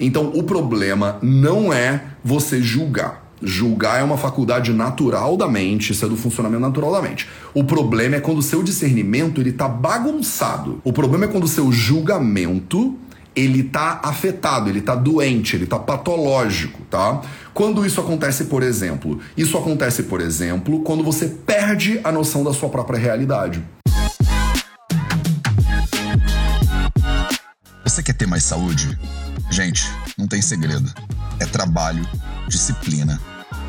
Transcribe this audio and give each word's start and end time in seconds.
Então, 0.00 0.32
o 0.34 0.42
problema 0.42 1.18
não 1.22 1.72
é 1.72 2.02
você 2.24 2.60
julgar. 2.60 3.22
Julgar 3.40 4.00
é 4.00 4.02
uma 4.02 4.16
faculdade 4.16 4.72
natural 4.72 5.36
da 5.36 5.46
mente, 5.46 5.92
isso 5.92 6.04
é 6.04 6.08
do 6.08 6.16
funcionamento 6.16 6.62
natural 6.62 6.90
da 6.90 7.00
mente. 7.00 7.28
O 7.52 7.62
problema 7.62 8.16
é 8.16 8.20
quando 8.20 8.38
o 8.38 8.42
seu 8.42 8.60
discernimento 8.60 9.40
ele 9.40 9.52
tá 9.52 9.68
bagunçado. 9.68 10.80
O 10.82 10.92
problema 10.92 11.26
é 11.26 11.28
quando 11.28 11.44
o 11.44 11.48
seu 11.48 11.70
julgamento 11.70 12.98
ele 13.36 13.62
tá 13.62 14.00
afetado, 14.02 14.68
ele 14.68 14.80
tá 14.80 14.96
doente, 14.96 15.54
ele 15.54 15.66
tá 15.66 15.78
patológico, 15.78 16.80
tá? 16.90 17.22
Quando 17.52 17.86
isso 17.86 18.00
acontece, 18.00 18.46
por 18.46 18.64
exemplo, 18.64 19.20
isso 19.36 19.56
acontece, 19.56 20.04
por 20.04 20.20
exemplo, 20.20 20.80
quando 20.80 21.04
você 21.04 21.28
perde 21.28 22.00
a 22.02 22.10
noção 22.10 22.42
da 22.42 22.52
sua 22.52 22.68
própria 22.68 22.98
realidade. 22.98 23.62
Você 27.84 28.02
quer 28.02 28.14
ter 28.14 28.26
mais 28.26 28.42
saúde? 28.42 28.98
Gente, 29.54 29.88
não 30.18 30.26
tem 30.26 30.42
segredo. 30.42 30.92
É 31.38 31.46
trabalho, 31.46 32.04
disciplina 32.48 33.20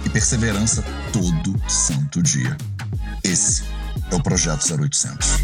e 0.03 0.09
perseverança 0.09 0.83
todo 1.13 1.61
santo 1.69 2.23
dia. 2.23 2.57
Esse 3.23 3.63
é 4.09 4.15
o 4.15 4.23
Projeto 4.23 4.63
0800. 4.81 5.41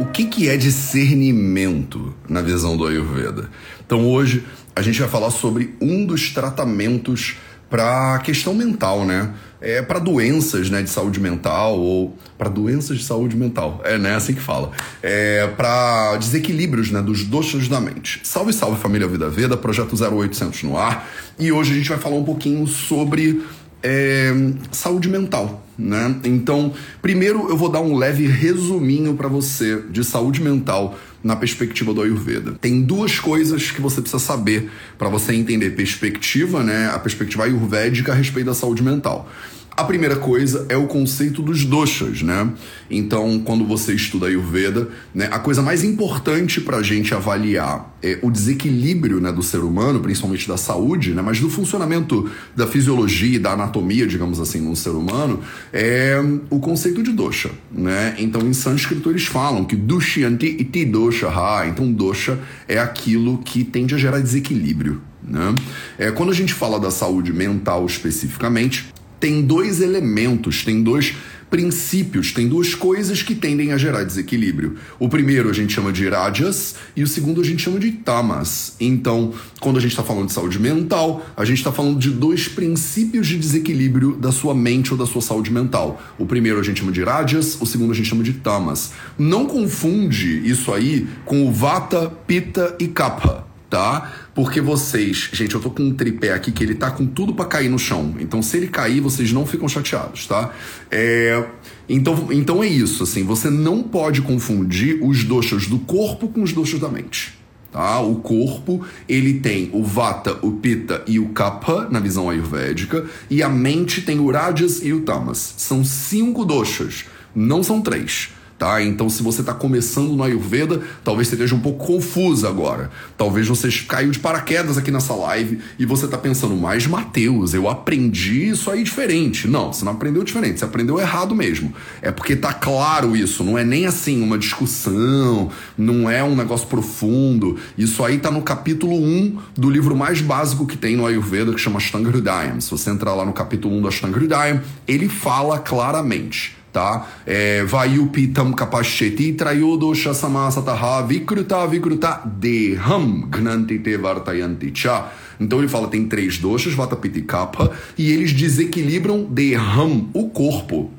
O 0.00 0.06
que, 0.06 0.24
que 0.24 0.48
é 0.48 0.56
discernimento 0.56 2.16
na 2.28 2.42
visão 2.42 2.76
do 2.76 2.84
Ayurveda? 2.84 3.48
Então 3.86 4.04
hoje 4.04 4.44
a 4.74 4.82
gente 4.82 4.98
vai 4.98 5.08
falar 5.08 5.30
sobre 5.30 5.76
um 5.80 6.04
dos 6.04 6.30
tratamentos 6.30 7.36
para 7.70 8.16
a 8.16 8.18
questão 8.18 8.54
mental, 8.54 9.04
né? 9.04 9.32
É 9.60 9.80
para 9.82 9.98
doenças, 9.98 10.68
né, 10.70 10.82
de 10.82 10.90
saúde 10.90 11.18
mental 11.18 11.78
ou 11.78 12.16
para 12.36 12.48
doenças 12.48 12.98
de 12.98 13.04
saúde 13.04 13.36
mental. 13.36 13.80
É, 13.84 13.96
né, 13.98 14.14
assim 14.14 14.34
que 14.34 14.40
fala. 14.40 14.70
É 15.02 15.46
para 15.56 16.16
desequilíbrios, 16.16 16.90
né, 16.90 17.00
dos 17.00 17.24
doxas 17.24 17.68
da 17.68 17.80
mente. 17.80 18.20
Salve, 18.24 18.52
salve 18.52 18.80
família 18.80 19.08
Vida 19.08 19.28
Veda, 19.28 19.56
projeto 19.56 19.94
0800 19.96 20.62
no 20.64 20.76
ar. 20.76 21.08
E 21.38 21.50
hoje 21.50 21.72
a 21.72 21.76
gente 21.76 21.88
vai 21.88 21.98
falar 21.98 22.16
um 22.16 22.24
pouquinho 22.24 22.66
sobre 22.66 23.42
é, 23.82 24.32
saúde 24.72 25.08
mental, 25.08 25.64
né? 25.78 26.16
Então, 26.24 26.72
primeiro 27.00 27.48
eu 27.48 27.56
vou 27.56 27.68
dar 27.68 27.80
um 27.80 27.96
leve 27.96 28.26
resuminho 28.26 29.14
para 29.14 29.28
você 29.28 29.82
de 29.90 30.02
saúde 30.02 30.42
mental 30.42 30.96
na 31.26 31.34
perspectiva 31.34 31.92
do 31.92 32.00
Ayurveda. 32.00 32.52
Tem 32.60 32.80
duas 32.80 33.18
coisas 33.18 33.72
que 33.72 33.80
você 33.80 34.00
precisa 34.00 34.22
saber 34.22 34.70
para 34.96 35.08
você 35.08 35.34
entender 35.34 35.70
perspectiva, 35.70 36.62
né? 36.62 36.88
A 36.88 36.98
perspectiva 37.00 37.44
ayurvédica 37.44 38.12
a 38.12 38.14
respeito 38.14 38.46
da 38.46 38.54
saúde 38.54 38.82
mental. 38.82 39.28
A 39.76 39.84
primeira 39.84 40.16
coisa 40.16 40.64
é 40.70 40.76
o 40.76 40.86
conceito 40.86 41.42
dos 41.42 41.66
doshas, 41.66 42.22
né? 42.22 42.50
Então, 42.90 43.38
quando 43.40 43.62
você 43.66 43.92
estuda 43.92 44.26
Ayurveda, 44.26 44.88
né, 45.14 45.28
a 45.30 45.38
coisa 45.38 45.60
mais 45.60 45.84
importante 45.84 46.62
para 46.62 46.78
a 46.78 46.82
gente 46.82 47.12
avaliar 47.12 47.94
é 48.02 48.18
o 48.22 48.30
desequilíbrio 48.30 49.20
né, 49.20 49.30
do 49.30 49.42
ser 49.42 49.58
humano, 49.58 50.00
principalmente 50.00 50.48
da 50.48 50.56
saúde, 50.56 51.12
né, 51.12 51.20
mas 51.20 51.40
do 51.40 51.50
funcionamento 51.50 52.30
da 52.56 52.66
fisiologia 52.66 53.36
e 53.36 53.38
da 53.38 53.52
anatomia, 53.52 54.06
digamos 54.06 54.40
assim, 54.40 54.60
no 54.62 54.74
ser 54.74 54.90
humano, 54.90 55.40
é 55.70 56.16
o 56.48 56.58
conceito 56.58 57.02
de 57.02 57.12
dosha, 57.12 57.50
né? 57.70 58.14
Então, 58.18 58.40
em 58.48 58.54
sânscrito 58.54 59.10
eles 59.10 59.26
falam 59.26 59.62
que 59.66 59.76
dushyanti 59.76 60.56
iti 60.58 60.86
dosha 60.86 61.28
ha. 61.28 61.66
Então, 61.66 61.92
dosha 61.92 62.38
é 62.66 62.78
aquilo 62.78 63.36
que 63.44 63.62
tende 63.62 63.94
a 63.94 63.98
gerar 63.98 64.20
desequilíbrio, 64.20 65.02
né? 65.22 65.54
É, 65.98 66.10
quando 66.10 66.30
a 66.30 66.34
gente 66.34 66.54
fala 66.54 66.80
da 66.80 66.90
saúde 66.90 67.30
mental 67.30 67.84
especificamente, 67.84 68.95
tem 69.18 69.42
dois 69.42 69.80
elementos, 69.80 70.64
tem 70.64 70.82
dois 70.82 71.14
princípios, 71.50 72.32
tem 72.32 72.48
duas 72.48 72.74
coisas 72.74 73.22
que 73.22 73.34
tendem 73.34 73.72
a 73.72 73.78
gerar 73.78 74.04
desequilíbrio. 74.04 74.76
O 74.98 75.08
primeiro 75.08 75.48
a 75.48 75.52
gente 75.52 75.72
chama 75.72 75.92
de 75.92 76.08
rajas 76.08 76.74
e 76.94 77.02
o 77.02 77.06
segundo 77.06 77.40
a 77.40 77.44
gente 77.44 77.62
chama 77.62 77.78
de 77.78 77.92
tamas. 77.92 78.74
Então, 78.80 79.32
quando 79.60 79.76
a 79.76 79.80
gente 79.80 79.92
está 79.92 80.02
falando 80.02 80.26
de 80.26 80.32
saúde 80.32 80.58
mental, 80.58 81.24
a 81.36 81.44
gente 81.44 81.58
está 81.58 81.70
falando 81.70 81.98
de 81.98 82.10
dois 82.10 82.48
princípios 82.48 83.26
de 83.26 83.38
desequilíbrio 83.38 84.16
da 84.16 84.32
sua 84.32 84.54
mente 84.54 84.92
ou 84.92 84.98
da 84.98 85.06
sua 85.06 85.22
saúde 85.22 85.52
mental. 85.52 86.02
O 86.18 86.26
primeiro 86.26 86.58
a 86.58 86.62
gente 86.62 86.80
chama 86.80 86.92
de 86.92 87.02
rajas, 87.02 87.56
o 87.60 87.66
segundo 87.66 87.92
a 87.92 87.94
gente 87.94 88.08
chama 88.08 88.24
de 88.24 88.34
tamas. 88.34 88.92
Não 89.16 89.46
confunde 89.46 90.48
isso 90.48 90.72
aí 90.72 91.06
com 91.24 91.46
o 91.46 91.52
vata, 91.52 92.10
pitta 92.26 92.76
e 92.80 92.88
kapha 92.88 93.45
tá? 93.76 94.10
Porque 94.34 94.58
vocês, 94.58 95.28
gente, 95.34 95.54
eu 95.54 95.60
tô 95.60 95.68
com 95.68 95.82
um 95.82 95.92
tripé 95.92 96.32
aqui 96.32 96.50
que 96.50 96.64
ele 96.64 96.74
tá 96.74 96.90
com 96.90 97.06
tudo 97.06 97.34
para 97.34 97.44
cair 97.44 97.68
no 97.68 97.78
chão. 97.78 98.14
Então, 98.18 98.40
se 98.40 98.56
ele 98.56 98.68
cair, 98.68 99.02
vocês 99.02 99.32
não 99.32 99.44
ficam 99.44 99.68
chateados, 99.68 100.26
tá? 100.26 100.50
É, 100.90 101.44
então, 101.86 102.28
então 102.30 102.64
é 102.64 102.66
isso, 102.66 103.02
assim, 103.02 103.22
você 103.22 103.50
não 103.50 103.82
pode 103.82 104.22
confundir 104.22 104.98
os 105.02 105.24
doshas 105.24 105.66
do 105.66 105.78
corpo 105.78 106.26
com 106.28 106.42
os 106.42 106.54
doshas 106.54 106.80
da 106.80 106.88
mente. 106.88 107.34
Tá? 107.70 108.00
O 108.00 108.16
corpo, 108.16 108.82
ele 109.06 109.40
tem 109.40 109.68
o 109.74 109.84
Vata, 109.84 110.38
o 110.40 110.52
Pitta 110.52 111.02
e 111.06 111.18
o 111.18 111.28
Kapha 111.28 111.86
na 111.90 112.00
visão 112.00 112.30
ayurvédica, 112.30 113.04
e 113.28 113.42
a 113.42 113.48
mente 113.50 114.00
tem 114.00 114.18
o 114.18 114.30
Rajas 114.30 114.82
e 114.82 114.94
o 114.94 115.02
Tamas. 115.02 115.54
São 115.58 115.84
cinco 115.84 116.46
doshas, 116.46 117.04
não 117.34 117.62
são 117.62 117.82
três 117.82 118.30
tá? 118.58 118.82
Então, 118.82 119.08
se 119.08 119.22
você 119.22 119.40
está 119.40 119.52
começando 119.52 120.12
no 120.12 120.22
Ayurveda, 120.22 120.80
talvez 121.04 121.28
você 121.28 121.34
esteja 121.34 121.54
um 121.54 121.60
pouco 121.60 121.86
confuso 121.86 122.46
agora. 122.46 122.90
Talvez 123.16 123.46
você 123.46 123.70
caiu 123.86 124.10
de 124.10 124.18
paraquedas 124.18 124.78
aqui 124.78 124.90
nessa 124.90 125.14
live 125.14 125.60
e 125.78 125.84
você 125.84 126.06
está 126.06 126.16
pensando, 126.16 126.56
mas 126.56 126.86
Mateus, 126.86 127.54
eu 127.54 127.68
aprendi 127.68 128.48
isso 128.48 128.70
aí 128.70 128.82
diferente. 128.82 129.46
Não, 129.46 129.72
você 129.72 129.84
não 129.84 129.92
aprendeu 129.92 130.24
diferente, 130.24 130.58
você 130.58 130.64
aprendeu 130.64 130.98
errado 130.98 131.34
mesmo. 131.34 131.72
É 132.00 132.10
porque 132.10 132.34
tá 132.34 132.52
claro 132.52 133.16
isso, 133.16 133.44
não 133.44 133.58
é 133.58 133.64
nem 133.64 133.86
assim 133.86 134.22
uma 134.22 134.38
discussão, 134.38 135.50
não 135.76 136.08
é 136.08 136.22
um 136.24 136.34
negócio 136.34 136.66
profundo. 136.66 137.56
Isso 137.76 138.04
aí 138.04 138.18
tá 138.18 138.30
no 138.30 138.42
capítulo 138.42 138.94
1 138.96 139.38
do 139.54 139.70
livro 139.70 139.96
mais 139.96 140.20
básico 140.20 140.66
que 140.66 140.76
tem 140.76 140.96
no 140.96 141.06
Ayurveda, 141.06 141.52
que 141.52 141.60
chama 141.60 141.78
Ashtanga 141.78 142.08
Hridayam. 142.08 142.60
Se 142.60 142.70
você 142.70 142.90
entrar 142.90 143.14
lá 143.14 143.24
no 143.24 143.32
capítulo 143.32 143.76
1 143.76 143.82
do 143.82 143.88
Ashtanga 143.88 144.18
Hridayam, 144.18 144.60
ele 144.86 145.08
fala 145.08 145.58
claramente 145.58 146.56
tá? 146.76 147.06
É, 147.26 147.64
Vayupitam 147.64 148.52
kapasheti 148.52 149.32
trayodosha 149.32 150.12
samasataha 150.12 151.06
vikruta 151.06 151.66
vikruta 151.66 152.20
deham 152.26 153.22
gnanti 153.30 153.78
te 153.78 153.96
vartayanti 153.96 154.70
cha. 154.74 155.10
Então 155.40 155.58
ele 155.58 155.68
fala 155.68 155.88
tem 155.88 156.06
três 156.06 156.36
doshas, 156.36 156.74
vata, 156.74 156.94
pitta 156.94 157.18
e 157.18 157.22
kapha, 157.22 157.70
e 157.96 158.12
eles 158.12 158.34
desequilibram 158.34 159.24
deham, 159.24 160.10
o 160.12 160.28
corpo. 160.28 160.90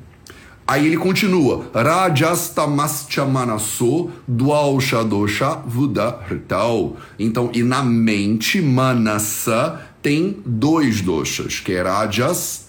Aí 0.66 0.84
ele 0.84 0.96
continua, 0.96 1.70
Rajastamascha 1.72 3.24
manaso 3.24 4.10
dwausha 4.26 5.04
dosha 5.04 5.62
vuda 5.64 6.18
hrtau. 6.28 6.96
Então, 7.18 7.50
e 7.54 7.62
na 7.62 7.84
mente, 7.84 8.60
manasa 8.60 9.80
tem 10.02 10.38
dois 10.44 11.00
doshas, 11.00 11.60
que 11.60 11.72
é 11.72 11.82
Rajas, 11.82 12.68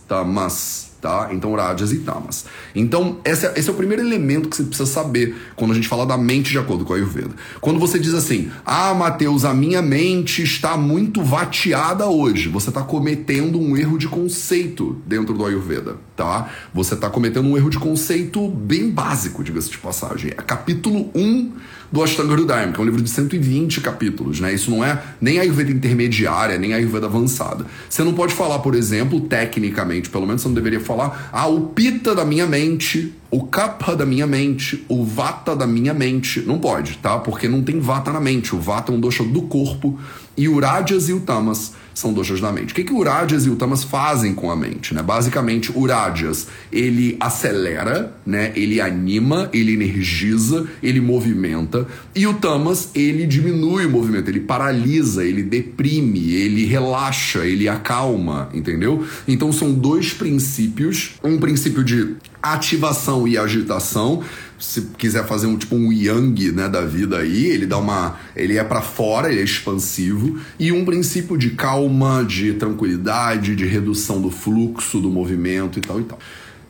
tá? 1.01 1.29
Então, 1.31 1.53
rajas 1.55 1.91
e 1.91 1.99
tamas. 1.99 2.45
Então, 2.75 3.19
esse 3.23 3.45
é, 3.45 3.53
esse 3.57 3.69
é, 3.69 3.71
o 3.71 3.75
primeiro 3.75 4.01
elemento 4.01 4.49
que 4.49 4.55
você 4.55 4.63
precisa 4.63 4.89
saber 4.89 5.35
quando 5.55 5.71
a 5.71 5.75
gente 5.75 5.87
fala 5.87 6.05
da 6.05 6.17
mente 6.17 6.51
de 6.51 6.57
acordo 6.57 6.85
com 6.85 6.93
a 6.93 6.95
Ayurveda. 6.95 7.31
Quando 7.61 7.79
você 7.79 7.99
diz 7.99 8.13
assim, 8.13 8.51
ah, 8.65 8.93
Mateus, 8.93 9.45
a 9.45 9.53
minha 9.53 9.81
mente 9.81 10.43
está 10.43 10.77
muito 10.77 11.23
vateada 11.23 12.07
hoje, 12.07 12.49
você 12.49 12.69
está 12.69 12.81
cometendo 12.81 13.59
um 13.59 13.75
erro 13.77 13.97
de 13.97 14.07
conceito 14.07 15.01
dentro 15.05 15.33
do 15.33 15.45
Ayurveda, 15.45 15.97
tá? 16.15 16.49
Você 16.73 16.93
está 16.93 17.09
cometendo 17.09 17.47
um 17.47 17.57
erro 17.57 17.69
de 17.69 17.79
conceito 17.79 18.47
bem 18.49 18.89
básico, 18.89 19.43
diga-se 19.43 19.69
de 19.69 19.77
passagem. 19.77 20.31
É 20.31 20.41
capítulo 20.41 21.09
1 21.15 21.51
do 21.91 22.03
Ashtanga 22.03 22.33
Hridayam, 22.33 22.71
que 22.71 22.79
é 22.79 22.81
um 22.81 22.85
livro 22.85 23.01
de 23.01 23.09
120 23.09 23.81
capítulos, 23.81 24.39
né? 24.39 24.53
Isso 24.53 24.69
não 24.69 24.83
é 24.83 25.01
nem 25.19 25.39
a 25.39 25.41
Ayurveda 25.41 25.71
intermediária, 25.71 26.57
nem 26.57 26.73
a 26.73 26.77
Ayurveda 26.77 27.07
avançada. 27.07 27.65
Você 27.89 28.03
não 28.03 28.13
pode 28.13 28.33
falar, 28.33 28.59
por 28.59 28.75
exemplo, 28.75 29.21
tecnicamente, 29.21 30.09
pelo 30.09 30.27
menos 30.27 30.41
você 30.41 30.47
não 30.47 30.55
deveria 30.55 30.79
falar, 30.79 31.29
ah, 31.31 31.47
o 31.47 31.67
Pita 31.67 32.13
da 32.13 32.23
minha 32.23 32.45
mente, 32.45 33.13
o 33.31 33.43
Kapha 33.43 33.95
da 33.95 34.05
minha 34.05 34.27
mente, 34.27 34.85
o 34.87 35.03
Vata 35.03 35.55
da 35.55 35.67
minha 35.67 35.93
mente. 35.93 36.41
Não 36.41 36.59
pode, 36.59 36.97
tá? 36.97 37.17
Porque 37.19 37.47
não 37.47 37.61
tem 37.61 37.79
Vata 37.79 38.11
na 38.11 38.19
mente. 38.19 38.55
O 38.55 38.59
Vata 38.59 38.91
é 38.91 38.95
um 38.95 38.99
dosha 38.99 39.23
do 39.23 39.43
corpo 39.43 39.99
e 40.37 40.47
o 40.47 40.59
Rajas 40.59 41.09
e 41.09 41.13
o 41.13 41.19
Tamas 41.19 41.73
são 41.93 42.13
doshas 42.13 42.39
da 42.39 42.51
mente. 42.51 42.71
O 42.71 42.75
que, 42.75 42.83
que 42.83 43.03
Rajas 43.03 43.45
e 43.45 43.49
o 43.49 43.55
Tamas 43.55 43.83
fazem 43.83 44.33
com 44.33 44.51
a 44.51 44.55
mente? 44.55 44.93
Né? 44.93 45.01
Basicamente, 45.01 45.71
Rajas, 45.71 46.47
ele 46.71 47.17
acelera, 47.19 48.13
né? 48.25 48.51
ele 48.55 48.79
anima, 48.79 49.49
ele 49.53 49.73
energiza, 49.73 50.67
ele 50.81 51.01
movimenta, 51.01 51.87
e 52.15 52.25
o 52.27 52.33
Tamas, 52.33 52.89
ele 52.95 53.25
diminui 53.25 53.85
o 53.85 53.89
movimento, 53.89 54.29
ele 54.29 54.39
paralisa, 54.39 55.23
ele 55.23 55.43
deprime, 55.43 56.33
ele 56.33 56.65
relaxa, 56.65 57.45
ele 57.45 57.67
acalma, 57.67 58.49
entendeu? 58.53 59.05
Então 59.27 59.51
são 59.51 59.73
dois 59.73 60.13
princípios, 60.13 61.15
um 61.23 61.37
princípio 61.37 61.83
de 61.83 62.15
ativação 62.41 63.27
e 63.27 63.37
agitação 63.37 64.23
se 64.59 64.81
quiser 64.97 65.25
fazer 65.25 65.47
um 65.47 65.57
tipo 65.57 65.75
um 65.75 65.91
yang, 65.91 66.51
né, 66.51 66.67
da 66.67 66.81
vida 66.81 67.17
aí, 67.17 67.45
ele 67.47 67.65
dá 67.65 67.77
uma, 67.77 68.17
ele 68.35 68.57
é 68.57 68.63
para 68.63 68.81
fora, 68.81 69.31
ele 69.31 69.39
é 69.39 69.43
expansivo 69.43 70.39
e 70.59 70.71
um 70.71 70.83
princípio 70.83 71.37
de 71.37 71.51
calma, 71.51 72.23
de 72.23 72.53
tranquilidade, 72.53 73.55
de 73.55 73.65
redução 73.65 74.21
do 74.21 74.29
fluxo 74.29 74.99
do 74.99 75.09
movimento 75.09 75.79
e 75.79 75.81
tal 75.81 75.99
e 75.99 76.03
tal. 76.03 76.19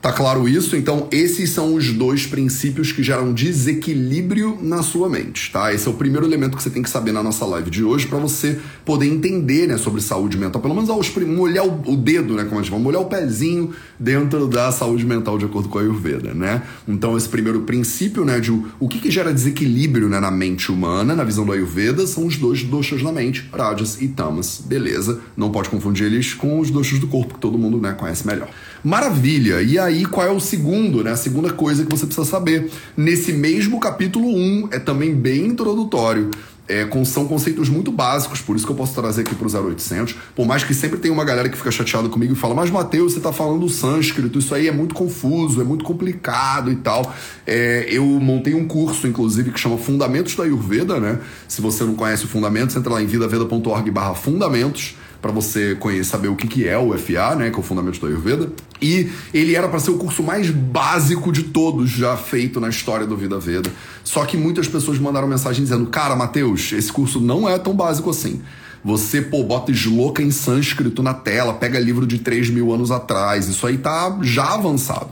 Tá 0.02 0.14
claro 0.14 0.48
isso? 0.48 0.78
Então, 0.78 1.10
esses 1.12 1.50
são 1.50 1.76
os 1.76 1.92
dois 1.92 2.26
princípios 2.26 2.90
que 2.90 3.04
geram 3.04 3.34
desequilíbrio 3.34 4.58
na 4.62 4.82
sua 4.82 5.10
mente, 5.10 5.52
tá? 5.52 5.74
Esse 5.74 5.90
é 5.90 5.92
o 5.92 5.94
primeiro 5.94 6.26
elemento 6.26 6.56
que 6.56 6.64
você 6.64 6.70
tem 6.70 6.82
que 6.82 6.90
saber 6.90 7.12
na 7.12 7.22
nossa 7.22 7.46
live 7.46 7.70
de 7.70 7.84
hoje 7.84 8.08
para 8.08 8.18
você 8.18 8.58
poder 8.86 9.08
entender, 9.08 9.68
né, 9.68 9.78
sobre 9.78 10.00
saúde 10.00 10.38
mental. 10.38 10.62
Pelo 10.62 10.74
menos 10.74 10.90
aos, 10.90 11.14
molhar 11.18 11.66
o, 11.66 11.98
dedo, 11.98 12.34
né, 12.36 12.46
como 12.46 12.60
a 12.60 12.64
gente 12.64 12.72
fala, 12.72 12.82
molhar 12.82 13.02
o 13.02 13.08
pezinho 13.08 13.74
dentro 14.00 14.48
da 14.48 14.72
saúde 14.72 15.06
mental 15.06 15.38
de 15.38 15.44
acordo 15.44 15.68
com 15.68 15.78
a 15.78 15.82
Ayurveda, 15.82 16.34
né? 16.34 16.64
Então, 16.88 17.18
esse 17.18 17.28
primeiro 17.28 17.62
princípio, 17.62 18.24
né, 18.24 18.40
de 18.40 18.54
o, 18.54 18.68
o 18.80 18.88
que, 18.88 19.00
que 19.00 19.12
gera 19.12 19.34
desequilíbrio 19.34 20.08
né, 20.08 20.22
na 20.22 20.32
mente 20.32 20.72
humana, 20.72 21.14
na 21.14 21.26
visão 21.26 21.46
do 21.46 21.52
Ayurveda, 21.52 22.08
são 22.08 22.26
os 22.26 22.38
dois 22.38 22.64
doshas 22.64 23.04
na 23.04 23.12
mente, 23.12 23.50
Rajas 23.52 24.02
e 24.02 24.08
Tamas. 24.08 24.64
Beleza? 24.66 25.20
Não 25.36 25.52
pode 25.52 25.68
confundir 25.68 26.06
eles 26.06 26.34
com 26.34 26.58
os 26.58 26.72
doshas 26.72 27.00
do 27.00 27.08
corpo, 27.08 27.34
que 27.34 27.40
todo 27.42 27.58
mundo, 27.58 27.78
né, 27.82 27.92
conhece 27.92 28.26
melhor. 28.26 28.48
Maravilha! 28.84 29.62
E 29.62 29.78
aí, 29.78 30.06
qual 30.06 30.26
é 30.26 30.32
o 30.32 30.40
segundo, 30.40 31.04
né? 31.04 31.12
A 31.12 31.18
segunda 31.18 31.52
coisa 31.52 31.84
que 31.84 31.92
você 31.92 32.06
precisa 32.06 32.26
saber. 32.26 32.72
Nesse 32.96 33.34
mesmo 33.34 33.80
capítulo 33.80 34.28
1, 34.28 34.70
é 34.72 34.80
também 34.80 35.14
bem 35.14 35.48
introdutório. 35.48 36.32
É, 36.70 36.88
são 37.04 37.28
conceitos 37.28 37.68
muito 37.68 37.92
básicos, 37.92 38.42
por 38.42 38.56
isso 38.56 38.64
que 38.64 38.72
eu 38.72 38.76
posso 38.76 38.94
trazer 38.94 39.22
aqui 39.22 39.34
para 39.34 39.48
o 39.48 39.70
0800. 39.70 40.16
Por 40.36 40.46
mais 40.46 40.64
que 40.64 40.72
sempre 40.72 41.00
tem 41.00 41.10
uma 41.10 41.26
galera 41.26 41.50
que 41.50 41.58
fica 41.58 41.72
chateada 41.72 42.08
comigo 42.10 42.34
e 42.34 42.36
fala, 42.36 42.54
mas 42.54 42.70
Mateus, 42.70 43.14
você 43.14 43.18
está 43.18 43.34
falando 43.34 43.68
sânscrito, 43.68 44.38
isso 44.38 44.54
aí 44.54 44.68
é 44.68 44.72
muito 44.72 44.94
confuso, 44.94 45.60
é 45.60 45.64
muito 45.64 45.84
complicado 45.84 46.72
e 46.72 46.76
tal. 46.76 47.12
É, 47.48 47.88
eu 47.90 48.06
montei 48.06 48.54
um 48.54 48.68
curso, 48.68 49.08
inclusive, 49.08 49.52
que 49.52 49.60
chama 49.60 49.80
Fundamentos 49.80 50.36
da 50.36 50.44
Ayurveda, 50.44 51.00
né? 51.00 51.20
Se 51.48 51.60
você 51.60 51.84
não 51.84 51.96
conhece 51.96 52.26
o 52.26 52.28
Fundamentos, 52.28 52.76
entra 52.76 52.94
lá 52.94 53.02
em 53.02 53.08
vidaveda.org 53.08 53.90
barra 53.90 54.14
fundamentos 54.14 54.96
para 55.22 55.32
você 55.32 55.76
conhecer, 55.76 56.06
saber 56.06 56.28
o 56.30 56.36
que, 56.36 56.48
que 56.48 56.68
é 56.68 56.78
o 56.78 56.98
FA, 56.98 57.36
né, 57.36 57.50
que 57.50 57.58
é 57.58 57.60
o 57.60 57.64
Fundamento 57.64 58.00
da 58.00 58.08
Ayurveda. 58.08 58.52
E 58.82 59.10
ele 59.34 59.56
era 59.56 59.68
para 59.68 59.80
ser 59.80 59.92
o 59.92 59.98
curso 59.98 60.24
mais 60.24 60.50
básico 60.50 61.32
de 61.32 61.44
todos 61.44 61.90
já 61.90 62.16
feito 62.16 62.60
na 62.60 62.70
história 62.70 63.06
do 63.06 63.18
Vida 63.18 63.38
Veda. 63.38 63.70
Só 64.04 64.26
que 64.26 64.38
muitas 64.38 64.68
pessoas 64.68 64.98
mandaram 64.98 65.28
mensagem 65.28 65.64
dizendo: 65.64 65.88
Cara, 65.88 66.16
Matheus, 66.16 66.72
esse 66.72 66.92
curso 66.92 67.20
não 67.20 67.48
é 67.48 67.58
tão 67.60 67.74
básico 67.74 68.10
assim. 68.10 68.42
Você, 68.84 69.22
pô, 69.22 69.44
bota 69.44 69.72
esloca 69.72 70.24
em 70.24 70.32
sânscrito 70.32 71.04
na 71.04 71.14
tela, 71.14 71.54
pega 71.54 71.78
livro 71.78 72.08
de 72.08 72.20
3 72.20 72.50
mil 72.50 72.74
anos 72.74 72.92
atrás. 72.92 73.50
Isso 73.50 73.68
aí 73.68 73.78
tá 73.78 74.18
já 74.22 74.54
avançado. 74.54 75.10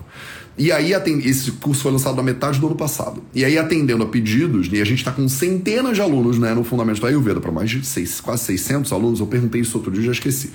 E 0.58 0.72
aí, 0.72 0.92
esse 1.24 1.52
curso 1.52 1.84
foi 1.84 1.92
lançado 1.92 2.16
na 2.16 2.24
metade 2.24 2.60
do 2.60 2.66
ano 2.66 2.76
passado. 2.76 3.22
E 3.34 3.46
aí, 3.46 3.58
atendendo 3.58 4.04
a 4.04 4.08
pedidos, 4.08 4.68
e 4.72 4.82
a 4.82 4.86
gente 4.86 5.00
está 5.00 5.12
com 5.12 5.28
centenas 5.30 5.96
de 5.96 6.02
alunos 6.02 6.40
né, 6.40 6.54
no 6.56 6.64
Fundamento 6.64 7.00
da 7.00 7.10
Ayurveda, 7.10 7.40
para 7.40 7.52
mais 7.52 7.70
de 7.70 7.86
seis, 7.86 8.20
quase 8.20 8.44
600 8.46 8.92
alunos. 8.92 9.20
Eu 9.20 9.28
perguntei 9.28 9.62
isso 9.62 9.78
outro 9.78 9.92
dia 9.92 10.04
já 10.04 10.12
esqueci. 10.12 10.52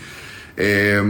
É, 0.56 1.00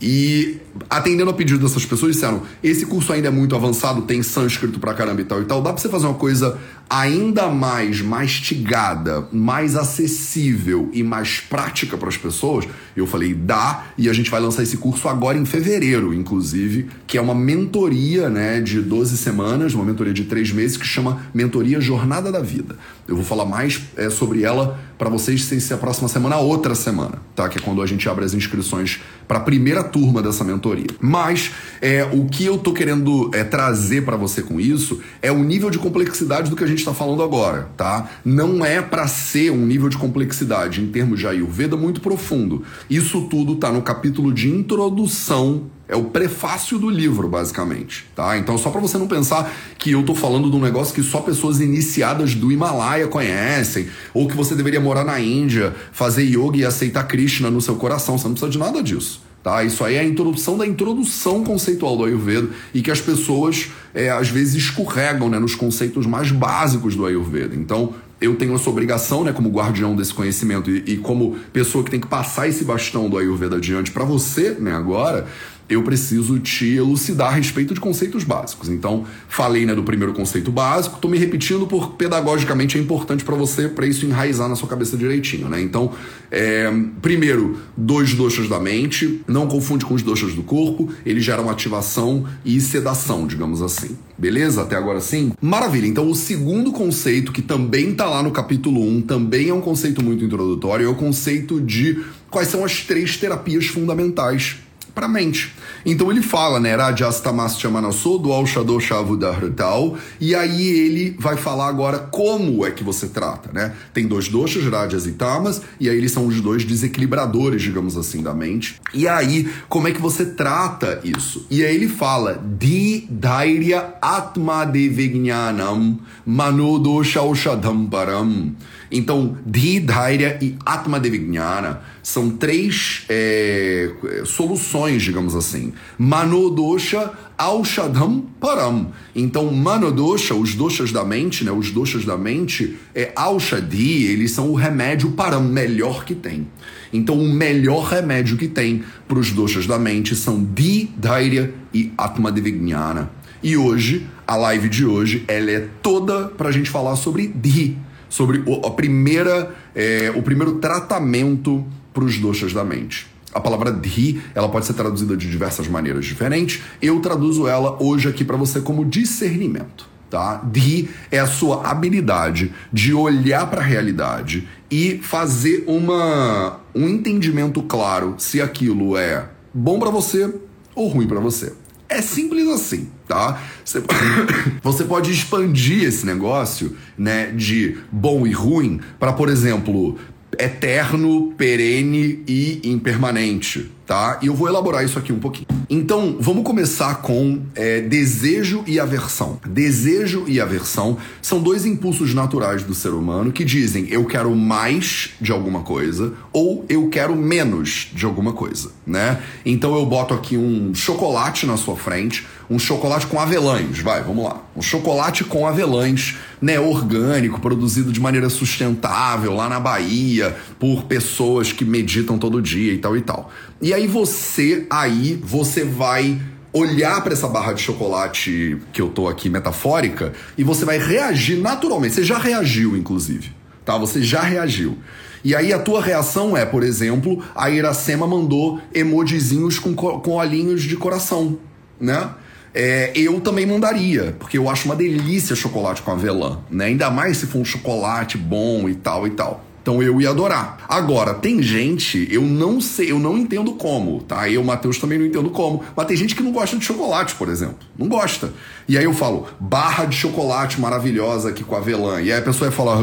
e 0.00 0.58
atendendo 0.90 1.30
a 1.30 1.34
pedido 1.34 1.60
dessas 1.60 1.86
pessoas, 1.86 2.14
disseram: 2.14 2.42
esse 2.62 2.84
curso 2.86 3.12
ainda 3.12 3.28
é 3.28 3.30
muito 3.30 3.54
avançado, 3.54 4.02
tem 4.02 4.22
sânscrito 4.22 4.78
pra 4.80 4.94
caramba 4.94 5.20
e 5.20 5.24
tal 5.24 5.40
e 5.40 5.44
tal. 5.44 5.62
Dá 5.62 5.72
pra 5.72 5.80
você 5.80 5.88
fazer 5.88 6.06
uma 6.06 6.14
coisa 6.14 6.58
ainda 6.90 7.48
mais 7.48 8.00
mastigada, 8.00 9.26
mais 9.32 9.76
acessível 9.76 10.90
e 10.92 11.02
mais 11.02 11.40
prática 11.40 11.96
para 11.96 12.08
as 12.08 12.16
pessoas? 12.16 12.66
Eu 12.96 13.06
falei: 13.06 13.34
dá, 13.34 13.86
e 13.96 14.08
a 14.08 14.12
gente 14.12 14.30
vai 14.30 14.40
lançar 14.40 14.62
esse 14.62 14.76
curso 14.76 15.08
agora 15.08 15.38
em 15.38 15.44
fevereiro, 15.44 16.12
inclusive, 16.12 16.88
que 17.06 17.16
é 17.16 17.20
uma 17.20 17.34
mentoria 17.34 18.28
né, 18.28 18.60
de 18.60 18.80
12 18.80 19.16
semanas, 19.16 19.74
uma 19.74 19.84
mentoria 19.84 20.12
de 20.12 20.24
3 20.24 20.52
meses, 20.52 20.76
que 20.76 20.86
chama 20.86 21.22
Mentoria 21.32 21.80
Jornada 21.80 22.32
da 22.32 22.40
Vida. 22.40 22.76
Eu 23.06 23.16
vou 23.16 23.24
falar 23.24 23.44
mais 23.44 23.80
é, 23.96 24.10
sobre 24.10 24.42
ela 24.42 24.80
para 24.98 25.08
vocês 25.10 25.44
se 25.44 25.74
a 25.74 25.76
próxima 25.76 26.08
semana, 26.08 26.36
outra 26.36 26.74
semana, 26.74 27.20
tá? 27.34 27.48
Que 27.48 27.58
é 27.58 27.60
quando 27.60 27.82
a 27.82 27.86
gente 27.86 28.08
abre 28.08 28.24
as 28.24 28.32
inscrições 28.32 29.00
para 29.28 29.38
a 29.38 29.40
primeira 29.40 29.83
turma 29.84 30.22
dessa 30.22 30.42
mentoria. 30.42 30.86
Mas 31.00 31.52
é, 31.80 32.04
o 32.04 32.26
que 32.26 32.44
eu 32.44 32.58
tô 32.58 32.72
querendo 32.72 33.30
é, 33.32 33.44
trazer 33.44 34.04
para 34.04 34.16
você 34.16 34.42
com 34.42 34.60
isso 34.60 35.00
é 35.22 35.30
o 35.30 35.42
nível 35.42 35.70
de 35.70 35.78
complexidade 35.78 36.50
do 36.50 36.56
que 36.56 36.64
a 36.64 36.66
gente 36.66 36.78
está 36.78 36.92
falando 36.92 37.22
agora, 37.22 37.68
tá? 37.76 38.08
Não 38.24 38.64
é 38.64 38.82
para 38.82 39.06
ser 39.06 39.50
um 39.50 39.64
nível 39.64 39.88
de 39.88 39.96
complexidade 39.96 40.82
em 40.82 40.88
termos 40.88 41.20
de 41.20 41.26
Ayurveda 41.26 41.76
muito 41.76 42.00
profundo. 42.00 42.62
Isso 42.88 43.22
tudo 43.22 43.56
tá 43.56 43.70
no 43.70 43.82
capítulo 43.82 44.32
de 44.32 44.48
introdução 44.48 45.70
é 45.86 45.94
o 45.94 46.04
prefácio 46.04 46.78
do 46.78 46.88
livro, 46.88 47.28
basicamente, 47.28 48.06
tá? 48.16 48.38
Então, 48.38 48.56
só 48.56 48.70
para 48.70 48.80
você 48.80 48.96
não 48.96 49.06
pensar 49.06 49.52
que 49.78 49.90
eu 49.90 50.02
tô 50.02 50.14
falando 50.14 50.50
de 50.50 50.56
um 50.56 50.60
negócio 50.60 50.94
que 50.94 51.02
só 51.02 51.20
pessoas 51.20 51.60
iniciadas 51.60 52.34
do 52.34 52.50
Himalaia 52.50 53.06
conhecem, 53.06 53.88
ou 54.14 54.26
que 54.26 54.36
você 54.36 54.54
deveria 54.54 54.80
morar 54.80 55.04
na 55.04 55.20
Índia, 55.20 55.74
fazer 55.92 56.24
yoga 56.24 56.56
e 56.56 56.64
aceitar 56.64 57.04
Krishna 57.04 57.50
no 57.50 57.60
seu 57.60 57.76
coração, 57.76 58.16
você 58.16 58.24
não 58.24 58.32
precisa 58.32 58.50
de 58.50 58.58
nada 58.58 58.82
disso. 58.82 59.22
Tá? 59.44 59.62
Isso 59.62 59.84
aí 59.84 59.96
é 59.96 60.00
a 60.00 60.04
introdução 60.04 60.56
da 60.56 60.66
introdução 60.66 61.44
conceitual 61.44 61.98
do 61.98 62.04
Ayurveda 62.04 62.48
e 62.72 62.80
que 62.80 62.90
as 62.90 63.02
pessoas 63.02 63.70
é, 63.94 64.08
às 64.08 64.30
vezes 64.30 64.54
escorregam 64.54 65.28
né, 65.28 65.38
nos 65.38 65.54
conceitos 65.54 66.06
mais 66.06 66.32
básicos 66.32 66.96
do 66.96 67.04
Ayurveda. 67.04 67.54
Então, 67.54 67.92
eu 68.18 68.36
tenho 68.36 68.54
essa 68.54 68.70
obrigação, 68.70 69.22
né, 69.22 69.34
como 69.34 69.50
guardião 69.50 69.94
desse 69.94 70.14
conhecimento 70.14 70.70
e, 70.70 70.94
e 70.94 70.96
como 70.96 71.36
pessoa 71.52 71.84
que 71.84 71.90
tem 71.90 72.00
que 72.00 72.06
passar 72.06 72.48
esse 72.48 72.64
bastão 72.64 73.06
do 73.10 73.18
Ayurveda 73.18 73.56
adiante 73.56 73.90
para 73.90 74.02
você, 74.02 74.56
né, 74.58 74.72
agora, 74.72 75.26
eu 75.68 75.82
preciso 75.82 76.38
te 76.38 76.74
elucidar 76.74 77.28
a 77.28 77.36
respeito 77.36 77.74
de 77.74 77.80
conceitos 77.80 78.24
básicos. 78.24 78.68
Então, 78.68 79.04
falei 79.28 79.64
né, 79.64 79.74
do 79.74 79.82
primeiro 79.82 80.12
conceito 80.12 80.50
básico, 80.50 80.96
estou 80.96 81.10
me 81.10 81.18
repetindo 81.18 81.66
porque 81.66 81.96
pedagogicamente 81.96 82.76
é 82.76 82.80
importante 82.80 83.24
para 83.24 83.34
você, 83.34 83.68
para 83.68 83.86
isso 83.86 84.04
enraizar 84.04 84.48
na 84.48 84.56
sua 84.56 84.68
cabeça 84.68 84.96
direitinho. 84.96 85.48
Né? 85.48 85.60
Então, 85.62 85.92
é, 86.30 86.70
primeiro, 87.00 87.58
dois 87.76 88.14
doxas 88.14 88.48
da 88.48 88.60
mente, 88.60 89.22
não 89.26 89.46
confunde 89.46 89.84
com 89.84 89.94
os 89.94 90.02
doxas 90.02 90.34
do 90.34 90.42
corpo, 90.42 90.90
eles 91.04 91.24
geram 91.24 91.48
ativação 91.48 92.24
e 92.44 92.60
sedação, 92.60 93.26
digamos 93.26 93.62
assim. 93.62 93.96
Beleza? 94.16 94.62
Até 94.62 94.76
agora 94.76 95.00
sim? 95.00 95.32
Maravilha. 95.40 95.86
Então, 95.86 96.08
o 96.08 96.14
segundo 96.14 96.72
conceito, 96.72 97.32
que 97.32 97.42
também 97.42 97.90
está 97.90 98.06
lá 98.06 98.22
no 98.22 98.30
capítulo 98.30 98.80
1, 98.80 99.02
também 99.02 99.48
é 99.48 99.54
um 99.54 99.60
conceito 99.60 100.04
muito 100.04 100.24
introdutório, 100.24 100.86
é 100.86 100.88
o 100.88 100.94
conceito 100.94 101.60
de 101.60 102.04
quais 102.30 102.48
são 102.48 102.64
as 102.64 102.80
três 102.82 103.16
terapias 103.16 103.66
fundamentais 103.66 104.56
para 104.94 105.06
a 105.06 105.08
mente. 105.08 105.54
Então 105.84 106.10
ele 106.10 106.22
fala, 106.22 106.60
né, 106.60 106.74
Rajastamastu 106.76 107.70
Manaso, 107.70 108.18
do 108.18 108.32
Alshado 108.32 108.78
Shavudartal, 108.80 109.96
e 110.20 110.34
aí 110.34 110.62
ele 110.62 111.16
vai 111.18 111.36
falar 111.36 111.68
agora 111.68 111.98
como 111.98 112.64
é 112.64 112.70
que 112.70 112.84
você 112.84 113.08
trata, 113.08 113.50
né? 113.52 113.74
Tem 113.92 114.06
dois 114.06 114.28
doshas, 114.28 114.64
Rajas 114.64 115.06
e 115.06 115.12
Tamas, 115.12 115.60
e 115.80 115.88
aí 115.90 115.96
eles 115.96 116.12
são 116.12 116.26
os 116.26 116.40
dois 116.40 116.64
desequilibradores, 116.64 117.62
digamos 117.62 117.96
assim, 117.96 118.22
da 118.22 118.32
mente. 118.32 118.80
E 118.92 119.08
aí, 119.08 119.48
como 119.68 119.88
é 119.88 119.92
que 119.92 120.00
você 120.00 120.24
trata 120.26 121.00
isso? 121.02 121.46
E 121.50 121.64
aí 121.64 121.74
ele 121.74 121.88
fala, 121.88 122.40
Di 122.58 123.06
Dhairya 123.10 123.94
Atma 124.00 124.64
Devijnanam 124.64 125.98
Manodosha 126.24 127.20
Aushadam 127.20 127.86
Param. 127.86 128.54
Então, 128.96 129.36
Dhairya 129.44 130.38
e 130.40 130.54
Atma 130.64 131.00
Devijnana 131.00 131.80
são 132.00 132.30
três 132.30 133.04
é, 133.08 133.90
soluções, 134.24 135.02
digamos 135.02 135.34
assim. 135.34 135.72
Manodosha, 135.98 137.10
Aushadham 137.36 138.20
Param. 138.38 138.92
Então, 139.12 139.52
Manodosha, 139.52 140.36
os 140.36 140.54
doshas 140.54 140.92
da 140.92 141.04
mente, 141.04 141.44
né, 141.44 141.50
os 141.50 141.72
doshas 141.72 142.04
da 142.04 142.16
mente, 142.16 142.76
é 142.94 143.10
Aushadi, 143.16 144.04
eles 144.04 144.30
são 144.30 144.50
o 144.50 144.54
remédio 144.54 145.10
Param, 145.10 145.42
melhor 145.42 146.04
que 146.04 146.14
tem. 146.14 146.46
Então, 146.92 147.18
o 147.20 147.28
melhor 147.28 147.88
remédio 147.88 148.36
que 148.36 148.46
tem 148.46 148.84
para 149.08 149.18
os 149.18 149.32
doshas 149.32 149.66
da 149.66 149.76
mente 149.76 150.14
são 150.14 150.44
Di, 150.44 150.88
Dhairya 150.96 151.52
e 151.74 151.92
Atma 151.98 152.30
Devijnana. 152.30 153.10
E 153.42 153.56
hoje, 153.56 154.06
a 154.24 154.36
live 154.36 154.68
de 154.68 154.86
hoje, 154.86 155.24
ela 155.26 155.50
é 155.50 155.68
toda 155.82 156.28
para 156.28 156.48
a 156.48 156.52
gente 156.52 156.70
falar 156.70 156.94
sobre 156.94 157.26
Di, 157.26 157.76
sobre 158.14 158.44
o, 158.46 158.64
a 158.64 158.70
primeira, 158.70 159.52
é, 159.74 160.12
o 160.14 160.22
primeiro 160.22 160.60
tratamento 160.60 161.66
para 161.92 162.04
os 162.04 162.16
doshas 162.16 162.52
da 162.52 162.62
mente. 162.62 163.08
A 163.32 163.40
palavra 163.40 163.72
dhi, 163.72 164.22
ela 164.36 164.48
pode 164.48 164.66
ser 164.66 164.74
traduzida 164.74 165.16
de 165.16 165.28
diversas 165.28 165.66
maneiras 165.66 166.04
diferentes. 166.04 166.62
Eu 166.80 167.00
traduzo 167.00 167.48
ela 167.48 167.76
hoje 167.82 168.08
aqui 168.08 168.24
para 168.24 168.36
você 168.36 168.60
como 168.60 168.84
discernimento. 168.84 169.88
Tá? 170.08 170.36
Dhi 170.44 170.88
é 171.10 171.18
a 171.18 171.26
sua 171.26 171.68
habilidade 171.68 172.54
de 172.72 172.94
olhar 172.94 173.50
para 173.50 173.60
a 173.60 173.64
realidade 173.64 174.48
e 174.70 175.00
fazer 175.02 175.64
uma, 175.66 176.60
um 176.72 176.86
entendimento 176.88 177.60
claro 177.64 178.14
se 178.18 178.40
aquilo 178.40 178.96
é 178.96 179.28
bom 179.52 179.80
para 179.80 179.90
você 179.90 180.32
ou 180.72 180.86
ruim 180.86 181.08
para 181.08 181.18
você. 181.18 181.52
É 181.88 182.00
simples 182.00 182.46
assim, 182.46 182.88
tá? 183.06 183.42
Você, 183.64 183.82
você 184.62 184.84
pode 184.84 185.10
expandir 185.10 185.84
esse 185.84 186.06
negócio, 186.06 186.76
né, 186.96 187.26
de 187.26 187.78
bom 187.90 188.26
e 188.26 188.32
ruim 188.32 188.80
para, 188.98 189.12
por 189.12 189.28
exemplo, 189.28 189.98
eterno, 190.38 191.32
perene 191.36 192.22
e 192.26 192.60
impermanente, 192.64 193.70
tá? 193.86 194.18
E 194.22 194.26
eu 194.26 194.34
vou 194.34 194.48
elaborar 194.48 194.84
isso 194.84 194.98
aqui 194.98 195.12
um 195.12 195.18
pouquinho. 195.18 195.46
Então, 195.68 196.16
vamos 196.20 196.44
começar 196.44 196.96
com 196.96 197.42
é, 197.54 197.80
desejo 197.80 198.62
e 198.66 198.78
aversão. 198.78 199.40
Desejo 199.46 200.24
e 200.26 200.40
aversão 200.40 200.98
são 201.22 201.40
dois 201.40 201.64
impulsos 201.64 202.14
naturais 202.14 202.62
do 202.62 202.74
ser 202.74 202.90
humano 202.90 203.32
que 203.32 203.44
dizem 203.44 203.88
eu 203.90 204.04
quero 204.04 204.34
mais 204.34 205.10
de 205.20 205.32
alguma 205.32 205.60
coisa 205.60 206.12
ou 206.32 206.64
eu 206.68 206.88
quero 206.88 207.16
menos 207.16 207.90
de 207.92 208.04
alguma 208.04 208.32
coisa, 208.32 208.70
né? 208.86 209.20
Então 209.44 209.74
eu 209.74 209.86
boto 209.86 210.14
aqui 210.14 210.36
um 210.36 210.74
chocolate 210.74 211.46
na 211.46 211.56
sua 211.56 211.76
frente, 211.76 212.26
um 212.48 212.58
chocolate 212.58 213.06
com 213.06 213.18
avelãs, 213.18 213.78
vai, 213.80 214.02
vamos 214.02 214.24
lá. 214.24 214.42
Um 214.56 214.62
chocolate 214.62 215.24
com 215.24 215.46
avelãs, 215.46 216.16
né, 216.40 216.58
orgânico, 216.60 217.40
produzido 217.40 217.90
de 217.90 218.00
maneira 218.00 218.28
sustentável 218.28 219.34
lá 219.34 219.48
na 219.48 219.58
Bahia, 219.58 220.36
por 220.58 220.84
pessoas 220.84 221.52
que 221.52 221.64
meditam 221.64 222.18
todo 222.18 222.42
dia 222.42 222.72
e 222.72 222.78
tal 222.78 222.96
e 222.96 223.00
tal. 223.00 223.30
E 223.60 223.72
aí 223.72 223.86
você, 223.86 224.66
aí, 224.70 225.20
você 225.22 225.64
vai 225.64 226.20
olhar 226.52 227.02
para 227.02 227.12
essa 227.12 227.26
barra 227.26 227.52
de 227.52 227.60
chocolate 227.60 228.58
que 228.72 228.80
eu 228.80 228.88
tô 228.88 229.08
aqui 229.08 229.28
metafórica 229.28 230.12
e 230.38 230.44
você 230.44 230.64
vai 230.64 230.78
reagir 230.78 231.38
naturalmente. 231.38 231.94
Você 231.94 232.04
já 232.04 232.16
reagiu, 232.16 232.76
inclusive, 232.76 233.32
tá? 233.64 233.76
Você 233.76 234.02
já 234.02 234.22
reagiu. 234.22 234.78
E 235.24 235.34
aí 235.34 235.52
a 235.52 235.58
tua 235.58 235.82
reação 235.82 236.36
é, 236.36 236.44
por 236.44 236.62
exemplo, 236.62 237.24
a 237.34 237.50
Iracema 237.50 238.06
mandou 238.06 238.60
emojizinhos 238.72 239.58
com, 239.58 239.74
com 239.74 240.10
olhinhos 240.12 240.62
de 240.62 240.76
coração, 240.76 241.38
né? 241.80 242.10
É, 242.54 242.92
eu 242.94 243.20
também 243.20 243.44
mandaria, 243.44 244.14
porque 244.18 244.38
eu 244.38 244.48
acho 244.48 244.66
uma 244.66 244.76
delícia 244.76 245.34
chocolate 245.34 245.82
com 245.82 245.90
avelã, 245.90 246.38
né? 246.48 246.66
Ainda 246.66 246.88
mais 246.88 247.16
se 247.16 247.26
for 247.26 247.40
um 247.40 247.44
chocolate 247.44 248.16
bom 248.16 248.68
e 248.68 248.74
tal 248.76 249.06
e 249.06 249.10
tal. 249.10 249.44
Então 249.60 249.82
eu 249.82 249.98
ia 249.98 250.10
adorar. 250.10 250.58
Agora, 250.68 251.14
tem 251.14 251.42
gente, 251.42 252.06
eu 252.10 252.20
não 252.20 252.60
sei, 252.60 252.92
eu 252.92 252.98
não 252.98 253.16
entendo 253.16 253.54
como, 253.54 254.02
tá? 254.02 254.28
Eu, 254.28 254.44
Matheus, 254.44 254.78
também 254.78 254.98
não 254.98 255.06
entendo 255.06 255.30
como. 255.30 255.64
Mas 255.74 255.86
tem 255.86 255.96
gente 255.96 256.14
que 256.14 256.22
não 256.22 256.32
gosta 256.32 256.54
de 256.58 256.64
chocolate, 256.64 257.14
por 257.14 257.30
exemplo. 257.30 257.56
Não 257.76 257.88
gosta. 257.88 258.30
E 258.68 258.76
aí 258.76 258.84
eu 258.84 258.92
falo, 258.92 259.26
barra 259.40 259.86
de 259.86 259.96
chocolate 259.96 260.60
maravilhosa 260.60 261.30
aqui 261.30 261.42
com 261.42 261.56
avelã. 261.56 262.00
E 262.02 262.12
aí 262.12 262.18
a 262.18 262.22
pessoa 262.22 262.50
vai 262.50 262.56
falar, 262.56 262.78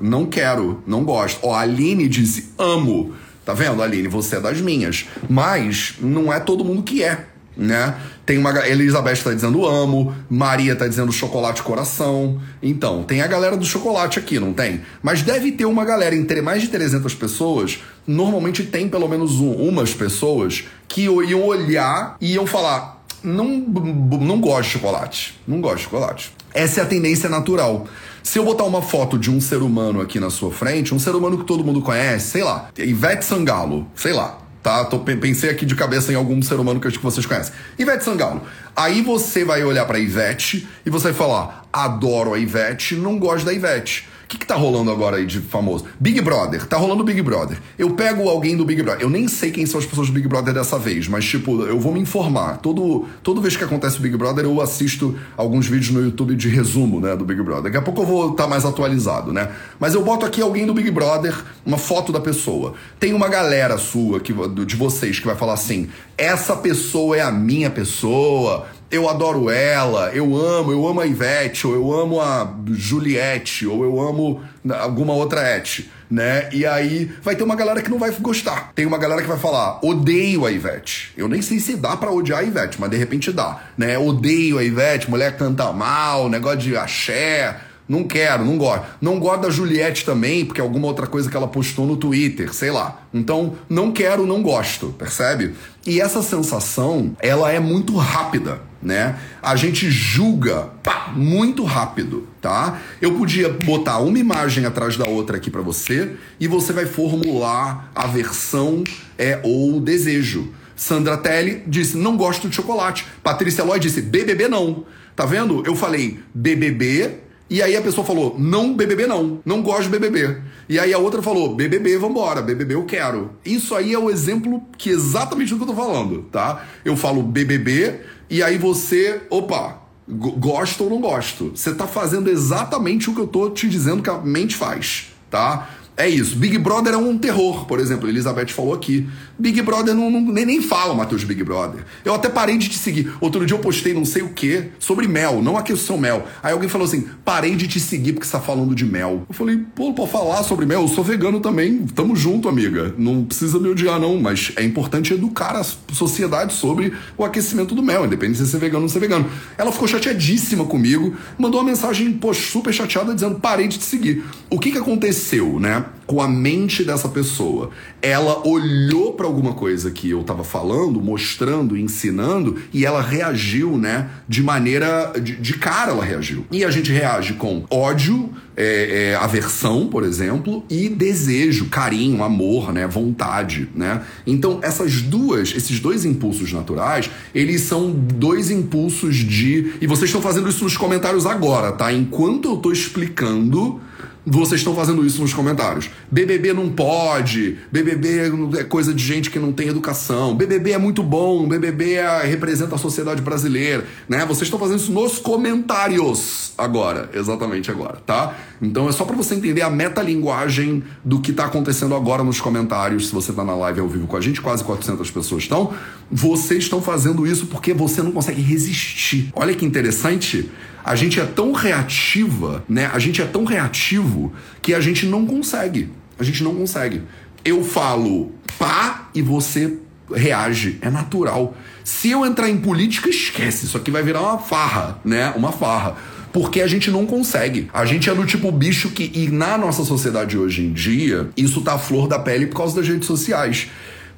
não 0.00 0.26
quero, 0.26 0.82
não 0.84 1.04
gosto. 1.04 1.38
Ó, 1.44 1.54
a 1.54 1.60
Aline 1.60 2.08
disse, 2.08 2.52
amo. 2.58 3.12
Tá 3.44 3.54
vendo, 3.54 3.80
Aline? 3.80 4.08
Você 4.08 4.36
é 4.36 4.40
das 4.40 4.60
minhas. 4.60 5.06
Mas 5.30 5.94
não 6.00 6.32
é 6.32 6.40
todo 6.40 6.64
mundo 6.64 6.82
que 6.82 7.04
é 7.04 7.26
né? 7.56 7.94
Tem 8.26 8.38
uma 8.38 8.66
Elizabeth 8.66 9.12
está 9.12 9.32
dizendo 9.32 9.66
amo, 9.66 10.14
Maria 10.28 10.72
está 10.72 10.88
dizendo 10.88 11.12
chocolate 11.12 11.62
coração. 11.62 12.40
Então, 12.62 13.02
tem 13.02 13.20
a 13.20 13.26
galera 13.26 13.56
do 13.56 13.64
chocolate 13.64 14.18
aqui, 14.18 14.40
não 14.40 14.52
tem? 14.52 14.82
Mas 15.02 15.22
deve 15.22 15.52
ter 15.52 15.64
uma 15.64 15.84
galera 15.84 16.14
entre 16.14 16.40
mais 16.40 16.62
de 16.62 16.68
300 16.68 17.14
pessoas, 17.14 17.80
normalmente 18.06 18.64
tem 18.64 18.88
pelo 18.88 19.08
menos 19.08 19.40
um, 19.40 19.52
umas 19.52 19.92
pessoas 19.92 20.64
que 20.88 21.02
iam 21.02 21.42
olhar 21.42 22.16
e 22.20 22.34
iam 22.34 22.46
falar: 22.46 23.04
"Não 23.22 23.48
não 23.48 24.40
gosto 24.40 24.68
de 24.68 24.72
chocolate, 24.74 25.40
não 25.46 25.60
gosto 25.60 25.76
de 25.78 25.84
chocolate". 25.84 26.32
Essa 26.52 26.80
é 26.80 26.82
a 26.84 26.86
tendência 26.86 27.28
natural. 27.28 27.86
Se 28.22 28.38
eu 28.38 28.44
botar 28.44 28.64
uma 28.64 28.80
foto 28.80 29.18
de 29.18 29.30
um 29.30 29.40
ser 29.40 29.60
humano 29.60 30.00
aqui 30.00 30.18
na 30.18 30.30
sua 30.30 30.50
frente, 30.50 30.94
um 30.94 30.98
ser 30.98 31.14
humano 31.14 31.36
que 31.36 31.44
todo 31.44 31.62
mundo 31.64 31.82
conhece, 31.82 32.30
sei 32.30 32.42
lá, 32.42 32.70
Ivete 32.78 33.24
Sangalo, 33.24 33.86
sei 33.94 34.14
lá, 34.14 34.38
tá? 34.64 34.82
Tô, 34.86 34.98
pensei 34.98 35.50
aqui 35.50 35.66
de 35.66 35.76
cabeça 35.76 36.10
em 36.10 36.16
algum 36.16 36.40
ser 36.40 36.58
humano 36.58 36.80
que 36.80 36.88
acho 36.88 36.96
que 36.96 37.04
vocês 37.04 37.26
conhecem. 37.26 37.52
Ivete 37.78 38.02
Sangalo. 38.02 38.42
Aí 38.74 39.02
você 39.02 39.44
vai 39.44 39.62
olhar 39.62 39.84
pra 39.84 39.98
Ivete 39.98 40.66
e 40.84 40.90
você 40.90 41.08
vai 41.08 41.12
falar: 41.12 41.66
adoro 41.70 42.32
a 42.32 42.38
Ivete, 42.38 42.96
não 42.96 43.18
gosto 43.18 43.44
da 43.44 43.52
Ivete. 43.52 44.08
Que, 44.34 44.38
que 44.38 44.46
tá 44.46 44.56
rolando 44.56 44.90
agora 44.90 45.16
aí 45.16 45.26
de 45.26 45.40
famoso? 45.40 45.84
Big 45.98 46.20
Brother. 46.20 46.66
Tá 46.66 46.76
rolando 46.76 47.04
Big 47.04 47.20
Brother. 47.22 47.58
Eu 47.78 47.90
pego 47.90 48.28
alguém 48.28 48.56
do 48.56 48.64
Big 48.64 48.82
Brother. 48.82 49.02
Eu 49.02 49.10
nem 49.10 49.28
sei 49.28 49.50
quem 49.50 49.64
são 49.64 49.78
as 49.78 49.86
pessoas 49.86 50.08
do 50.08 50.12
Big 50.12 50.26
Brother 50.26 50.52
dessa 50.52 50.78
vez, 50.78 51.08
mas, 51.08 51.24
tipo, 51.24 51.62
eu 51.62 51.78
vou 51.78 51.92
me 51.92 52.00
informar. 52.00 52.58
Todo, 52.58 53.06
toda 53.22 53.40
vez 53.40 53.56
que 53.56 53.64
acontece 53.64 53.98
o 53.98 54.00
Big 54.00 54.16
Brother, 54.16 54.44
eu 54.44 54.60
assisto 54.60 55.16
alguns 55.36 55.66
vídeos 55.66 55.90
no 55.90 56.02
YouTube 56.02 56.34
de 56.34 56.48
resumo, 56.48 57.00
né, 57.00 57.16
do 57.16 57.24
Big 57.24 57.42
Brother. 57.42 57.64
Daqui 57.64 57.76
a 57.76 57.82
pouco 57.82 58.02
eu 58.02 58.06
vou 58.06 58.30
estar 58.30 58.44
tá 58.44 58.48
mais 58.48 58.64
atualizado, 58.64 59.32
né? 59.32 59.50
Mas 59.78 59.94
eu 59.94 60.02
boto 60.02 60.26
aqui 60.26 60.42
alguém 60.42 60.66
do 60.66 60.74
Big 60.74 60.90
Brother, 60.90 61.34
uma 61.64 61.78
foto 61.78 62.12
da 62.12 62.20
pessoa. 62.20 62.74
Tem 62.98 63.12
uma 63.12 63.28
galera 63.28 63.78
sua, 63.78 64.20
que, 64.20 64.32
de 64.66 64.76
vocês, 64.76 65.18
que 65.18 65.26
vai 65.26 65.36
falar 65.36 65.54
assim: 65.54 65.88
essa 66.16 66.56
pessoa 66.56 67.16
é 67.16 67.20
a 67.20 67.30
minha 67.30 67.70
pessoa 67.70 68.66
eu 68.94 69.08
adoro 69.08 69.50
ela, 69.50 70.10
eu 70.14 70.36
amo, 70.36 70.70
eu 70.70 70.86
amo 70.86 71.00
a 71.00 71.06
Ivete, 71.06 71.66
ou 71.66 71.74
eu 71.74 71.92
amo 71.92 72.20
a 72.20 72.54
Juliette, 72.68 73.66
ou 73.66 73.82
eu 73.82 74.00
amo 74.00 74.40
alguma 74.70 75.12
outra 75.12 75.56
et, 75.56 75.90
né? 76.08 76.48
E 76.52 76.64
aí 76.64 77.10
vai 77.20 77.34
ter 77.34 77.42
uma 77.42 77.56
galera 77.56 77.82
que 77.82 77.90
não 77.90 77.98
vai 77.98 78.12
gostar. 78.12 78.70
Tem 78.74 78.86
uma 78.86 78.96
galera 78.96 79.20
que 79.20 79.28
vai 79.28 79.38
falar, 79.38 79.80
odeio 79.82 80.46
a 80.46 80.52
Ivete. 80.52 81.12
Eu 81.16 81.26
nem 81.26 81.42
sei 81.42 81.58
se 81.58 81.74
dá 81.74 81.96
para 81.96 82.12
odiar 82.12 82.38
a 82.38 82.44
Ivete, 82.44 82.80
mas 82.80 82.88
de 82.88 82.96
repente 82.96 83.32
dá, 83.32 83.64
né? 83.76 83.98
Odeio 83.98 84.58
a 84.58 84.64
Ivete, 84.64 85.10
mulher 85.10 85.36
canta 85.36 85.72
mal, 85.72 86.28
negócio 86.28 86.60
de 86.60 86.76
axé, 86.76 87.56
não 87.88 88.04
quero, 88.04 88.44
não 88.44 88.56
gosto. 88.56 88.86
Não 89.00 89.18
gosto 89.18 89.42
da 89.42 89.50
Juliette 89.50 90.04
também, 90.04 90.44
porque 90.44 90.60
é 90.60 90.64
alguma 90.64 90.86
outra 90.86 91.06
coisa 91.06 91.28
que 91.28 91.36
ela 91.36 91.48
postou 91.48 91.86
no 91.86 91.96
Twitter, 91.96 92.52
sei 92.54 92.70
lá. 92.70 93.02
Então, 93.12 93.54
não 93.68 93.92
quero, 93.92 94.26
não 94.26 94.42
gosto, 94.42 94.94
percebe? 94.98 95.54
E 95.86 96.00
essa 96.00 96.22
sensação, 96.22 97.14
ela 97.20 97.52
é 97.52 97.60
muito 97.60 97.94
rápida, 97.96 98.60
né? 98.84 99.18
A 99.42 99.56
gente 99.56 99.90
julga 99.90 100.68
pá, 100.82 101.12
muito 101.16 101.64
rápido, 101.64 102.28
tá? 102.40 102.80
Eu 103.00 103.14
podia 103.14 103.48
botar 103.48 103.98
uma 103.98 104.18
imagem 104.18 104.66
atrás 104.66 104.96
da 104.96 105.08
outra 105.08 105.38
aqui 105.38 105.50
para 105.50 105.62
você 105.62 106.12
e 106.38 106.46
você 106.46 106.72
vai 106.72 106.84
formular 106.84 107.90
a 107.94 108.06
versão 108.06 108.84
é, 109.18 109.40
ou 109.42 109.80
desejo. 109.80 110.52
Sandra 110.76 111.16
Telly 111.16 111.62
disse: 111.66 111.96
não 111.96 112.16
gosto 112.16 112.48
de 112.48 112.54
chocolate. 112.54 113.06
Patrícia 113.22 113.64
Lloyd 113.64 113.86
disse: 113.86 114.02
BBB 114.02 114.48
não. 114.48 114.84
Tá 115.16 115.24
vendo? 115.24 115.62
Eu 115.64 115.74
falei 115.76 116.18
BBB 116.34 117.24
e 117.48 117.62
aí 117.62 117.76
a 117.76 117.82
pessoa 117.82 118.06
falou: 118.06 118.36
não 118.38 118.74
BBB 118.74 119.06
não, 119.06 119.40
não 119.44 119.62
gosto 119.62 119.84
de 119.84 119.90
BBB. 119.90 120.38
E 120.68 120.78
aí 120.78 120.92
a 120.92 120.98
outra 120.98 121.22
falou: 121.22 121.54
BBB, 121.54 121.98
vambora, 121.98 122.42
BBB 122.42 122.74
eu 122.74 122.84
quero. 122.84 123.32
Isso 123.44 123.74
aí 123.74 123.92
é 123.92 123.98
o 123.98 124.10
exemplo 124.10 124.62
que 124.78 124.90
exatamente 124.90 125.50
do 125.50 125.56
que 125.56 125.62
eu 125.62 125.68
tô 125.68 125.74
falando, 125.74 126.22
tá? 126.32 126.64
Eu 126.84 126.96
falo 126.96 127.22
BBB 127.22 128.00
e 128.34 128.42
aí 128.42 128.58
você, 128.58 129.22
opa, 129.30 129.78
gosto 130.08 130.82
ou 130.82 130.90
não 130.90 131.00
gosto. 131.00 131.52
Você 131.54 131.72
tá 131.72 131.86
fazendo 131.86 132.28
exatamente 132.28 133.08
o 133.08 133.14
que 133.14 133.20
eu 133.20 133.28
tô 133.28 133.48
te 133.48 133.68
dizendo 133.68 134.02
que 134.02 134.10
a 134.10 134.18
mente 134.18 134.56
faz, 134.56 135.12
tá? 135.30 135.70
É 135.96 136.08
isso. 136.08 136.36
Big 136.36 136.58
Brother 136.58 136.94
é 136.94 136.96
um 136.96 137.16
terror, 137.16 137.66
por 137.66 137.78
exemplo. 137.78 138.08
Elizabeth 138.08 138.48
falou 138.48 138.74
aqui. 138.74 139.06
Big 139.38 139.62
Brother 139.62 139.94
não, 139.94 140.10
não 140.10 140.20
nem, 140.20 140.44
nem 140.44 140.60
fala, 140.60 140.92
Matheus, 140.92 141.22
Big 141.22 141.42
Brother. 141.44 141.84
Eu 142.04 142.12
até 142.12 142.28
parei 142.28 142.58
de 142.58 142.68
te 142.68 142.76
seguir. 142.76 143.12
Outro 143.20 143.46
dia 143.46 143.56
eu 143.56 143.60
postei 143.60 143.94
não 143.94 144.04
sei 144.04 144.22
o 144.22 144.30
que 144.30 144.70
sobre 144.80 145.06
mel, 145.06 145.40
não 145.40 145.56
a 145.56 145.62
questão 145.62 145.96
mel. 145.96 146.26
Aí 146.42 146.52
alguém 146.52 146.68
falou 146.68 146.86
assim: 146.86 147.06
parei 147.24 147.54
de 147.54 147.68
te 147.68 147.78
seguir 147.78 148.12
porque 148.12 148.26
você 148.26 148.32
tá 148.32 148.40
falando 148.40 148.74
de 148.74 148.84
mel. 148.84 149.24
Eu 149.28 149.34
falei, 149.34 149.56
pô, 149.74 149.92
pode 149.92 150.10
falar 150.10 150.42
sobre 150.42 150.66
mel? 150.66 150.82
Eu 150.82 150.88
sou 150.88 151.04
vegano 151.04 151.38
também. 151.38 151.86
Tamo 151.94 152.16
junto, 152.16 152.48
amiga. 152.48 152.92
Não 152.98 153.24
precisa 153.24 153.60
me 153.60 153.68
odiar, 153.68 154.00
não. 154.00 154.20
Mas 154.20 154.52
é 154.56 154.64
importante 154.64 155.14
educar 155.14 155.54
a 155.54 155.64
sociedade 155.92 156.54
sobre 156.54 156.92
o 157.16 157.24
aquecimento 157.24 157.72
do 157.72 157.82
mel, 157.84 158.04
independente 158.04 158.42
de 158.42 158.48
ser 158.48 158.58
vegano 158.58 158.78
ou 158.78 158.82
não 158.82 158.88
ser 158.88 158.98
vegano. 158.98 159.30
Ela 159.56 159.70
ficou 159.70 159.86
chateadíssima 159.86 160.64
comigo, 160.64 161.14
mandou 161.38 161.60
uma 161.60 161.70
mensagem, 161.70 162.12
pô, 162.14 162.34
super 162.34 162.74
chateada, 162.74 163.14
dizendo: 163.14 163.38
parei 163.38 163.68
de 163.68 163.78
te 163.78 163.84
seguir. 163.84 164.24
O 164.50 164.58
que 164.58 164.72
que 164.72 164.78
aconteceu, 164.78 165.60
né? 165.60 165.83
Com 166.06 166.20
a 166.20 166.28
mente 166.28 166.84
dessa 166.84 167.08
pessoa. 167.08 167.70
Ela 168.02 168.46
olhou 168.46 169.14
para 169.14 169.26
alguma 169.26 169.54
coisa 169.54 169.90
que 169.90 170.10
eu 170.10 170.20
estava 170.20 170.44
falando, 170.44 171.00
mostrando, 171.00 171.76
ensinando, 171.76 172.56
e 172.72 172.84
ela 172.84 173.00
reagiu, 173.00 173.78
né? 173.78 174.10
De 174.28 174.42
maneira. 174.42 175.12
De, 175.20 175.36
de 175.36 175.54
cara 175.54 175.92
ela 175.92 176.04
reagiu. 176.04 176.46
E 176.50 176.64
a 176.64 176.70
gente 176.70 176.92
reage 176.92 177.34
com 177.34 177.64
ódio, 177.70 178.30
é, 178.56 179.12
é, 179.12 179.14
aversão, 179.16 179.88
por 179.88 180.04
exemplo, 180.04 180.64
e 180.68 180.88
desejo, 180.88 181.66
carinho, 181.66 182.22
amor, 182.22 182.72
né? 182.72 182.86
Vontade, 182.86 183.68
né? 183.74 184.02
Então, 184.26 184.60
essas 184.62 185.00
duas, 185.00 185.54
esses 185.56 185.80
dois 185.80 186.04
impulsos 186.04 186.52
naturais, 186.52 187.10
eles 187.34 187.62
são 187.62 187.90
dois 187.90 188.50
impulsos 188.50 189.16
de. 189.16 189.74
E 189.80 189.86
vocês 189.86 190.08
estão 190.08 190.22
fazendo 190.22 190.48
isso 190.48 190.64
nos 190.64 190.76
comentários 190.76 191.26
agora, 191.26 191.72
tá? 191.72 191.92
Enquanto 191.92 192.48
eu 192.48 192.54
estou 192.54 192.72
explicando 192.72 193.80
vocês 194.26 194.60
estão 194.60 194.74
fazendo 194.74 195.04
isso 195.04 195.20
nos 195.20 195.34
comentários. 195.34 195.90
BBB 196.10 196.52
não 196.52 196.70
pode, 196.70 197.58
BBB 197.70 198.58
é 198.58 198.64
coisa 198.64 198.94
de 198.94 199.04
gente 199.04 199.30
que 199.30 199.38
não 199.38 199.52
tem 199.52 199.68
educação, 199.68 200.34
BBB 200.34 200.72
é 200.72 200.78
muito 200.78 201.02
bom, 201.02 201.46
BBB 201.46 201.94
é, 201.94 202.22
representa 202.24 202.74
a 202.74 202.78
sociedade 202.78 203.20
brasileira, 203.20 203.84
né? 204.08 204.24
Vocês 204.24 204.42
estão 204.42 204.58
fazendo 204.58 204.78
isso 204.78 204.92
nos 204.92 205.18
comentários 205.18 206.52
agora, 206.56 207.10
exatamente 207.12 207.70
agora, 207.70 207.98
tá? 208.06 208.36
Então 208.62 208.88
é 208.88 208.92
só 208.92 209.04
para 209.04 209.16
você 209.16 209.34
entender 209.34 209.62
a 209.62 209.70
metalinguagem 209.70 210.82
do 211.04 211.20
que 211.20 211.32
tá 211.32 211.44
acontecendo 211.44 211.94
agora 211.94 212.24
nos 212.24 212.40
comentários, 212.40 213.08
se 213.08 213.14
você 213.14 213.32
tá 213.32 213.44
na 213.44 213.54
live 213.54 213.80
ao 213.80 213.88
vivo 213.88 214.06
com 214.06 214.16
a 214.16 214.20
gente, 214.20 214.40
quase 214.40 214.64
400 214.64 215.10
pessoas 215.10 215.42
estão. 215.42 215.72
Vocês 216.10 216.64
estão 216.64 216.80
fazendo 216.80 217.26
isso 217.26 217.46
porque 217.46 217.74
você 217.74 218.02
não 218.02 218.12
consegue 218.12 218.40
resistir. 218.40 219.30
Olha 219.34 219.54
que 219.54 219.64
interessante 219.64 220.50
a 220.84 220.94
gente 220.94 221.18
é 221.18 221.24
tão 221.24 221.52
reativa, 221.52 222.62
né? 222.68 222.90
A 222.92 222.98
gente 222.98 223.22
é 223.22 223.24
tão 223.24 223.44
reativo 223.44 224.32
que 224.60 224.74
a 224.74 224.80
gente 224.80 225.06
não 225.06 225.24
consegue. 225.24 225.88
A 226.18 226.22
gente 226.22 226.44
não 226.44 226.54
consegue. 226.54 227.02
Eu 227.44 227.64
falo 227.64 228.32
pá 228.58 229.08
e 229.14 229.22
você 229.22 229.78
reage. 230.12 230.78
É 230.82 230.90
natural. 230.90 231.56
Se 231.82 232.10
eu 232.10 232.24
entrar 232.26 232.50
em 232.50 232.58
política, 232.58 233.08
esquece. 233.08 233.64
Isso 233.64 233.76
aqui 233.76 233.90
vai 233.90 234.02
virar 234.02 234.20
uma 234.20 234.38
farra, 234.38 235.00
né? 235.04 235.32
Uma 235.36 235.52
farra. 235.52 235.96
Porque 236.32 236.60
a 236.60 236.66
gente 236.66 236.90
não 236.90 237.06
consegue. 237.06 237.70
A 237.72 237.84
gente 237.84 238.10
é 238.10 238.14
do 238.14 238.26
tipo 238.26 238.50
bicho 238.50 238.90
que, 238.90 239.10
e 239.14 239.30
na 239.30 239.56
nossa 239.56 239.84
sociedade 239.84 240.36
hoje 240.36 240.62
em 240.62 240.72
dia, 240.72 241.30
isso 241.36 241.60
tá 241.62 241.74
à 241.74 241.78
flor 241.78 242.08
da 242.08 242.18
pele 242.18 242.46
por 242.46 242.56
causa 242.56 242.76
das 242.76 242.88
redes 242.88 243.06
sociais 243.06 243.68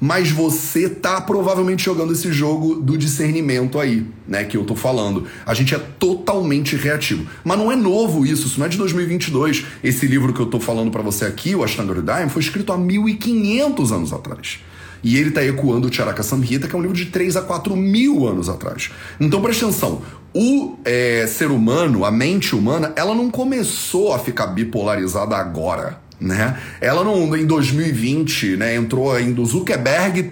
mas 0.00 0.30
você 0.30 0.88
tá 0.88 1.20
provavelmente 1.20 1.84
jogando 1.84 2.12
esse 2.12 2.32
jogo 2.32 2.76
do 2.76 2.96
discernimento 2.96 3.78
aí, 3.78 4.06
né, 4.26 4.44
que 4.44 4.56
eu 4.56 4.64
tô 4.64 4.74
falando. 4.74 5.24
A 5.44 5.54
gente 5.54 5.74
é 5.74 5.78
totalmente 5.78 6.76
reativo. 6.76 7.26
Mas 7.44 7.58
não 7.58 7.70
é 7.70 7.76
novo 7.76 8.26
isso, 8.26 8.46
isso 8.46 8.58
não 8.58 8.66
é 8.66 8.68
de 8.68 8.76
2022. 8.76 9.64
Esse 9.82 10.06
livro 10.06 10.32
que 10.32 10.40
eu 10.40 10.46
tô 10.46 10.60
falando 10.60 10.90
para 10.90 11.02
você 11.02 11.24
aqui, 11.24 11.54
o 11.54 11.64
Ashtanga 11.64 11.92
Hridayam, 11.92 12.28
foi 12.28 12.42
escrito 12.42 12.72
há 12.72 12.78
1500 12.78 13.92
anos 13.92 14.12
atrás. 14.12 14.58
E 15.02 15.16
ele 15.16 15.28
está 15.28 15.44
ecoando 15.44 15.88
o 15.88 15.92
Charaka 15.92 16.22
Samhita, 16.22 16.66
que 16.66 16.74
é 16.74 16.78
um 16.78 16.82
livro 16.82 16.96
de 16.96 17.06
3 17.06 17.36
a 17.36 17.42
4 17.42 17.76
mil 17.76 18.26
anos 18.26 18.48
atrás. 18.48 18.90
Então 19.20 19.40
preste 19.40 19.64
atenção, 19.64 20.02
o 20.34 20.76
é, 20.84 21.26
ser 21.26 21.50
humano, 21.50 22.04
a 22.04 22.10
mente 22.10 22.54
humana, 22.54 22.92
ela 22.96 23.14
não 23.14 23.30
começou 23.30 24.12
a 24.12 24.18
ficar 24.18 24.48
bipolarizada 24.48 25.36
agora. 25.36 26.00
Né? 26.18 26.58
Ela 26.80 27.04
não, 27.04 27.36
em 27.36 27.44
2020, 27.44 28.56
né, 28.56 28.74
entrou 28.74 29.12
ainda 29.12 29.40
o 29.40 29.44
Zuckerberg, 29.44 30.30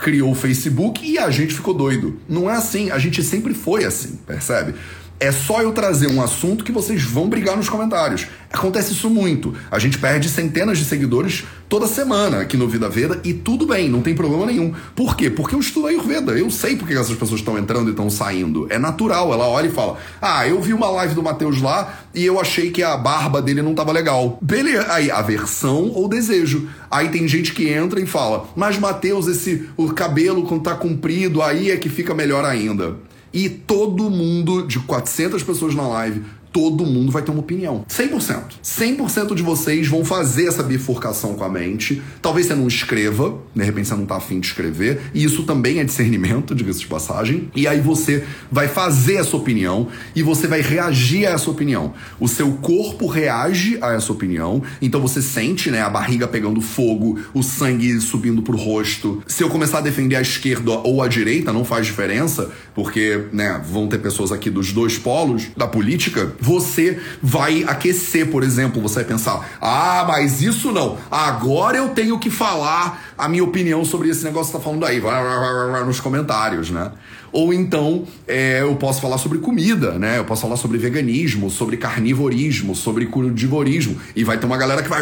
criou 0.00 0.32
o 0.32 0.34
Facebook 0.34 1.04
e 1.04 1.18
a 1.18 1.30
gente 1.30 1.54
ficou 1.54 1.72
doido. 1.72 2.20
Não 2.28 2.50
é 2.50 2.54
assim, 2.54 2.90
a 2.90 2.98
gente 2.98 3.22
sempre 3.22 3.54
foi 3.54 3.84
assim, 3.84 4.18
percebe? 4.26 4.74
É 5.22 5.30
só 5.30 5.62
eu 5.62 5.70
trazer 5.70 6.08
um 6.08 6.20
assunto 6.20 6.64
que 6.64 6.72
vocês 6.72 7.04
vão 7.04 7.28
brigar 7.28 7.56
nos 7.56 7.68
comentários. 7.68 8.26
Acontece 8.52 8.92
isso 8.92 9.08
muito. 9.08 9.54
A 9.70 9.78
gente 9.78 9.96
perde 9.96 10.28
centenas 10.28 10.78
de 10.78 10.84
seguidores 10.84 11.44
toda 11.68 11.86
semana 11.86 12.40
aqui 12.40 12.56
no 12.56 12.68
Vida 12.68 12.88
Veda 12.88 13.20
e 13.22 13.32
tudo 13.32 13.64
bem, 13.64 13.88
não 13.88 14.02
tem 14.02 14.16
problema 14.16 14.46
nenhum. 14.46 14.74
Por 14.96 15.16
quê? 15.16 15.30
Porque 15.30 15.54
eu 15.54 15.60
estudo 15.60 15.86
Ayurveda. 15.86 16.32
Eu 16.32 16.50
sei 16.50 16.74
porque 16.74 16.94
essas 16.94 17.16
pessoas 17.16 17.38
estão 17.38 17.56
entrando 17.56 17.86
e 17.86 17.90
estão 17.92 18.10
saindo. 18.10 18.66
É 18.68 18.80
natural. 18.80 19.32
Ela 19.32 19.46
olha 19.46 19.68
e 19.68 19.70
fala: 19.70 19.96
Ah, 20.20 20.44
eu 20.48 20.60
vi 20.60 20.72
uma 20.72 20.90
live 20.90 21.14
do 21.14 21.22
Matheus 21.22 21.62
lá 21.62 22.00
e 22.12 22.26
eu 22.26 22.40
achei 22.40 22.72
que 22.72 22.82
a 22.82 22.96
barba 22.96 23.40
dele 23.40 23.62
não 23.62 23.70
estava 23.70 23.92
legal. 23.92 24.40
Beleza. 24.42 24.92
Aí, 24.92 25.08
aversão 25.08 25.88
ou 25.94 26.08
desejo. 26.08 26.68
Aí 26.90 27.10
tem 27.10 27.28
gente 27.28 27.54
que 27.54 27.68
entra 27.68 28.00
e 28.00 28.06
fala: 28.06 28.48
Mas 28.56 28.76
Matheus, 28.76 29.28
esse 29.28 29.68
o 29.76 29.92
cabelo 29.92 30.42
quando 30.48 30.64
tá 30.64 30.74
comprido, 30.74 31.40
aí 31.40 31.70
é 31.70 31.76
que 31.76 31.88
fica 31.88 32.12
melhor 32.12 32.44
ainda. 32.44 32.96
E 33.32 33.48
todo 33.48 34.10
mundo, 34.10 34.66
de 34.66 34.78
400 34.80 35.42
pessoas 35.42 35.74
na 35.74 35.88
live, 35.88 36.22
todo 36.52 36.84
mundo 36.84 37.10
vai 37.10 37.22
ter 37.22 37.30
uma 37.30 37.40
opinião. 37.40 37.84
100%. 37.88 38.42
100% 38.62 39.34
de 39.34 39.42
vocês 39.42 39.88
vão 39.88 40.04
fazer 40.04 40.46
essa 40.46 40.62
bifurcação 40.62 41.34
com 41.34 41.44
a 41.44 41.48
mente. 41.48 42.02
Talvez 42.20 42.46
você 42.46 42.54
não 42.54 42.68
escreva, 42.68 43.38
de 43.54 43.64
repente 43.64 43.88
você 43.88 43.94
não 43.94 44.06
tá 44.06 44.16
afim 44.16 44.38
de 44.38 44.46
escrever, 44.48 45.00
e 45.14 45.24
isso 45.24 45.44
também 45.44 45.78
é 45.78 45.84
discernimento, 45.84 46.54
diga-se 46.54 46.80
de 46.80 46.86
passagem. 46.86 47.50
E 47.56 47.66
aí 47.66 47.80
você 47.80 48.24
vai 48.50 48.68
fazer 48.68 49.14
essa 49.14 49.36
opinião 49.36 49.88
e 50.14 50.22
você 50.22 50.46
vai 50.46 50.60
reagir 50.60 51.26
a 51.26 51.30
essa 51.30 51.50
opinião. 51.50 51.94
O 52.20 52.28
seu 52.28 52.52
corpo 52.54 53.06
reage 53.06 53.78
a 53.80 53.92
essa 53.92 54.12
opinião, 54.12 54.62
então 54.80 55.00
você 55.00 55.22
sente, 55.22 55.70
né, 55.70 55.80
a 55.80 55.88
barriga 55.88 56.28
pegando 56.28 56.60
fogo, 56.60 57.18
o 57.32 57.42
sangue 57.42 58.00
subindo 58.00 58.42
pro 58.42 58.56
rosto. 58.56 59.22
Se 59.26 59.42
eu 59.42 59.48
começar 59.48 59.78
a 59.78 59.82
defender 59.82 60.16
a 60.16 60.20
esquerda 60.20 60.70
ou 60.70 61.02
a 61.02 61.08
direita, 61.08 61.52
não 61.52 61.64
faz 61.64 61.86
diferença, 61.86 62.50
porque, 62.74 63.24
né, 63.32 63.62
vão 63.70 63.88
ter 63.88 63.98
pessoas 63.98 64.32
aqui 64.32 64.50
dos 64.50 64.72
dois 64.72 64.98
polos 64.98 65.48
da 65.56 65.66
política, 65.66 66.34
você 66.42 67.00
vai 67.22 67.62
aquecer, 67.62 68.28
por 68.28 68.42
exemplo, 68.42 68.82
você 68.82 68.96
vai 68.96 69.04
pensar: 69.04 69.48
"Ah, 69.60 70.04
mas 70.08 70.42
isso 70.42 70.72
não. 70.72 70.98
Agora 71.08 71.78
eu 71.78 71.90
tenho 71.90 72.18
que 72.18 72.30
falar 72.30 73.00
a 73.16 73.28
minha 73.28 73.44
opinião 73.44 73.84
sobre 73.84 74.08
esse 74.08 74.24
negócio 74.24 74.52
que 74.52 74.58
tá 74.58 74.64
falando 74.64 74.84
aí". 74.84 74.98
Vai, 74.98 75.84
nos 75.84 76.00
comentários, 76.00 76.68
né? 76.70 76.90
Ou 77.30 77.54
então 77.54 78.04
é, 78.26 78.60
eu 78.60 78.74
posso 78.74 79.00
falar 79.00 79.18
sobre 79.18 79.38
comida, 79.38 79.92
né? 79.92 80.18
Eu 80.18 80.24
posso 80.24 80.42
falar 80.42 80.56
sobre 80.56 80.78
veganismo, 80.78 81.48
sobre 81.48 81.76
carnivorismo, 81.76 82.74
sobre 82.74 83.06
crudivorismo. 83.06 83.96
E 84.16 84.24
vai 84.24 84.36
ter 84.36 84.44
uma 84.44 84.58
galera 84.58 84.82
que 84.82 84.88
vai, 84.88 85.00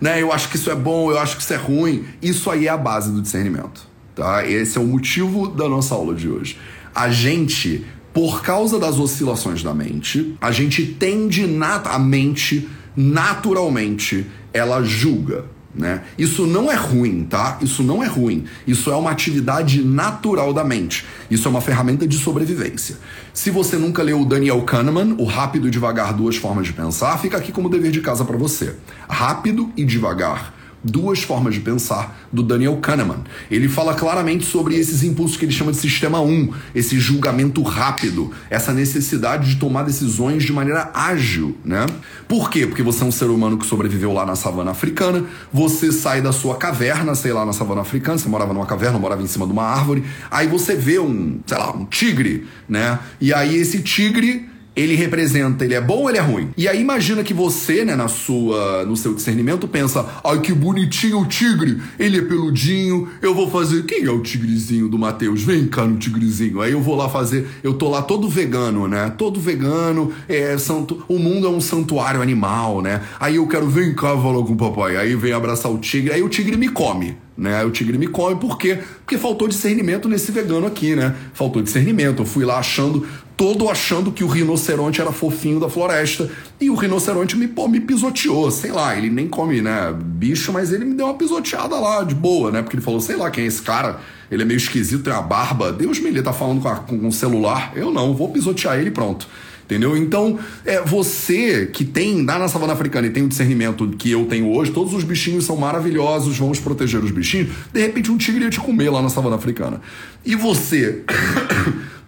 né? 0.00 0.22
Eu 0.22 0.32
acho 0.32 0.48
que 0.48 0.56
isso 0.56 0.70
é 0.70 0.76
bom, 0.76 1.10
eu 1.10 1.18
acho 1.18 1.36
que 1.36 1.42
isso 1.42 1.52
é 1.52 1.56
ruim. 1.56 2.04
Isso 2.22 2.48
aí 2.48 2.68
é 2.68 2.70
a 2.70 2.76
base 2.76 3.10
do 3.10 3.20
discernimento, 3.20 3.86
tá? 4.14 4.46
Esse 4.46 4.78
é 4.78 4.80
o 4.80 4.86
motivo 4.86 5.48
da 5.48 5.68
nossa 5.68 5.94
aula 5.94 6.14
de 6.14 6.28
hoje. 6.28 6.56
A 6.94 7.10
gente 7.10 7.84
por 8.16 8.40
causa 8.40 8.78
das 8.78 8.98
oscilações 8.98 9.62
da 9.62 9.74
mente, 9.74 10.34
a 10.40 10.50
gente 10.50 10.86
tende 10.86 11.46
nat 11.46 11.86
a 11.86 11.98
mente 11.98 12.66
naturalmente 12.96 14.24
ela 14.54 14.82
julga, 14.82 15.44
né? 15.74 16.02
Isso 16.16 16.46
não 16.46 16.72
é 16.72 16.74
ruim, 16.74 17.26
tá? 17.28 17.58
Isso 17.60 17.82
não 17.82 18.02
é 18.02 18.06
ruim. 18.06 18.46
Isso 18.66 18.90
é 18.90 18.96
uma 18.96 19.10
atividade 19.10 19.82
natural 19.82 20.54
da 20.54 20.64
mente. 20.64 21.04
Isso 21.30 21.46
é 21.46 21.50
uma 21.50 21.60
ferramenta 21.60 22.08
de 22.08 22.16
sobrevivência. 22.16 22.96
Se 23.34 23.50
você 23.50 23.76
nunca 23.76 24.02
leu 24.02 24.22
o 24.22 24.24
Daniel 24.24 24.62
Kahneman, 24.62 25.16
o 25.18 25.24
Rápido 25.24 25.68
e 25.68 25.70
Devagar, 25.70 26.14
Duas 26.14 26.36
Formas 26.36 26.66
de 26.66 26.72
Pensar, 26.72 27.18
fica 27.18 27.36
aqui 27.36 27.52
como 27.52 27.68
dever 27.68 27.90
de 27.90 28.00
casa 28.00 28.24
para 28.24 28.38
você. 28.38 28.76
Rápido 29.10 29.70
e 29.76 29.84
devagar 29.84 30.55
Duas 30.86 31.22
Formas 31.22 31.54
de 31.54 31.60
Pensar, 31.60 32.16
do 32.32 32.42
Daniel 32.42 32.76
Kahneman. 32.76 33.24
Ele 33.50 33.68
fala 33.68 33.94
claramente 33.94 34.44
sobre 34.44 34.76
esses 34.76 35.02
impulsos 35.02 35.36
que 35.36 35.44
ele 35.44 35.52
chama 35.52 35.72
de 35.72 35.78
sistema 35.78 36.20
1, 36.20 36.52
esse 36.74 36.98
julgamento 36.98 37.62
rápido, 37.62 38.30
essa 38.48 38.72
necessidade 38.72 39.48
de 39.48 39.56
tomar 39.56 39.82
decisões 39.82 40.44
de 40.44 40.52
maneira 40.52 40.90
ágil, 40.94 41.56
né? 41.64 41.86
Por 42.28 42.50
quê? 42.50 42.66
Porque 42.66 42.82
você 42.82 43.02
é 43.02 43.06
um 43.06 43.12
ser 43.12 43.26
humano 43.26 43.58
que 43.58 43.66
sobreviveu 43.66 44.12
lá 44.12 44.24
na 44.24 44.36
savana 44.36 44.70
africana, 44.70 45.24
você 45.52 45.90
sai 45.90 46.22
da 46.22 46.32
sua 46.32 46.56
caverna, 46.56 47.14
sei 47.14 47.32
lá, 47.32 47.44
na 47.44 47.52
savana 47.52 47.80
africana, 47.80 48.18
você 48.18 48.28
morava 48.28 48.52
numa 48.52 48.66
caverna, 48.66 48.98
morava 48.98 49.22
em 49.22 49.26
cima 49.26 49.44
de 49.44 49.52
uma 49.52 49.64
árvore, 49.64 50.04
aí 50.30 50.46
você 50.46 50.76
vê 50.76 50.98
um, 50.98 51.40
sei 51.46 51.58
lá, 51.58 51.72
um 51.72 51.84
tigre, 51.84 52.46
né? 52.68 52.98
E 53.20 53.34
aí 53.34 53.56
esse 53.56 53.80
tigre 53.80 54.55
ele 54.76 54.94
representa, 54.94 55.64
ele 55.64 55.74
é 55.74 55.80
bom 55.80 56.02
ou 56.02 56.08
ele 56.10 56.18
é 56.18 56.20
ruim? 56.20 56.50
E 56.56 56.68
aí 56.68 56.80
imagina 56.80 57.24
que 57.24 57.32
você, 57.32 57.84
né, 57.84 57.96
na 57.96 58.08
sua, 58.08 58.84
no 58.84 58.96
seu 58.96 59.14
discernimento 59.14 59.66
pensa, 59.66 60.06
ai 60.22 60.40
que 60.40 60.52
bonitinho 60.52 61.20
o 61.20 61.26
tigre, 61.26 61.80
ele 61.98 62.18
é 62.18 62.22
peludinho, 62.22 63.08
eu 63.22 63.34
vou 63.34 63.50
fazer, 63.50 63.84
quem 63.84 64.04
é 64.04 64.10
o 64.10 64.20
tigrezinho 64.20 64.88
do 64.88 64.98
Matheus? 64.98 65.42
Vem 65.42 65.66
cá 65.66 65.86
no 65.86 65.96
tigrezinho. 65.96 66.60
Aí 66.60 66.72
eu 66.72 66.82
vou 66.82 66.94
lá 66.94 67.08
fazer, 67.08 67.48
eu 67.62 67.74
tô 67.74 67.88
lá 67.88 68.02
todo 68.02 68.28
vegano, 68.28 68.86
né? 68.86 69.12
Todo 69.16 69.40
vegano, 69.40 70.12
é 70.28 70.58
santo, 70.58 71.02
o 71.08 71.18
mundo 71.18 71.46
é 71.46 71.50
um 71.50 71.60
santuário 71.60 72.20
animal, 72.20 72.82
né? 72.82 73.00
Aí 73.18 73.36
eu 73.36 73.46
quero, 73.46 73.68
vem 73.68 73.94
cá 73.94 74.16
falar 74.16 74.44
com 74.44 74.52
o 74.52 74.56
papai. 74.56 74.96
Aí 74.96 75.16
vem 75.16 75.32
abraçar 75.32 75.72
o 75.72 75.78
tigre, 75.78 76.12
aí 76.12 76.22
o 76.22 76.28
tigre 76.28 76.56
me 76.56 76.68
come 76.68 77.16
né? 77.36 77.62
O 77.64 77.70
tigre 77.70 77.98
me 77.98 78.06
come 78.06 78.36
por 78.36 78.56
quê? 78.56 78.78
Porque 79.04 79.18
faltou 79.18 79.46
discernimento 79.46 80.08
nesse 80.08 80.32
vegano 80.32 80.66
aqui, 80.66 80.96
né? 80.96 81.14
Faltou 81.34 81.62
discernimento. 81.62 82.22
Eu 82.22 82.26
fui 82.26 82.44
lá 82.44 82.58
achando, 82.58 83.06
todo 83.36 83.68
achando 83.68 84.10
que 84.10 84.24
o 84.24 84.26
rinoceronte 84.26 85.00
era 85.00 85.12
fofinho 85.12 85.60
da 85.60 85.68
floresta 85.68 86.30
e 86.60 86.70
o 86.70 86.74
rinoceronte 86.74 87.36
me, 87.36 87.46
pô, 87.46 87.68
me 87.68 87.80
pisoteou, 87.80 88.50
sei 88.50 88.72
lá, 88.72 88.96
ele 88.96 89.10
nem 89.10 89.28
come, 89.28 89.60
né, 89.60 89.94
bicho, 89.94 90.52
mas 90.52 90.72
ele 90.72 90.84
me 90.84 90.94
deu 90.94 91.06
uma 91.06 91.14
pisoteada 91.14 91.76
lá, 91.76 92.02
de 92.02 92.14
boa, 92.14 92.50
né? 92.50 92.62
Porque 92.62 92.76
ele 92.76 92.82
falou, 92.82 93.00
sei 93.00 93.16
lá, 93.16 93.30
quem 93.30 93.44
é 93.44 93.46
esse 93.46 93.60
cara? 93.60 94.00
Ele 94.30 94.42
é 94.42 94.46
meio 94.46 94.56
esquisito, 94.56 95.02
tem 95.02 95.12
uma 95.12 95.22
barba. 95.22 95.72
Deus 95.72 95.98
me 95.98 96.06
livre, 96.06 96.22
tá 96.22 96.32
falando 96.32 96.62
com, 96.62 96.68
a, 96.68 96.76
com 96.76 96.96
um 96.96 97.12
celular. 97.12 97.72
Eu 97.76 97.92
não, 97.92 98.14
vou 98.14 98.30
pisotear 98.30 98.78
ele 98.78 98.90
pronto. 98.90 99.28
Entendeu? 99.66 99.96
Então, 99.96 100.38
é 100.64 100.80
você 100.80 101.66
que 101.66 101.84
tem 101.84 102.24
lá 102.24 102.38
na 102.38 102.46
savana 102.46 102.72
africana 102.72 103.08
e 103.08 103.10
tem 103.10 103.24
o 103.24 103.28
discernimento 103.28 103.88
que 103.98 104.12
eu 104.12 104.24
tenho 104.26 104.48
hoje, 104.52 104.70
todos 104.70 104.94
os 104.94 105.02
bichinhos 105.02 105.44
são 105.44 105.56
maravilhosos, 105.56 106.38
vamos 106.38 106.60
proteger 106.60 107.02
os 107.02 107.10
bichinhos. 107.10 107.48
De 107.72 107.80
repente, 107.80 108.10
um 108.10 108.16
tigre 108.16 108.44
ia 108.44 108.50
te 108.50 108.60
comer 108.60 108.90
lá 108.90 109.02
na 109.02 109.08
savana 109.08 109.34
africana. 109.34 109.80
E 110.24 110.36
você 110.36 111.02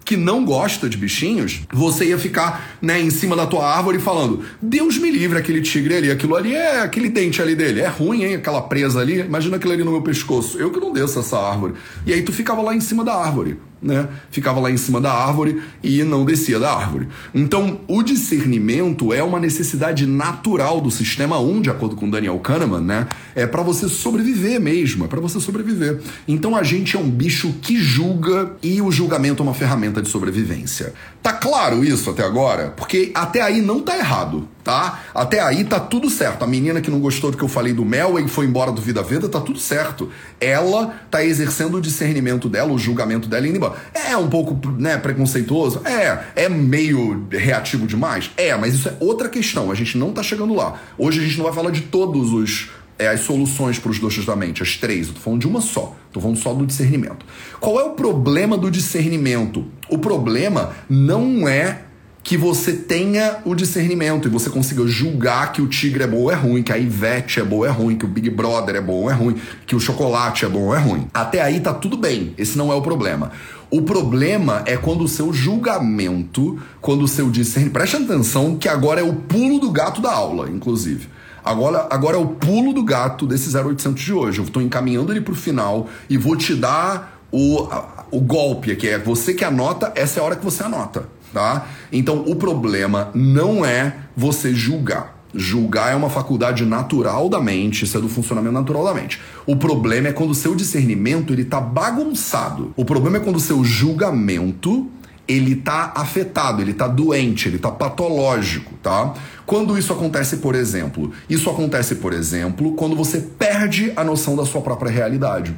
que 0.09 0.17
não 0.17 0.43
gosta 0.43 0.89
de 0.89 0.97
bichinhos, 0.97 1.61
você 1.71 2.07
ia 2.07 2.19
ficar 2.19 2.79
né, 2.81 2.99
em 2.99 3.11
cima 3.11 3.37
da 3.37 3.47
tua 3.47 3.71
árvore 3.71 3.99
falando: 3.99 4.43
Deus 4.61 4.97
me 4.97 5.11
livre 5.11 5.37
aquele 5.37 5.61
tigre 5.61 5.97
ali, 5.97 6.11
aquilo 6.11 6.35
ali 6.35 6.55
é 6.55 6.81
aquele 6.81 7.11
dente 7.11 7.43
ali 7.43 7.55
dele, 7.55 7.83
é 7.83 7.89
ruim, 7.89 8.25
hein? 8.25 8.37
Aquela 8.37 8.63
presa 8.63 9.01
ali, 9.01 9.21
imagina 9.21 9.57
aquilo 9.57 9.75
ali 9.75 9.85
no 9.85 9.91
meu 9.91 10.01
pescoço. 10.01 10.57
Eu 10.57 10.71
que 10.71 10.81
não 10.81 10.95
desço 10.95 11.19
essa 11.19 11.39
árvore. 11.39 11.75
E 12.07 12.15
aí 12.15 12.23
tu 12.23 12.33
ficava 12.33 12.63
lá 12.63 12.75
em 12.75 12.81
cima 12.81 13.05
da 13.05 13.15
árvore 13.17 13.59
né? 13.81 14.09
Ficava 14.31 14.61
lá 14.61 14.71
em 14.71 14.77
cima 14.77 15.01
da 15.01 15.13
árvore 15.13 15.63
e 15.83 16.03
não 16.03 16.25
descia 16.25 16.59
da 16.59 16.73
árvore. 16.73 17.09
Então, 17.35 17.81
o 17.87 18.03
discernimento 18.03 19.13
é 19.13 19.23
uma 19.23 19.39
necessidade 19.39 20.07
natural 20.07 20.81
do 20.81 20.91
sistema 20.91 21.39
1, 21.39 21.63
de 21.63 21.71
acordo 21.71 21.97
com 21.97 22.09
Daniel 22.11 22.39
Kahneman, 22.39 22.81
né? 22.81 23.07
É 23.35 23.47
para 23.47 23.63
você 23.63 23.89
sobreviver 23.89 24.61
mesmo, 24.61 25.05
é 25.05 25.09
para 25.09 25.21
você 25.21 25.41
sobreviver. 25.41 26.01
Então, 26.27 26.57
a 26.57 26.63
gente 26.63 26.97
é 26.97 26.99
um 26.99 27.09
bicho 27.09 27.55
que 27.63 27.77
julga 27.77 28.57
e 28.63 28.83
o 28.83 28.91
julgamento 28.91 29.43
é 29.43 29.47
uma 29.47 29.55
ferramenta 29.55 30.03
de 30.03 30.09
sobrevivência. 30.09 30.93
Tá 31.23 31.33
claro 31.33 31.85
isso 31.85 32.11
até 32.11 32.23
agora? 32.23 32.73
Porque 32.77 33.11
até 33.15 33.41
aí 33.41 33.61
não 33.61 33.81
tá 33.81 33.97
errado 33.97 34.49
tá? 34.69 35.01
Até 35.15 35.41
aí 35.41 35.65
tá 35.65 35.81
tudo 35.81 36.11
certo. 36.11 36.43
A 36.43 36.47
menina 36.47 36.83
que 36.83 36.91
não 36.91 37.01
gostou 37.01 37.31
do 37.31 37.39
que 37.39 37.43
eu 37.43 37.49
falei 37.49 37.73
do 37.73 37.87
Mel 37.87 38.19
e 38.19 38.29
foi 38.29 38.45
embora 38.45 38.71
do 38.71 38.83
Vida 38.83 39.03
Veda, 39.03 39.27
tá 39.27 39.41
tudo 39.41 39.59
certo. 39.59 40.11
Ela 40.39 40.95
tá 41.11 41.25
exercendo 41.25 41.79
o 41.79 41.81
discernimento 41.81 42.51
dela, 42.51 42.71
o 42.71 42.79
julgamento 42.79 43.31
dela 43.31 43.49
indo 43.49 43.57
embora. 43.57 43.77
É 43.95 44.15
um 44.15 44.29
pouco, 44.29 44.61
né, 44.73 44.99
preconceituoso? 44.99 45.81
É. 45.87 46.45
É 46.45 46.49
meio 46.51 47.27
reativo 47.31 47.87
demais? 47.87 48.31
É, 48.37 48.55
mas 48.57 48.75
isso 48.75 48.91
é 48.91 48.97
outra 49.01 49.31
questão. 49.31 49.71
A 49.71 49.75
gente 49.75 49.97
não 49.97 50.13
tá 50.13 50.23
chegando 50.23 50.53
lá. 50.53 50.79
Hoje 50.99 51.21
a 51.21 51.25
gente 51.25 51.39
não 51.39 51.47
vai 51.47 51.55
falar 51.55 51.71
de 51.71 51.81
todos 51.81 52.35
os 52.35 52.69
é, 52.99 53.09
as 53.09 53.21
soluções 53.21 53.79
para 53.79 53.91
os 53.91 53.99
doxas 53.99 54.27
da 54.27 54.35
mente, 54.35 54.63
as 54.63 54.77
três. 54.77 55.09
Eu 55.09 55.15
tô 55.15 55.21
falando 55.21 55.41
de 55.41 55.47
uma 55.47 55.61
só. 55.61 55.97
Tô 56.13 56.21
falando 56.21 56.39
só 56.39 56.53
do 56.53 56.67
discernimento. 56.67 57.25
Qual 57.61 57.79
é 57.79 57.85
o 57.85 57.91
problema 57.91 58.59
do 58.59 58.71
discernimento? 58.71 59.65
O 59.89 59.99
problema 59.99 60.73
não 60.89 61.47
é 61.47 61.83
que 62.29 62.37
você 62.37 62.75
tenha 62.75 63.39
o 63.45 63.55
discernimento 63.55 64.29
e 64.29 64.31
você 64.31 64.51
consiga 64.51 64.87
julgar 64.87 65.51
que 65.53 65.63
o 65.63 65.67
tigre 65.67 66.05
é 66.05 66.07
bom 66.07 66.19
ou 66.19 66.31
é 66.31 66.35
ruim, 66.35 66.63
que 66.63 66.73
a 66.73 66.77
Ivete 66.77 67.41
é 67.41 67.43
boa 67.43 67.61
ou 67.61 67.67
é 67.67 67.71
ruim, 67.71 67.97
que 67.97 68.05
o 68.05 68.09
Big 68.09 68.29
Brother 68.29 68.77
é 68.77 68.81
bom 68.83 69.03
ou 69.03 69.11
é 69.11 69.15
ruim, 69.15 69.37
que 69.65 69.75
o 69.75 69.81
chocolate 69.81 70.45
é 70.45 70.49
bom 70.49 70.65
ou 70.65 70.75
é 70.75 70.79
ruim. 70.79 71.07
Até 71.15 71.41
aí 71.41 71.59
tá 71.61 71.73
tudo 71.73 71.97
bem, 71.97 72.35
esse 72.37 72.59
não 72.59 72.71
é 72.71 72.75
o 72.75 72.83
problema. 72.83 73.33
O 73.71 73.81
problema 73.81 74.63
é 74.67 74.77
quando 74.77 75.05
o 75.05 75.09
seu 75.09 75.33
julgamento, 75.33 76.59
quando 76.83 77.03
o 77.03 77.09
seu 77.09 77.31
discernimento. 77.31 77.73
Preste 77.73 77.97
atenção 77.97 78.57
que 78.57 78.69
agora 78.69 79.01
é 79.01 79.05
o 79.05 79.15
pulo 79.15 79.59
do 79.59 79.71
gato 79.71 80.03
da 80.03 80.13
aula, 80.13 80.51
inclusive. 80.51 81.09
Agora, 81.49 81.87
agora 81.91 82.17
é 82.17 82.21
o 82.21 82.27
pulo 82.27 82.73
do 82.73 82.83
gato 82.83 83.27
desse 83.27 83.57
0800 83.57 84.03
de 84.03 84.13
hoje. 84.13 84.39
Eu 84.39 84.45
estou 84.45 84.63
encaminhando 84.63 85.13
ele 85.13 85.21
para 85.21 85.33
o 85.33 85.37
final 85.37 85.89
e 86.09 86.17
vou 86.17 86.37
te 86.37 86.55
dar 86.55 87.21
o, 87.33 87.69
o 88.11 88.21
golpe 88.21 88.71
aqui. 88.71 88.89
É 88.89 88.99
você 88.99 89.35
que 89.35 89.45
anota, 89.45 89.93
essa 89.95 90.19
é 90.19 90.23
a 90.23 90.27
hora 90.27 90.37
que 90.37 90.45
você 90.45 90.63
anota 90.63 91.19
tá? 91.33 91.67
Então 91.93 92.25
o 92.27 92.37
problema 92.37 93.11
não 93.15 93.65
é 93.65 93.95
você 94.17 94.55
julgar. 94.55 95.17
Julgar 95.35 95.93
é 95.93 95.95
uma 95.95 96.09
faculdade 96.09 96.65
natural 96.65 97.29
da 97.29 97.41
mente, 97.41 97.85
isso 97.85 97.99
é 97.99 98.01
do 98.01 98.09
funcionamento 98.09 98.55
natural 98.55 98.85
da 98.85 98.95
mente. 98.95 99.21
O 99.47 99.57
problema 99.57 100.09
é 100.09 100.13
quando 100.13 100.31
o 100.31 100.35
seu 100.35 100.55
discernimento 100.55 101.33
ele 101.33 101.45
tá 101.45 101.61
bagunçado. 101.61 102.73
O 102.77 102.85
problema 102.85 103.19
é 103.19 103.21
quando 103.21 103.37
o 103.37 103.41
seu 103.41 103.63
julgamento 103.63 104.91
ele 105.29 105.55
tá 105.57 105.93
afetado, 105.95 106.63
ele 106.63 106.73
tá 106.73 106.89
doente, 106.89 107.49
ele 107.49 107.59
tá 107.59 107.71
patológico, 107.71 108.73
tá? 108.83 109.13
Quando 109.45 109.77
isso 109.77 109.93
acontece, 109.93 110.39
por 110.39 110.55
exemplo, 110.55 111.13
isso 111.29 111.51
acontece, 111.51 111.97
por 111.97 112.15
exemplo, 112.15 112.73
quando 112.73 112.97
você 112.97 113.21
perde 113.21 113.93
a 113.95 114.03
noção 114.03 114.35
da 114.35 114.47
sua 114.47 114.63
própria 114.63 114.91
realidade. 114.91 115.55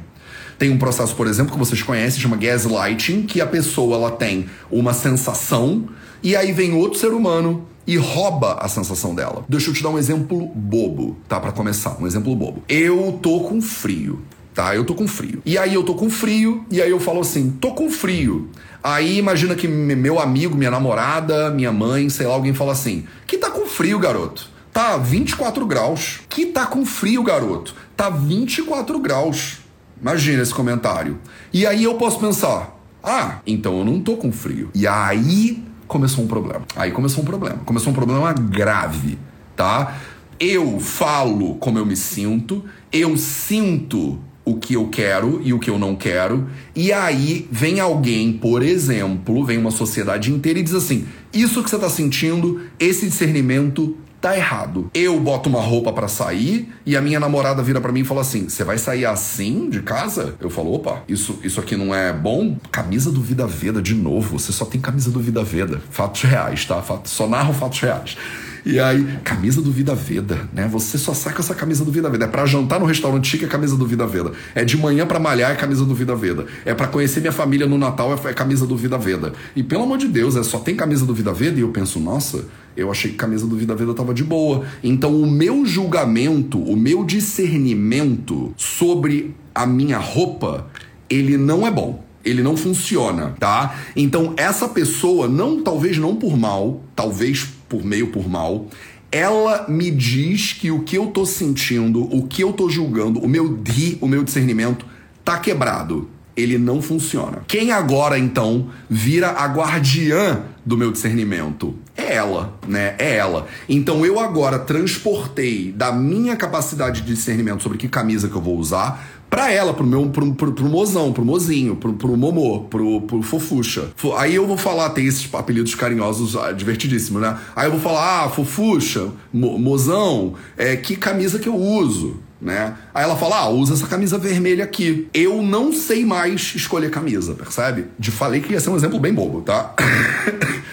Tem 0.59 0.69
um 0.69 0.77
processo, 0.77 1.15
por 1.15 1.25
exemplo, 1.25 1.53
que 1.53 1.57
vocês 1.57 1.81
conhecem, 1.81 2.21
chama 2.21 2.37
gaslighting, 2.37 3.23
que 3.23 3.41
a 3.41 3.47
pessoa 3.47 3.95
ela 3.95 4.11
tem 4.11 4.45
uma 4.69 4.93
sensação 4.93 5.87
e 6.21 6.35
aí 6.35 6.51
vem 6.51 6.73
outro 6.73 6.99
ser 6.99 7.13
humano 7.13 7.65
e 7.87 7.97
rouba 7.97 8.53
a 8.61 8.67
sensação 8.67 9.15
dela. 9.15 9.43
Deixa 9.49 9.69
eu 9.69 9.73
te 9.73 9.81
dar 9.81 9.89
um 9.89 9.97
exemplo 9.97 10.47
bobo, 10.53 11.17
tá? 11.27 11.39
Para 11.39 11.51
começar, 11.51 11.97
um 11.99 12.05
exemplo 12.05 12.35
bobo. 12.35 12.61
Eu 12.69 13.17
tô 13.21 13.39
com 13.39 13.59
frio, 13.61 14.21
tá? 14.53 14.75
Eu 14.75 14.83
tô 14.83 14.93
com 14.93 15.07
frio. 15.07 15.41
E 15.45 15.57
aí 15.57 15.73
eu 15.73 15.83
tô 15.83 15.95
com 15.95 16.09
frio 16.09 16.65
e 16.69 16.81
aí 16.81 16.89
eu 16.89 16.99
falo 16.99 17.21
assim, 17.21 17.51
tô 17.51 17.73
com 17.73 17.89
frio. 17.89 18.49
Aí 18.83 19.17
imagina 19.17 19.55
que 19.55 19.67
meu 19.67 20.19
amigo, 20.19 20.55
minha 20.55 20.71
namorada, 20.71 21.51
minha 21.51 21.71
mãe, 21.71 22.09
sei 22.09 22.25
lá, 22.25 22.33
alguém 22.33 22.53
fala 22.53 22.71
assim: 22.71 23.05
"Que 23.27 23.37
tá 23.37 23.51
com 23.51 23.67
frio, 23.67 23.99
garoto?" 23.99 24.49
Tá 24.73 24.97
24 24.97 25.65
graus. 25.65 26.21
Que 26.29 26.45
tá 26.45 26.65
com 26.65 26.85
frio, 26.85 27.21
garoto? 27.23 27.75
Tá 27.95 28.09
24 28.09 28.97
graus. 28.99 29.59
Imagina 30.01 30.41
esse 30.41 30.53
comentário. 30.53 31.19
E 31.53 31.67
aí 31.67 31.83
eu 31.83 31.95
posso 31.95 32.19
pensar: 32.19 32.75
ah, 33.03 33.39
então 33.45 33.77
eu 33.79 33.85
não 33.85 33.99
tô 33.99 34.15
com 34.17 34.31
frio. 34.31 34.69
E 34.73 34.87
aí 34.87 35.63
começou 35.87 36.23
um 36.23 36.27
problema. 36.27 36.63
Aí 36.75 36.91
começou 36.91 37.21
um 37.21 37.25
problema. 37.25 37.57
Começou 37.65 37.91
um 37.91 37.95
problema 37.95 38.33
grave, 38.33 39.19
tá? 39.55 39.97
Eu 40.39 40.79
falo 40.79 41.55
como 41.55 41.77
eu 41.77 41.85
me 41.85 41.95
sinto, 41.95 42.63
eu 42.91 43.15
sinto 43.17 44.19
o 44.51 44.59
que 44.59 44.73
eu 44.73 44.87
quero 44.87 45.41
e 45.43 45.53
o 45.53 45.59
que 45.59 45.69
eu 45.69 45.79
não 45.79 45.95
quero, 45.95 46.47
e 46.75 46.91
aí 46.91 47.47
vem 47.51 47.79
alguém, 47.79 48.33
por 48.33 48.61
exemplo, 48.61 49.43
vem 49.45 49.57
uma 49.57 49.71
sociedade 49.71 50.31
inteira 50.31 50.59
e 50.59 50.63
diz 50.63 50.73
assim: 50.73 51.05
Isso 51.33 51.63
que 51.63 51.69
você 51.69 51.77
tá 51.77 51.89
sentindo, 51.89 52.61
esse 52.79 53.07
discernimento 53.07 53.97
tá 54.21 54.37
errado. 54.37 54.89
Eu 54.93 55.19
boto 55.19 55.49
uma 55.49 55.59
roupa 55.59 55.91
para 55.91 56.07
sair 56.07 56.71
e 56.85 56.95
a 56.95 57.01
minha 57.01 57.19
namorada 57.19 57.63
vira 57.63 57.81
para 57.81 57.91
mim 57.91 58.01
e 58.01 58.05
fala 58.05 58.21
assim: 58.21 58.47
"Você 58.47 58.63
vai 58.63 58.77
sair 58.77 59.05
assim 59.05 59.69
de 59.69 59.81
casa?" 59.81 60.35
Eu 60.39 60.49
falo: 60.49 60.73
"Opa, 60.73 61.03
isso 61.09 61.39
isso 61.43 61.59
aqui 61.59 61.75
não 61.75 61.93
é 61.93 62.13
bom?" 62.13 62.55
Camisa 62.71 63.11
do 63.11 63.21
Vida 63.21 63.47
Veda 63.47 63.81
de 63.81 63.95
novo. 63.95 64.37
Você 64.37 64.51
só 64.51 64.63
tem 64.63 64.79
camisa 64.79 65.09
do 65.09 65.19
Vida 65.19 65.43
Veda. 65.43 65.81
Fatos 65.89 66.21
reais, 66.21 66.63
tá? 66.65 66.83
Só 67.05 67.27
narro 67.27 67.53
fatos 67.53 67.79
reais. 67.79 68.15
E 68.63 68.79
aí, 68.79 69.17
camisa 69.23 69.59
do 69.59 69.71
Vida 69.71 69.95
Veda, 69.95 70.47
né? 70.53 70.67
Você 70.67 70.97
só 70.97 71.13
saca 71.15 71.39
essa 71.39 71.55
camisa 71.55 71.83
do 71.83 71.91
Vida 71.91 72.09
Veda. 72.09 72.25
É 72.25 72.27
pra 72.27 72.45
jantar 72.45 72.79
no 72.79 72.85
restaurante 72.85 73.27
chique, 73.27 73.45
é 73.45 73.47
camisa 73.47 73.75
do 73.75 73.87
Vida 73.87 74.05
Veda. 74.05 74.33
É 74.53 74.63
de 74.63 74.77
manhã 74.77 75.07
para 75.07 75.19
malhar, 75.19 75.51
é 75.51 75.55
camisa 75.55 75.83
do 75.83 75.95
Vida 75.95 76.15
Veda. 76.15 76.45
É 76.63 76.73
para 76.73 76.87
conhecer 76.87 77.21
minha 77.21 77.31
família 77.31 77.65
no 77.65 77.77
Natal, 77.77 78.13
é, 78.13 78.29
é 78.29 78.33
camisa 78.33 78.67
do 78.67 78.77
Vida 78.77 78.99
Veda. 78.99 79.33
E 79.55 79.63
pelo 79.63 79.83
amor 79.83 79.97
de 79.97 80.07
Deus, 80.07 80.35
é 80.35 80.43
só 80.43 80.59
tem 80.59 80.75
camisa 80.75 81.05
do 81.05 81.13
Vida 81.13 81.33
Veda 81.33 81.57
e 81.57 81.61
eu 81.61 81.69
penso, 81.69 81.99
nossa, 81.99 82.45
eu 82.77 82.91
achei 82.91 83.09
que 83.09 83.17
camisa 83.17 83.47
do 83.47 83.55
Vida 83.55 83.73
Veda 83.73 83.95
tava 83.95 84.13
de 84.13 84.23
boa. 84.23 84.63
Então, 84.83 85.19
o 85.19 85.29
meu 85.29 85.65
julgamento, 85.65 86.61
o 86.61 86.75
meu 86.75 87.03
discernimento 87.03 88.53
sobre 88.55 89.35
a 89.55 89.65
minha 89.65 89.97
roupa, 89.97 90.67
ele 91.09 91.35
não 91.35 91.65
é 91.65 91.71
bom 91.71 92.10
ele 92.23 92.41
não 92.41 92.55
funciona, 92.55 93.35
tá? 93.39 93.75
Então 93.95 94.33
essa 94.37 94.67
pessoa 94.67 95.27
não, 95.27 95.61
talvez 95.61 95.97
não 95.97 96.15
por 96.15 96.37
mal, 96.37 96.81
talvez 96.95 97.47
por 97.67 97.83
meio 97.83 98.07
por 98.07 98.29
mal, 98.29 98.67
ela 99.11 99.65
me 99.67 99.91
diz 99.91 100.53
que 100.53 100.71
o 100.71 100.83
que 100.83 100.97
eu 100.97 101.07
tô 101.07 101.25
sentindo, 101.25 102.03
o 102.15 102.27
que 102.27 102.43
eu 102.43 102.53
tô 102.53 102.69
julgando, 102.69 103.19
o 103.19 103.27
meu 103.27 103.57
di, 103.57 103.97
o 103.99 104.07
meu 104.07 104.23
discernimento 104.23 104.85
tá 105.23 105.37
quebrado. 105.37 106.09
Ele 106.33 106.57
não 106.57 106.81
funciona. 106.81 107.43
Quem 107.45 107.73
agora 107.73 108.17
então 108.17 108.69
vira 108.89 109.31
a 109.31 109.45
guardiã 109.47 110.43
do 110.65 110.77
meu 110.77 110.89
discernimento? 110.89 111.75
É 111.95 112.15
ela, 112.15 112.57
né? 112.65 112.95
É 112.97 113.17
ela. 113.17 113.47
Então 113.67 114.05
eu 114.05 114.17
agora 114.17 114.57
transportei 114.57 115.73
da 115.73 115.91
minha 115.91 116.37
capacidade 116.37 117.01
de 117.01 117.13
discernimento 117.13 117.61
sobre 117.61 117.77
que 117.77 117.89
camisa 117.89 118.29
que 118.29 118.35
eu 118.35 118.41
vou 118.41 118.57
usar 118.57 119.20
pra 119.31 119.49
ela, 119.49 119.73
pro 119.73 119.85
meu, 119.85 120.09
pro, 120.09 120.35
pro, 120.35 120.51
pro 120.51 120.65
mozão, 120.65 121.13
pro 121.13 121.23
mozinho, 121.23 121.77
pro, 121.77 121.93
pro 121.93 122.17
momô, 122.17 122.65
pro, 122.69 123.01
pro 123.01 123.21
fofucha. 123.23 123.87
Aí 124.17 124.35
eu 124.35 124.45
vou 124.45 124.57
falar, 124.57 124.89
tem 124.89 125.07
esses 125.07 125.33
apelidos 125.33 125.73
carinhosos 125.73 126.35
ah, 126.35 126.51
divertidíssimos, 126.51 127.21
né? 127.21 127.37
Aí 127.55 127.67
eu 127.67 127.71
vou 127.71 127.79
falar, 127.79 128.25
ah, 128.25 128.29
fofucha, 128.29 129.07
mo, 129.33 129.57
mozão, 129.57 130.33
é, 130.57 130.75
que 130.75 130.97
camisa 130.97 131.39
que 131.39 131.47
eu 131.47 131.55
uso? 131.55 132.19
Né? 132.41 132.75
Aí 132.91 133.03
ela 133.03 133.15
fala: 133.15 133.37
Ah, 133.37 133.49
usa 133.49 133.75
essa 133.75 133.85
camisa 133.85 134.17
vermelha 134.17 134.63
aqui. 134.63 135.07
Eu 135.13 135.43
não 135.43 135.71
sei 135.71 136.03
mais 136.03 136.53
escolher 136.55 136.89
camisa, 136.89 137.35
percebe? 137.35 137.85
De 137.99 138.09
falei 138.09 138.41
que 138.41 138.53
ia 138.53 138.59
ser 138.59 138.71
um 138.71 138.75
exemplo 138.75 138.99
bem 138.99 139.13
bobo, 139.13 139.41
tá? 139.43 139.75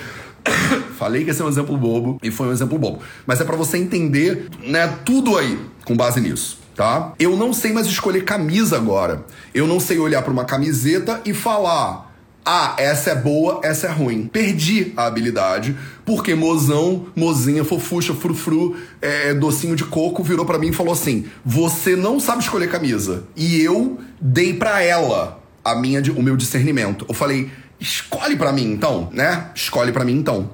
falei 0.98 1.24
que 1.24 1.28
ia 1.28 1.34
ser 1.34 1.42
um 1.42 1.48
exemplo 1.48 1.76
bobo 1.76 2.18
e 2.22 2.30
foi 2.30 2.48
um 2.48 2.52
exemplo 2.52 2.78
bobo. 2.78 3.00
Mas 3.26 3.38
é 3.42 3.44
para 3.44 3.54
você 3.54 3.76
entender, 3.76 4.46
né, 4.64 4.88
tudo 5.04 5.36
aí 5.36 5.58
com 5.84 5.94
base 5.94 6.22
nisso 6.22 6.67
tá? 6.78 7.12
Eu 7.18 7.36
não 7.36 7.52
sei 7.52 7.72
mais 7.72 7.88
escolher 7.88 8.24
camisa 8.24 8.76
agora. 8.76 9.24
Eu 9.52 9.66
não 9.66 9.80
sei 9.80 9.98
olhar 9.98 10.22
para 10.22 10.32
uma 10.32 10.44
camiseta 10.44 11.20
e 11.24 11.34
falar: 11.34 12.14
"Ah, 12.46 12.76
essa 12.78 13.10
é 13.10 13.14
boa, 13.16 13.60
essa 13.64 13.88
é 13.88 13.90
ruim". 13.90 14.28
Perdi 14.28 14.92
a 14.96 15.06
habilidade, 15.06 15.76
porque 16.06 16.36
mozão, 16.36 17.06
mozinha, 17.16 17.64
fofucha, 17.64 18.14
frufru, 18.14 18.76
é, 19.02 19.34
docinho 19.34 19.74
de 19.74 19.84
coco 19.86 20.22
virou 20.22 20.46
para 20.46 20.56
mim 20.56 20.68
e 20.68 20.72
falou 20.72 20.92
assim: 20.92 21.26
"Você 21.44 21.96
não 21.96 22.20
sabe 22.20 22.44
escolher 22.44 22.70
camisa". 22.70 23.24
E 23.34 23.60
eu 23.60 23.98
dei 24.20 24.54
para 24.54 24.80
ela 24.80 25.40
a 25.64 25.74
minha 25.74 26.00
o 26.16 26.22
meu 26.22 26.36
discernimento. 26.36 27.04
Eu 27.08 27.14
falei: 27.14 27.50
"Escolhe 27.80 28.36
para 28.36 28.52
mim 28.52 28.70
então, 28.70 29.08
né? 29.12 29.50
Escolhe 29.52 29.90
para 29.90 30.04
mim 30.04 30.14
então". 30.14 30.48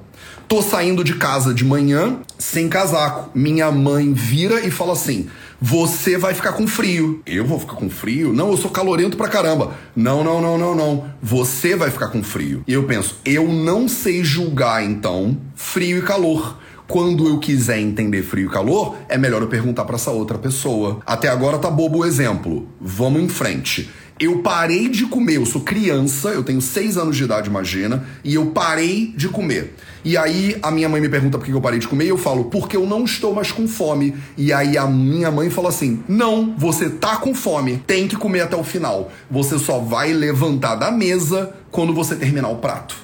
Tô 0.47 0.61
saindo 0.61 1.03
de 1.03 1.15
casa 1.15 1.53
de 1.53 1.65
manhã 1.65 2.19
sem 2.37 2.69
casaco. 2.69 3.31
Minha 3.33 3.71
mãe 3.71 4.13
vira 4.13 4.61
e 4.61 4.69
fala 4.69 4.93
assim: 4.93 5.27
você 5.59 6.17
vai 6.17 6.33
ficar 6.35 6.53
com 6.53 6.67
frio. 6.67 7.21
Eu 7.25 7.45
vou 7.45 7.59
ficar 7.59 7.75
com 7.75 7.89
frio? 7.89 8.31
Não, 8.31 8.51
eu 8.51 8.57
sou 8.57 8.69
calorento 8.69 9.17
pra 9.17 9.27
caramba. 9.27 9.73
Não, 9.95 10.23
não, 10.23 10.39
não, 10.39 10.57
não, 10.57 10.75
não. 10.75 11.05
Você 11.21 11.75
vai 11.75 11.89
ficar 11.89 12.09
com 12.09 12.21
frio. 12.21 12.63
E 12.67 12.73
eu 12.73 12.83
penso, 12.83 13.17
eu 13.25 13.47
não 13.47 13.87
sei 13.87 14.23
julgar 14.23 14.83
então 14.83 15.37
frio 15.55 15.97
e 15.97 16.01
calor. 16.01 16.59
Quando 16.87 17.27
eu 17.27 17.39
quiser 17.39 17.79
entender 17.79 18.21
frio 18.21 18.47
e 18.47 18.51
calor, 18.51 18.95
é 19.09 19.17
melhor 19.17 19.41
eu 19.41 19.47
perguntar 19.47 19.85
para 19.85 19.95
essa 19.95 20.11
outra 20.11 20.37
pessoa. 20.37 20.99
Até 21.03 21.27
agora 21.27 21.57
tá 21.57 21.71
bobo 21.71 21.99
o 21.99 22.05
exemplo. 22.05 22.69
Vamos 22.79 23.23
em 23.23 23.27
frente. 23.27 23.89
Eu 24.17 24.39
parei 24.39 24.87
de 24.87 25.05
comer, 25.05 25.35
eu 25.35 25.45
sou 25.45 25.59
criança, 25.59 26.29
eu 26.29 26.41
tenho 26.41 26.61
seis 26.61 26.95
anos 26.95 27.17
de 27.17 27.25
idade, 27.25 27.49
imagina, 27.49 28.05
e 28.23 28.35
eu 28.35 28.45
parei 28.45 29.13
de 29.17 29.27
comer. 29.27 29.75
E 30.05 30.15
aí 30.15 30.57
a 30.63 30.71
minha 30.71 30.87
mãe 30.87 31.01
me 31.01 31.09
pergunta 31.09 31.37
por 31.37 31.45
que 31.45 31.51
eu 31.51 31.59
parei 31.59 31.79
de 31.79 31.87
comer 31.87 32.05
e 32.05 32.09
eu 32.09 32.17
falo, 32.17 32.45
porque 32.45 32.77
eu 32.77 32.85
não 32.85 33.03
estou 33.03 33.33
mais 33.33 33.51
com 33.51 33.67
fome. 33.67 34.15
E 34.37 34.53
aí 34.53 34.77
a 34.77 34.87
minha 34.87 35.29
mãe 35.29 35.49
fala 35.49 35.67
assim: 35.67 36.01
não, 36.07 36.55
você 36.57 36.89
tá 36.89 37.17
com 37.17 37.35
fome, 37.35 37.83
tem 37.85 38.07
que 38.07 38.15
comer 38.15 38.41
até 38.41 38.55
o 38.55 38.63
final. 38.63 39.11
Você 39.29 39.59
só 39.59 39.79
vai 39.79 40.13
levantar 40.13 40.75
da 40.75 40.91
mesa 40.91 41.53
quando 41.69 41.93
você 41.93 42.15
terminar 42.15 42.47
o 42.47 42.57
prato. 42.57 42.95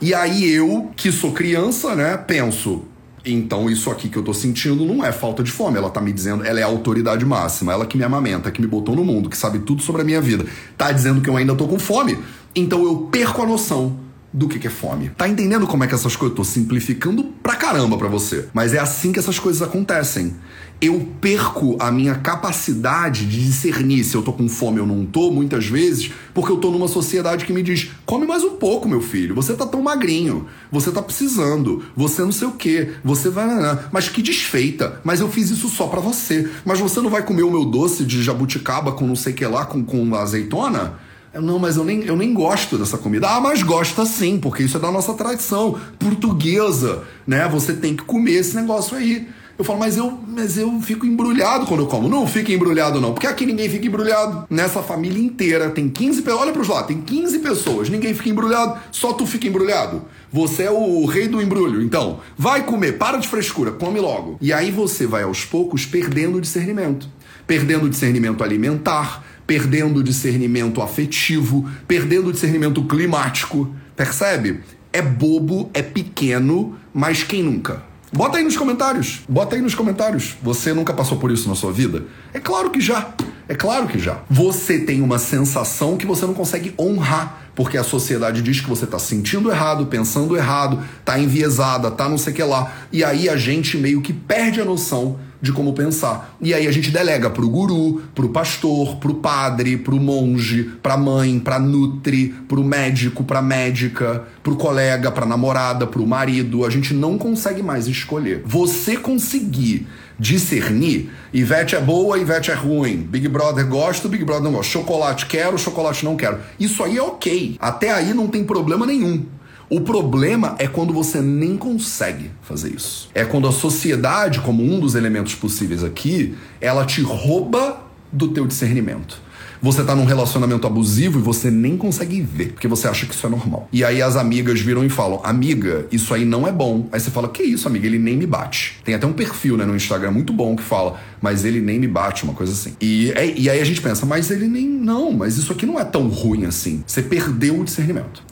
E 0.00 0.14
aí 0.14 0.50
eu, 0.50 0.90
que 0.96 1.12
sou 1.12 1.32
criança, 1.32 1.94
né, 1.94 2.16
penso, 2.16 2.84
então, 3.26 3.68
isso 3.68 3.90
aqui 3.90 4.08
que 4.08 4.16
eu 4.16 4.22
tô 4.22 4.32
sentindo 4.32 4.84
não 4.84 5.04
é 5.04 5.10
falta 5.10 5.42
de 5.42 5.50
fome. 5.50 5.76
Ela 5.76 5.90
tá 5.90 6.00
me 6.00 6.12
dizendo, 6.12 6.44
ela 6.44 6.60
é 6.60 6.62
a 6.62 6.66
autoridade 6.66 7.24
máxima, 7.24 7.72
ela 7.72 7.84
que 7.84 7.98
me 7.98 8.04
amamenta, 8.04 8.52
que 8.52 8.60
me 8.60 8.68
botou 8.68 8.94
no 8.94 9.04
mundo, 9.04 9.28
que 9.28 9.36
sabe 9.36 9.58
tudo 9.58 9.82
sobre 9.82 10.02
a 10.02 10.04
minha 10.04 10.20
vida. 10.20 10.46
Tá 10.78 10.92
dizendo 10.92 11.20
que 11.20 11.28
eu 11.28 11.36
ainda 11.36 11.54
tô 11.56 11.66
com 11.66 11.78
fome. 11.78 12.16
Então 12.54 12.84
eu 12.84 13.08
perco 13.10 13.42
a 13.42 13.46
noção 13.46 14.05
do 14.36 14.46
que 14.46 14.66
é 14.66 14.70
fome. 14.70 15.10
Tá 15.16 15.26
entendendo 15.26 15.66
como 15.66 15.82
é 15.82 15.86
que 15.86 15.94
essas 15.94 16.14
coisas 16.14 16.32
eu 16.32 16.36
tô 16.36 16.44
simplificando 16.44 17.24
pra 17.42 17.56
caramba 17.56 17.96
pra 17.96 18.06
você? 18.06 18.48
Mas 18.52 18.74
é 18.74 18.78
assim 18.78 19.10
que 19.10 19.18
essas 19.18 19.38
coisas 19.38 19.62
acontecem 19.62 20.34
eu 20.80 21.08
perco 21.20 21.76
a 21.80 21.90
minha 21.90 22.16
capacidade 22.16 23.24
de 23.26 23.44
discernir 23.44 24.04
se 24.04 24.14
eu 24.14 24.22
tô 24.22 24.32
com 24.32 24.48
fome 24.48 24.78
ou 24.78 24.86
não 24.86 25.06
tô, 25.06 25.30
muitas 25.30 25.66
vezes, 25.66 26.10
porque 26.34 26.52
eu 26.52 26.58
tô 26.58 26.70
numa 26.70 26.88
sociedade 26.88 27.46
que 27.46 27.52
me 27.52 27.62
diz: 27.62 27.90
come 28.04 28.26
mais 28.26 28.44
um 28.44 28.56
pouco, 28.56 28.88
meu 28.88 29.00
filho, 29.00 29.34
você 29.34 29.54
tá 29.54 29.66
tão 29.66 29.82
magrinho, 29.82 30.46
você 30.70 30.90
tá 30.90 31.00
precisando, 31.00 31.84
você 31.96 32.22
não 32.22 32.32
sei 32.32 32.48
o 32.48 32.52
quê, 32.52 32.92
você 33.02 33.30
vai. 33.30 33.46
Mas 33.90 34.08
que 34.08 34.20
desfeita, 34.20 35.00
mas 35.02 35.20
eu 35.20 35.30
fiz 35.30 35.50
isso 35.50 35.68
só 35.68 35.86
para 35.86 36.00
você. 36.00 36.48
Mas 36.64 36.78
você 36.78 37.00
não 37.00 37.08
vai 37.08 37.22
comer 37.22 37.42
o 37.42 37.50
meu 37.50 37.64
doce 37.64 38.04
de 38.04 38.22
jabuticaba 38.22 38.92
com 38.92 39.06
não 39.06 39.16
sei 39.16 39.32
o 39.32 39.36
que 39.36 39.46
lá, 39.46 39.64
com, 39.64 39.82
com 39.82 40.14
azeitona? 40.14 41.05
Não, 41.42 41.58
mas 41.58 41.76
eu 41.76 41.84
nem, 41.84 42.02
eu 42.04 42.16
nem 42.16 42.32
gosto 42.32 42.78
dessa 42.78 42.98
comida. 42.98 43.28
Ah, 43.28 43.40
mas 43.40 43.62
gosta 43.62 44.04
sim, 44.04 44.38
porque 44.38 44.62
isso 44.62 44.76
é 44.76 44.80
da 44.80 44.90
nossa 44.90 45.14
tradição 45.14 45.78
portuguesa, 45.98 47.04
né? 47.26 47.48
Você 47.48 47.74
tem 47.74 47.96
que 47.96 48.04
comer 48.04 48.32
esse 48.32 48.56
negócio 48.56 48.96
aí. 48.96 49.28
Eu 49.58 49.64
falo, 49.64 49.78
mas 49.78 49.96
eu, 49.96 50.18
mas 50.28 50.58
eu 50.58 50.80
fico 50.82 51.06
embrulhado 51.06 51.64
quando 51.64 51.80
eu 51.80 51.86
como. 51.86 52.08
Não 52.08 52.26
fica 52.26 52.52
embrulhado, 52.52 53.00
não. 53.00 53.14
Porque 53.14 53.26
aqui 53.26 53.46
ninguém 53.46 53.70
fica 53.70 53.86
embrulhado. 53.86 54.46
Nessa 54.50 54.82
família 54.82 55.22
inteira 55.22 55.70
tem 55.70 55.88
15 55.88 56.20
pessoas. 56.20 56.42
Olha 56.42 56.52
pros 56.52 56.68
lados, 56.68 56.88
tem 56.88 57.00
15 57.00 57.38
pessoas. 57.38 57.88
Ninguém 57.88 58.12
fica 58.12 58.28
embrulhado. 58.28 58.78
Só 58.92 59.14
tu 59.14 59.24
fica 59.26 59.46
embrulhado. 59.46 60.02
Você 60.30 60.64
é 60.64 60.70
o 60.70 61.06
rei 61.06 61.26
do 61.26 61.40
embrulho. 61.40 61.80
Então, 61.80 62.20
vai 62.36 62.64
comer, 62.64 62.98
para 62.98 63.16
de 63.16 63.28
frescura, 63.28 63.72
come 63.72 63.98
logo. 63.98 64.36
E 64.42 64.52
aí 64.52 64.70
você 64.70 65.06
vai 65.06 65.22
aos 65.22 65.46
poucos 65.46 65.86
perdendo 65.86 66.36
o 66.36 66.40
discernimento. 66.40 67.08
Perdendo 67.46 67.86
o 67.86 67.88
discernimento 67.88 68.44
alimentar, 68.44 69.24
perdendo 69.46 70.02
discernimento 70.02 70.82
afetivo, 70.82 71.68
perdendo 71.86 72.32
discernimento 72.32 72.82
climático. 72.84 73.74
Percebe? 73.94 74.60
É 74.92 75.00
bobo, 75.00 75.70
é 75.72 75.82
pequeno, 75.82 76.76
mas 76.92 77.22
quem 77.22 77.42
nunca? 77.42 77.82
Bota 78.12 78.38
aí 78.38 78.44
nos 78.44 78.56
comentários. 78.56 79.20
Bota 79.28 79.56
aí 79.56 79.62
nos 79.62 79.74
comentários. 79.74 80.36
Você 80.42 80.72
nunca 80.72 80.92
passou 80.94 81.18
por 81.18 81.30
isso 81.30 81.48
na 81.48 81.54
sua 81.54 81.72
vida? 81.72 82.04
É 82.32 82.40
claro 82.40 82.70
que 82.70 82.80
já. 82.80 83.14
É 83.48 83.54
claro 83.54 83.86
que 83.86 83.98
já. 83.98 84.22
Você 84.30 84.78
tem 84.78 85.02
uma 85.02 85.18
sensação 85.18 85.96
que 85.96 86.06
você 86.06 86.24
não 86.24 86.34
consegue 86.34 86.74
honrar, 86.78 87.50
porque 87.54 87.76
a 87.76 87.84
sociedade 87.84 88.42
diz 88.42 88.60
que 88.60 88.68
você 88.68 88.84
está 88.84 88.98
sentindo 88.98 89.50
errado, 89.50 89.86
pensando 89.86 90.36
errado, 90.36 90.82
tá 91.04 91.18
enviesada, 91.18 91.90
tá 91.90 92.08
não 92.08 92.18
sei 92.18 92.32
o 92.32 92.36
que 92.36 92.42
lá. 92.42 92.72
E 92.92 93.04
aí 93.04 93.28
a 93.28 93.36
gente 93.36 93.76
meio 93.76 94.00
que 94.00 94.12
perde 94.12 94.60
a 94.60 94.64
noção 94.64 95.18
de 95.40 95.52
como 95.52 95.72
pensar. 95.72 96.36
E 96.40 96.52
aí 96.54 96.66
a 96.66 96.72
gente 96.72 96.90
delega 96.90 97.30
pro 97.30 97.48
guru, 97.48 98.02
pro 98.14 98.28
pastor, 98.28 98.96
pro 98.96 99.14
padre, 99.14 99.76
pro 99.76 100.00
monge, 100.00 100.64
pra 100.82 100.96
mãe, 100.96 101.38
pra 101.38 101.58
nutri, 101.58 102.34
pro 102.48 102.64
médico, 102.64 103.24
pra 103.24 103.42
médica, 103.42 104.24
pro 104.42 104.56
colega, 104.56 105.10
pra 105.10 105.26
namorada, 105.26 105.86
pro 105.86 106.06
marido. 106.06 106.64
A 106.64 106.70
gente 106.70 106.94
não 106.94 107.18
consegue 107.18 107.62
mais 107.62 107.86
escolher. 107.86 108.42
Você 108.44 108.96
conseguir 108.96 109.86
discernir, 110.18 111.10
Ivete 111.32 111.76
é 111.76 111.80
boa, 111.80 112.18
Ivete 112.18 112.50
é 112.50 112.54
ruim, 112.54 112.96
Big 112.96 113.28
Brother 113.28 113.66
gosta, 113.66 114.08
Big 114.08 114.24
Brother 114.24 114.44
não 114.44 114.52
gosta, 114.52 114.72
chocolate 114.72 115.26
quero, 115.26 115.58
chocolate 115.58 116.04
não 116.04 116.16
quero. 116.16 116.38
Isso 116.58 116.82
aí 116.82 116.96
é 116.96 117.02
ok. 117.02 117.56
Até 117.60 117.92
aí 117.92 118.14
não 118.14 118.26
tem 118.28 118.44
problema 118.44 118.86
nenhum. 118.86 119.26
O 119.68 119.80
problema 119.80 120.54
é 120.58 120.68
quando 120.68 120.92
você 120.92 121.20
nem 121.20 121.56
consegue 121.56 122.30
fazer 122.42 122.72
isso. 122.72 123.08
É 123.12 123.24
quando 123.24 123.48
a 123.48 123.52
sociedade, 123.52 124.40
como 124.40 124.62
um 124.62 124.78
dos 124.78 124.94
elementos 124.94 125.34
possíveis 125.34 125.82
aqui, 125.82 126.36
ela 126.60 126.84
te 126.84 127.00
rouba 127.02 127.82
do 128.12 128.28
teu 128.28 128.46
discernimento. 128.46 129.20
Você 129.60 129.82
tá 129.82 129.96
num 129.96 130.04
relacionamento 130.04 130.66
abusivo 130.66 131.18
e 131.18 131.22
você 131.22 131.50
nem 131.50 131.76
consegue 131.76 132.20
ver, 132.20 132.52
porque 132.52 132.68
você 132.68 132.86
acha 132.86 133.06
que 133.06 133.14
isso 133.14 133.26
é 133.26 133.30
normal. 133.30 133.68
E 133.72 133.82
aí 133.82 134.02
as 134.02 134.14
amigas 134.14 134.60
viram 134.60 134.84
e 134.84 134.88
falam: 134.88 135.20
Amiga, 135.24 135.86
isso 135.90 136.14
aí 136.14 136.24
não 136.24 136.46
é 136.46 136.52
bom. 136.52 136.88
Aí 136.92 137.00
você 137.00 137.10
fala: 137.10 137.28
Que 137.28 137.42
isso, 137.42 137.66
amiga? 137.66 137.86
Ele 137.86 137.98
nem 137.98 138.16
me 138.16 138.26
bate. 138.26 138.78
Tem 138.84 138.94
até 138.94 139.06
um 139.06 139.12
perfil 139.12 139.56
né, 139.56 139.64
no 139.64 139.74
Instagram 139.74 140.12
muito 140.12 140.32
bom 140.32 140.54
que 140.54 140.62
fala: 140.62 141.00
Mas 141.20 141.44
ele 141.44 141.60
nem 141.60 141.80
me 141.80 141.88
bate, 141.88 142.22
uma 142.22 142.34
coisa 142.34 142.52
assim. 142.52 142.74
E, 142.80 143.10
é, 143.12 143.32
e 143.36 143.50
aí 143.50 143.60
a 143.60 143.64
gente 143.64 143.80
pensa: 143.80 144.06
Mas 144.06 144.30
ele 144.30 144.46
nem. 144.46 144.68
Não, 144.68 145.10
mas 145.10 145.36
isso 145.38 145.50
aqui 145.50 145.66
não 145.66 145.80
é 145.80 145.84
tão 145.84 146.06
ruim 146.06 146.44
assim. 146.44 146.84
Você 146.86 147.02
perdeu 147.02 147.58
o 147.58 147.64
discernimento. 147.64 148.22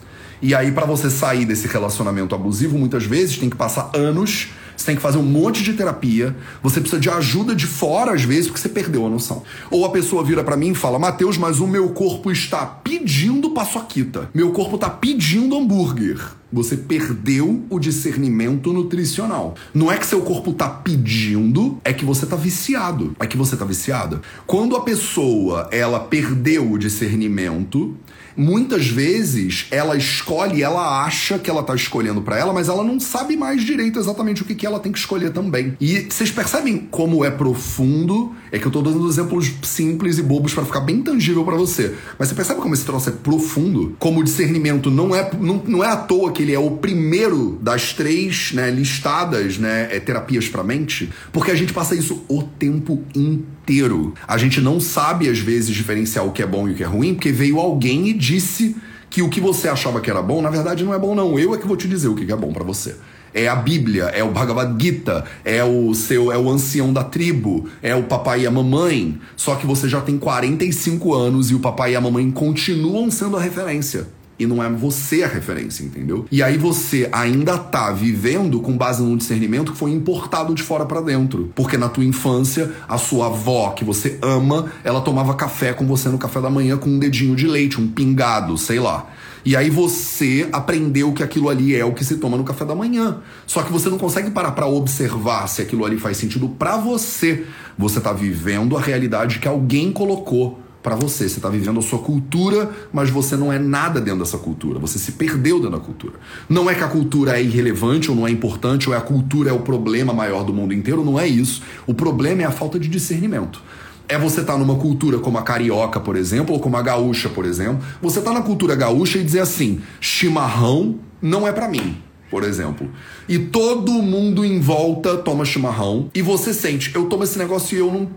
E 0.45 0.53
aí, 0.53 0.71
para 0.71 0.85
você 0.85 1.09
sair 1.09 1.43
desse 1.43 1.65
relacionamento 1.65 2.35
abusivo, 2.35 2.77
muitas 2.77 3.03
vezes 3.03 3.39
tem 3.39 3.49
que 3.49 3.55
passar 3.55 3.89
anos, 3.95 4.49
você 4.77 4.85
tem 4.85 4.95
que 4.95 5.01
fazer 5.01 5.17
um 5.17 5.23
monte 5.23 5.63
de 5.63 5.73
terapia, 5.73 6.35
você 6.61 6.79
precisa 6.79 7.01
de 7.01 7.09
ajuda 7.09 7.55
de 7.55 7.65
fora, 7.65 8.13
às 8.13 8.21
vezes, 8.21 8.45
porque 8.45 8.61
você 8.61 8.69
perdeu 8.69 9.07
a 9.07 9.09
noção. 9.09 9.41
Ou 9.71 9.83
a 9.85 9.89
pessoa 9.89 10.23
vira 10.23 10.43
para 10.43 10.55
mim 10.55 10.69
e 10.69 10.75
fala: 10.75 10.99
Mateus, 10.99 11.35
mas 11.35 11.59
o 11.59 11.65
meu 11.65 11.89
corpo 11.89 12.31
está 12.31 12.63
pedindo 12.63 13.55
paçoquita. 13.55 14.29
Meu 14.35 14.51
corpo 14.51 14.75
está 14.75 14.87
pedindo 14.87 15.57
hambúrguer. 15.57 16.19
Você 16.51 16.77
perdeu 16.77 17.63
o 17.69 17.79
discernimento 17.79 18.71
nutricional. 18.71 19.55
Não 19.73 19.91
é 19.91 19.97
que 19.97 20.05
seu 20.05 20.21
corpo 20.21 20.53
tá 20.53 20.69
pedindo, 20.69 21.79
é 21.83 21.91
que 21.91 22.05
você 22.05 22.25
tá 22.25 22.35
viciado. 22.35 23.15
É 23.19 23.25
que 23.25 23.37
você 23.37 23.57
tá 23.57 23.65
viciada. 23.65 24.21
Quando 24.45 24.75
a 24.75 24.81
pessoa, 24.81 25.67
ela 25.71 25.99
perdeu 25.99 26.71
o 26.71 26.77
discernimento, 26.77 27.95
muitas 28.37 28.87
vezes 28.87 29.67
ela 29.71 29.95
escolhe, 29.95 30.61
ela 30.61 31.03
acha 31.05 31.39
que 31.39 31.49
ela 31.49 31.63
tá 31.63 31.73
escolhendo 31.73 32.21
para 32.21 32.37
ela, 32.37 32.53
mas 32.53 32.67
ela 32.67 32.83
não 32.83 32.99
sabe 32.99 33.35
mais 33.35 33.63
direito 33.63 33.99
exatamente 33.99 34.41
o 34.41 34.45
que, 34.45 34.55
que 34.55 34.65
ela 34.65 34.79
tem 34.79 34.91
que 34.91 34.99
escolher 34.99 35.31
também. 35.31 35.75
E 35.79 36.07
vocês 36.09 36.31
percebem 36.31 36.77
como 36.91 37.23
é 37.23 37.31
profundo? 37.31 38.33
É 38.51 38.59
que 38.59 38.65
eu 38.65 38.71
tô 38.71 38.81
dando 38.81 39.07
exemplos 39.07 39.51
simples 39.63 40.17
e 40.17 40.23
bobos 40.23 40.53
para 40.53 40.65
ficar 40.65 40.81
bem 40.81 41.01
tangível 41.01 41.43
para 41.43 41.55
você. 41.55 41.95
Mas 42.17 42.29
você 42.29 42.35
percebe 42.35 42.61
como 42.61 42.73
esse 42.73 42.85
troço 42.85 43.09
é 43.09 43.11
profundo? 43.11 43.95
Como 43.99 44.19
o 44.19 44.23
discernimento 44.23 44.91
não 44.91 45.15
é, 45.15 45.29
não, 45.39 45.61
não 45.65 45.83
é 45.83 45.87
à 45.87 45.97
toa 45.97 46.31
que 46.31 46.43
ele 46.45 46.53
é 46.53 46.59
o 46.59 46.71
primeiro 46.71 47.57
das 47.59 47.91
três 47.91 48.51
né, 48.53 48.69
listadas 48.69 49.57
né, 49.57 49.89
é, 49.91 49.99
terapias 49.99 50.47
para 50.47 50.63
mente, 50.63 51.09
porque 51.33 51.49
a 51.49 51.55
gente 51.55 51.73
passa 51.73 51.95
isso 51.95 52.23
o 52.29 52.43
tempo 52.43 53.03
inteiro. 53.15 54.13
A 54.27 54.37
gente 54.37 54.61
não 54.61 54.79
sabe, 54.79 55.27
às 55.27 55.39
vezes, 55.39 55.75
diferenciar 55.75 56.25
o 56.25 56.31
que 56.31 56.43
é 56.43 56.47
bom 56.47 56.69
e 56.69 56.71
o 56.71 56.75
que 56.75 56.83
é 56.83 56.85
ruim, 56.85 57.15
porque 57.15 57.31
veio 57.31 57.59
alguém 57.59 58.09
e 58.09 58.13
disse 58.13 58.75
que 59.09 59.23
o 59.23 59.29
que 59.29 59.41
você 59.41 59.67
achava 59.67 59.99
que 59.99 60.09
era 60.09 60.21
bom, 60.21 60.41
na 60.41 60.49
verdade 60.49 60.83
não 60.83 60.93
é 60.93 60.99
bom, 60.99 61.15
não. 61.15 61.39
Eu 61.39 61.55
é 61.55 61.57
que 61.57 61.67
vou 61.67 61.77
te 61.77 61.87
dizer 61.87 62.09
o 62.09 62.15
que 62.15 62.31
é 62.31 62.35
bom 62.35 62.53
para 62.53 62.63
você. 62.63 62.95
É 63.33 63.47
a 63.47 63.55
Bíblia, 63.55 64.05
é 64.05 64.23
o 64.23 64.31
Bhagavad 64.31 64.81
Gita, 64.81 65.25
é 65.43 65.63
o 65.63 65.93
seu, 65.93 66.31
é 66.31 66.37
o 66.37 66.49
ancião 66.49 66.93
da 66.93 67.03
tribo, 67.03 67.67
é 67.81 67.95
o 67.95 68.03
papai 68.03 68.41
e 68.41 68.47
a 68.47 68.51
mamãe. 68.51 69.19
Só 69.35 69.55
que 69.55 69.65
você 69.65 69.89
já 69.89 69.99
tem 69.99 70.17
45 70.17 71.13
anos 71.13 71.49
e 71.49 71.55
o 71.55 71.59
papai 71.59 71.93
e 71.93 71.95
a 71.95 72.01
mamãe 72.01 72.29
continuam 72.31 73.09
sendo 73.09 73.35
a 73.35 73.41
referência 73.41 74.07
e 74.37 74.45
não 74.45 74.63
é 74.63 74.69
você 74.69 75.23
a 75.23 75.27
referência, 75.27 75.83
entendeu? 75.83 76.25
E 76.31 76.43
aí 76.43 76.57
você 76.57 77.07
ainda 77.11 77.57
tá 77.57 77.91
vivendo 77.91 78.59
com 78.59 78.77
base 78.77 79.01
num 79.01 79.15
discernimento 79.15 79.71
que 79.71 79.77
foi 79.77 79.91
importado 79.91 80.53
de 80.53 80.61
fora 80.61 80.85
para 80.85 81.01
dentro. 81.01 81.51
Porque 81.55 81.77
na 81.77 81.89
tua 81.89 82.03
infância, 82.03 82.71
a 82.87 82.97
sua 82.97 83.27
avó, 83.27 83.71
que 83.71 83.85
você 83.85 84.19
ama, 84.21 84.71
ela 84.83 85.01
tomava 85.01 85.33
café 85.35 85.73
com 85.73 85.85
você 85.85 86.09
no 86.09 86.17
café 86.17 86.41
da 86.41 86.49
manhã 86.49 86.77
com 86.77 86.89
um 86.89 86.99
dedinho 86.99 87.35
de 87.35 87.47
leite, 87.47 87.79
um 87.79 87.87
pingado, 87.87 88.57
sei 88.57 88.79
lá. 88.79 89.07
E 89.45 89.55
aí 89.55 89.69
você 89.69 90.49
aprendeu 90.51 91.13
que 91.13 91.21
aquilo 91.21 91.49
ali 91.49 91.75
é 91.75 91.85
o 91.85 91.93
que 91.93 92.03
se 92.03 92.17
toma 92.17 92.35
no 92.35 92.43
café 92.43 92.65
da 92.65 92.73
manhã. 92.73 93.19
Só 93.45 93.61
que 93.61 93.71
você 93.71 93.89
não 93.89 93.97
consegue 93.97 94.31
parar 94.31 94.51
para 94.51 94.65
observar 94.65 95.47
se 95.47 95.61
aquilo 95.61 95.85
ali 95.85 95.97
faz 95.97 96.17
sentido 96.17 96.49
para 96.49 96.77
você. 96.77 97.45
Você 97.77 98.01
tá 98.01 98.11
vivendo 98.11 98.75
a 98.75 98.81
realidade 98.81 99.37
que 99.37 99.47
alguém 99.47 99.91
colocou 99.91 100.64
para 100.85 100.95
você. 100.95 101.27
Você 101.27 101.37
está 101.37 101.49
vivendo 101.49 101.79
a 101.79 101.81
sua 101.81 101.97
cultura, 101.97 102.69
mas 102.93 103.09
você 103.09 103.35
não 103.35 103.51
é 103.51 103.57
nada 103.57 103.99
dentro 103.99 104.19
dessa 104.19 104.37
cultura. 104.37 104.77
Você 104.77 104.99
se 104.99 105.13
perdeu 105.13 105.57
dentro 105.57 105.79
da 105.79 105.83
cultura. 105.83 106.13
Não 106.47 106.69
é 106.69 106.75
que 106.75 106.83
a 106.83 106.87
cultura 106.87 107.39
é 107.39 107.43
irrelevante 107.43 108.11
ou 108.11 108.15
não 108.15 108.27
é 108.27 108.29
importante, 108.29 108.87
ou 108.87 108.93
é 108.93 108.97
a 108.99 109.01
cultura 109.01 109.49
é 109.49 109.53
o 109.53 109.61
problema 109.61 110.13
maior 110.13 110.43
do 110.43 110.53
mundo 110.53 110.75
inteiro. 110.75 111.03
Não 111.03 111.19
é 111.19 111.27
isso. 111.27 111.63
O 111.87 111.93
problema 111.95 112.43
é 112.43 112.45
a 112.45 112.51
falta 112.51 112.77
de 112.77 112.87
discernimento. 112.87 113.63
É 114.07 114.15
você 114.19 114.41
estar 114.41 114.53
tá 114.53 114.59
numa 114.59 114.75
cultura 114.75 115.17
como 115.17 115.39
a 115.39 115.41
carioca, 115.41 115.99
por 115.99 116.15
exemplo, 116.15 116.53
ou 116.53 116.61
como 116.61 116.77
a 116.77 116.83
gaúcha, 116.83 117.29
por 117.29 117.45
exemplo. 117.45 117.83
Você 117.99 118.21
tá 118.21 118.31
na 118.31 118.43
cultura 118.43 118.75
gaúcha 118.75 119.17
e 119.17 119.23
dizer 119.23 119.39
assim: 119.39 119.81
chimarrão 119.99 120.99
não 121.19 121.47
é 121.47 121.51
para 121.51 121.67
mim 121.67 121.97
por 122.29 122.43
exemplo. 122.43 122.89
E 123.29 123.37
todo 123.37 123.91
mundo 123.93 124.43
em 124.43 124.59
volta 124.59 125.15
toma 125.15 125.45
chimarrão 125.45 126.09
e 126.13 126.21
você 126.21 126.53
sente, 126.53 126.93
eu 126.93 127.05
tomo 127.05 127.23
esse 127.23 127.37
negócio 127.37 127.75
e 127.75 127.79
eu 127.79 127.89
não 127.89 128.09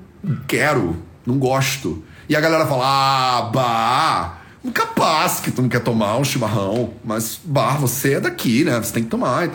quero, 0.48 0.96
não 1.24 1.38
gosto. 1.38 2.02
E 2.28 2.36
a 2.36 2.40
galera 2.40 2.66
fala: 2.66 2.84
ah, 2.86 3.42
bah, 3.52 4.38
capaz 4.70 5.40
que 5.40 5.50
tu 5.50 5.62
não 5.62 5.68
quer 5.68 5.80
tomar 5.80 6.16
um 6.16 6.24
chimarrão, 6.24 6.90
mas, 7.04 7.40
bah, 7.42 7.76
você 7.80 8.14
é 8.14 8.20
daqui, 8.20 8.64
né? 8.64 8.78
Você 8.78 8.92
tem 8.92 9.04
que 9.04 9.08
tomar 9.08 9.46
e. 9.46 9.50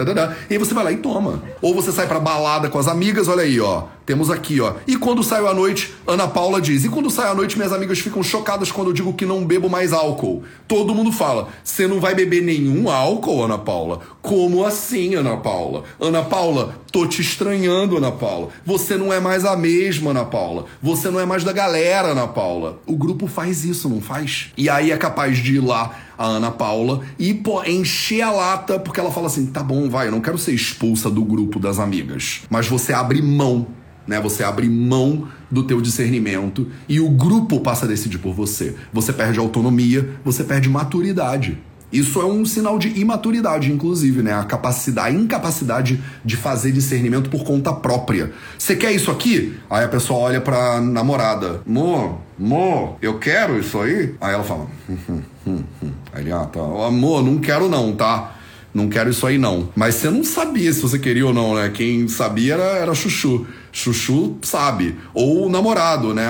E 0.50 0.54
aí 0.54 0.58
você 0.58 0.74
vai 0.74 0.84
lá 0.84 0.92
e 0.92 0.98
toma. 0.98 1.44
Ou 1.62 1.74
você 1.76 1.92
sai 1.92 2.08
pra 2.08 2.20
balada 2.20 2.70
com 2.70 2.80
as 2.80 2.88
amigas, 2.88 3.28
olha 3.28 3.44
aí, 3.44 3.60
ó. 3.60 3.84
Temos 4.06 4.30
aqui, 4.30 4.60
ó. 4.60 4.74
E 4.86 4.98
quando 4.98 5.24
saio 5.24 5.48
à 5.48 5.54
noite, 5.54 5.94
Ana 6.06 6.28
Paula 6.28 6.60
diz. 6.60 6.84
E 6.84 6.90
quando 6.90 7.10
saio 7.10 7.32
à 7.32 7.36
noite, 7.36 7.58
minhas 7.58 7.72
amigas 7.72 8.00
ficam 8.00 8.22
chocadas 8.22 8.72
quando 8.72 8.88
eu 8.88 8.94
digo 8.94 9.14
que 9.14 9.26
não 9.26 9.46
bebo 9.46 9.70
mais 9.70 9.94
álcool. 9.94 10.44
Todo 10.68 10.94
mundo 10.94 11.12
fala: 11.12 11.48
você 11.64 11.88
não 11.88 12.00
vai 12.00 12.14
beber 12.14 12.42
nenhum 12.42 12.90
álcool, 12.90 13.44
Ana 13.44 13.58
Paula? 13.58 14.02
Como 14.22 14.66
assim, 14.66 15.16
Ana 15.16 15.38
Paula? 15.38 15.84
Ana 16.00 16.22
Paula, 16.22 16.76
tô 16.92 17.08
te 17.08 17.22
estranhando, 17.22 17.98
Ana 17.98 18.12
Paula. 18.12 18.50
Você 18.66 18.98
não 18.98 19.12
é 19.14 19.20
mais 19.20 19.46
a 19.46 19.56
mesma, 19.56 20.12
Ana 20.12 20.26
Paula. 20.26 20.66
Você 20.82 21.10
não 21.10 21.20
é 21.20 21.26
mais 21.26 21.44
da 21.44 21.54
galera, 21.54 22.10
Ana 22.10 22.28
Paula. 22.28 22.80
O 22.86 22.98
grupo 22.98 23.28
faz 23.28 23.64
isso, 23.64 23.88
não 23.88 24.02
faz? 24.02 24.52
E 24.58 24.70
aí 24.70 24.92
é 24.92 24.98
capaz 24.98 25.38
de 25.38 25.56
ir 25.56 25.60
lá 25.60 25.96
a 26.18 26.26
Ana 26.26 26.52
Paula, 26.52 27.02
e 27.18 27.34
pô, 27.34 27.64
encher 27.64 28.22
a 28.22 28.32
lata, 28.32 28.80
porque 28.80 29.00
ela 29.00 29.12
fala 29.12 29.28
assim: 29.28 29.48
tá 29.48 29.64
bom, 29.64 29.90
vai, 29.90 30.08
eu 30.08 30.12
não 30.12 30.22
quero 30.22 30.38
ser 30.38 30.54
expulsa 30.54 31.10
do 31.10 31.24
grupo 31.24 31.60
das 31.60 31.80
amigas. 31.80 32.42
Mas 32.50 32.68
você 32.68 32.94
abre 32.94 33.22
mão 33.22 33.68
né? 34.08 34.20
Você 34.20 34.44
abre 34.44 34.68
mão 34.70 35.28
do 35.50 35.64
teu 35.64 35.82
discernimento 35.82 36.68
e 36.88 37.00
o 37.00 37.10
grupo 37.10 37.60
passa 37.60 37.86
a 37.86 37.88
decidir 37.88 38.18
por 38.18 38.34
você. 38.34 38.76
Você 38.92 39.14
perde 39.14 39.40
autonomia, 39.40 40.18
você 40.24 40.44
perde 40.44 40.70
maturidade. 40.70 41.58
Isso 41.94 42.20
é 42.20 42.26
um 42.26 42.44
sinal 42.44 42.80
de 42.80 43.00
imaturidade, 43.00 43.72
inclusive, 43.72 44.24
né? 44.24 44.34
A 44.34 44.44
capacidade, 44.44 45.16
a 45.16 45.20
incapacidade 45.20 46.04
de 46.26 46.36
fazer 46.36 46.72
discernimento 46.72 47.30
por 47.30 47.44
conta 47.44 47.72
própria. 47.72 48.34
Você 48.58 48.76
quer 48.76 48.92
isso 48.92 49.12
aqui? 49.12 49.56
Aí 49.70 49.86
a 49.86 49.88
pessoa 49.88 50.20
olha 50.20 50.42
pra 50.42 50.82
namorada. 50.82 51.62
Amor, 51.68 52.18
amor, 52.40 52.98
eu 53.00 53.20
quero 53.20 53.60
isso 53.60 53.80
aí? 53.80 54.16
Aí 54.20 54.34
ela 54.34 54.44
fala. 54.44 54.66
Hum, 54.90 54.98
hum, 55.08 55.22
hum, 55.46 55.64
hum. 55.84 55.92
Aí 56.12 56.24
ele, 56.24 56.32
ah, 56.32 56.46
tá. 56.46 56.60
Amor, 56.60 57.24
não 57.24 57.38
quero 57.38 57.70
não, 57.70 57.94
tá? 57.96 58.38
Não 58.74 58.90
quero 58.90 59.10
isso 59.10 59.28
aí 59.28 59.38
não. 59.38 59.70
Mas 59.76 59.96
você 59.96 60.10
não 60.10 60.24
sabia 60.24 60.74
se 60.74 60.82
você 60.82 60.98
queria 60.98 61.28
ou 61.28 61.34
não, 61.34 61.54
né? 61.56 61.70
Quem 61.70 62.08
sabia 62.08 62.56
era, 62.56 62.64
era 62.64 62.96
Chuchu. 62.96 63.46
Chuchu 63.72 64.38
sabe. 64.42 64.98
Ou 65.14 65.46
o 65.46 65.50
namorado, 65.50 66.14
né? 66.14 66.28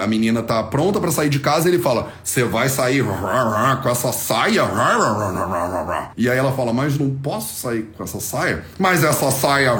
A, 0.00 0.06
menina 0.06 0.42
tá 0.42 0.62
pronta 0.62 0.98
para 0.98 1.10
sair 1.10 1.28
de 1.28 1.40
casa 1.40 1.68
e 1.68 1.72
ele 1.72 1.82
fala: 1.82 2.08
Você 2.22 2.44
vai 2.44 2.68
sair 2.68 3.04
com 3.82 3.88
essa 3.88 4.12
saia? 4.12 4.64
E 6.16 6.28
aí 6.28 6.38
ela 6.38 6.52
fala: 6.52 6.72
Mas 6.72 6.98
não 6.98 7.10
posso 7.10 7.60
sair 7.60 7.90
com 7.96 8.02
essa 8.02 8.20
saia? 8.20 8.64
Mas 8.78 9.04
essa 9.04 9.30
saia. 9.30 9.72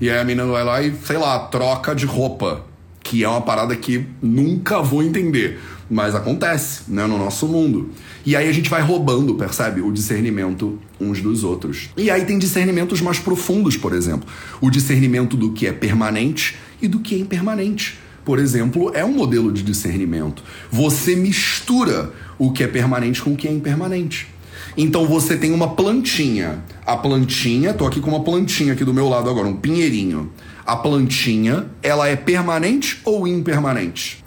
E 0.00 0.08
aí 0.08 0.18
a 0.18 0.24
menina 0.24 0.46
vai 0.46 0.62
lá 0.64 0.80
e, 0.80 0.94
sei 1.04 1.18
lá, 1.18 1.38
troca 1.40 1.94
de 1.94 2.06
roupa. 2.06 2.62
Que 3.08 3.24
é 3.24 3.28
uma 3.28 3.40
parada 3.40 3.74
que 3.74 4.04
nunca 4.20 4.82
vou 4.82 5.02
entender. 5.02 5.58
Mas 5.90 6.14
acontece, 6.14 6.82
né, 6.86 7.06
no 7.06 7.16
nosso 7.16 7.48
mundo. 7.48 7.88
E 8.26 8.36
aí 8.36 8.46
a 8.46 8.52
gente 8.52 8.68
vai 8.68 8.82
roubando, 8.82 9.34
percebe? 9.34 9.80
O 9.80 9.90
discernimento 9.90 10.78
uns 11.00 11.22
dos 11.22 11.42
outros. 11.42 11.88
E 11.96 12.10
aí 12.10 12.26
tem 12.26 12.38
discernimentos 12.38 13.00
mais 13.00 13.18
profundos, 13.18 13.78
por 13.78 13.94
exemplo. 13.94 14.28
O 14.60 14.68
discernimento 14.68 15.38
do 15.38 15.54
que 15.54 15.66
é 15.66 15.72
permanente 15.72 16.56
e 16.82 16.86
do 16.86 17.00
que 17.00 17.14
é 17.14 17.18
impermanente. 17.18 17.98
Por 18.26 18.38
exemplo, 18.38 18.90
é 18.92 19.02
um 19.02 19.14
modelo 19.14 19.50
de 19.50 19.62
discernimento. 19.62 20.42
Você 20.70 21.16
mistura 21.16 22.12
o 22.38 22.52
que 22.52 22.62
é 22.62 22.66
permanente 22.66 23.22
com 23.22 23.32
o 23.32 23.36
que 23.36 23.48
é 23.48 23.50
impermanente. 23.50 24.28
Então 24.76 25.06
você 25.06 25.36
tem 25.36 25.52
uma 25.52 25.74
plantinha. 25.74 26.62
A 26.86 26.96
plantinha, 26.96 27.74
tô 27.74 27.86
aqui 27.86 28.00
com 28.00 28.10
uma 28.10 28.22
plantinha 28.22 28.72
aqui 28.72 28.84
do 28.84 28.94
meu 28.94 29.08
lado 29.08 29.28
agora, 29.28 29.48
um 29.48 29.56
pinheirinho. 29.56 30.30
A 30.66 30.76
plantinha, 30.76 31.66
ela 31.82 32.08
é 32.08 32.16
permanente 32.16 33.00
ou 33.04 33.26
impermanente? 33.26 34.22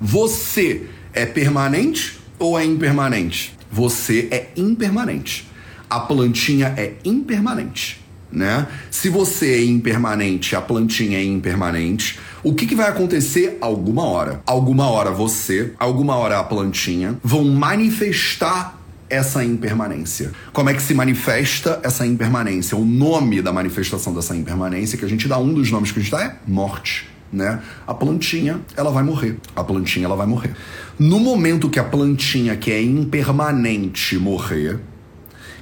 Você 0.00 0.86
é 1.12 1.26
permanente 1.26 2.18
ou 2.38 2.58
é 2.58 2.64
impermanente? 2.64 3.54
Você 3.70 4.28
é 4.30 4.48
impermanente. 4.56 5.48
A 5.88 6.00
plantinha 6.00 6.72
é 6.76 6.94
impermanente. 7.04 8.00
Né? 8.32 8.66
Se 8.90 9.08
você 9.08 9.54
é 9.54 9.64
impermanente, 9.64 10.54
a 10.54 10.60
plantinha 10.60 11.18
é 11.18 11.24
impermanente, 11.24 12.18
o 12.42 12.54
que, 12.54 12.66
que, 12.66 12.74
vai 12.74 12.88
acontecer 12.88 13.58
alguma 13.60 14.04
hora? 14.04 14.40
Alguma 14.46 14.88
hora 14.88 15.10
você, 15.10 15.72
alguma 15.78 16.14
hora 16.14 16.38
a 16.38 16.44
plantinha 16.44 17.18
vão 17.22 17.44
manifestar 17.44 18.79
essa 19.10 19.44
impermanência. 19.44 20.30
Como 20.52 20.70
é 20.70 20.74
que 20.74 20.80
se 20.80 20.94
manifesta 20.94 21.80
essa 21.82 22.06
impermanência? 22.06 22.78
O 22.78 22.84
nome 22.84 23.42
da 23.42 23.52
manifestação 23.52 24.14
dessa 24.14 24.34
impermanência, 24.34 24.96
que 24.96 25.04
a 25.04 25.08
gente 25.08 25.28
dá 25.28 25.36
um 25.38 25.52
dos 25.52 25.70
nomes 25.70 25.92
que 25.92 25.98
a 25.98 26.02
gente 26.02 26.12
dá 26.12 26.22
é 26.22 26.36
morte 26.46 27.10
né? 27.32 27.60
A 27.86 27.94
plantinha, 27.94 28.60
ela 28.76 28.90
vai 28.90 29.02
morrer. 29.02 29.36
A 29.54 29.62
plantinha, 29.62 30.06
ela 30.06 30.16
vai 30.16 30.26
morrer. 30.26 30.52
No 30.98 31.20
momento 31.20 31.68
que 31.68 31.78
a 31.78 31.84
plantinha, 31.84 32.56
que 32.56 32.70
é 32.70 32.82
impermanente, 32.82 34.18
morrer, 34.18 34.80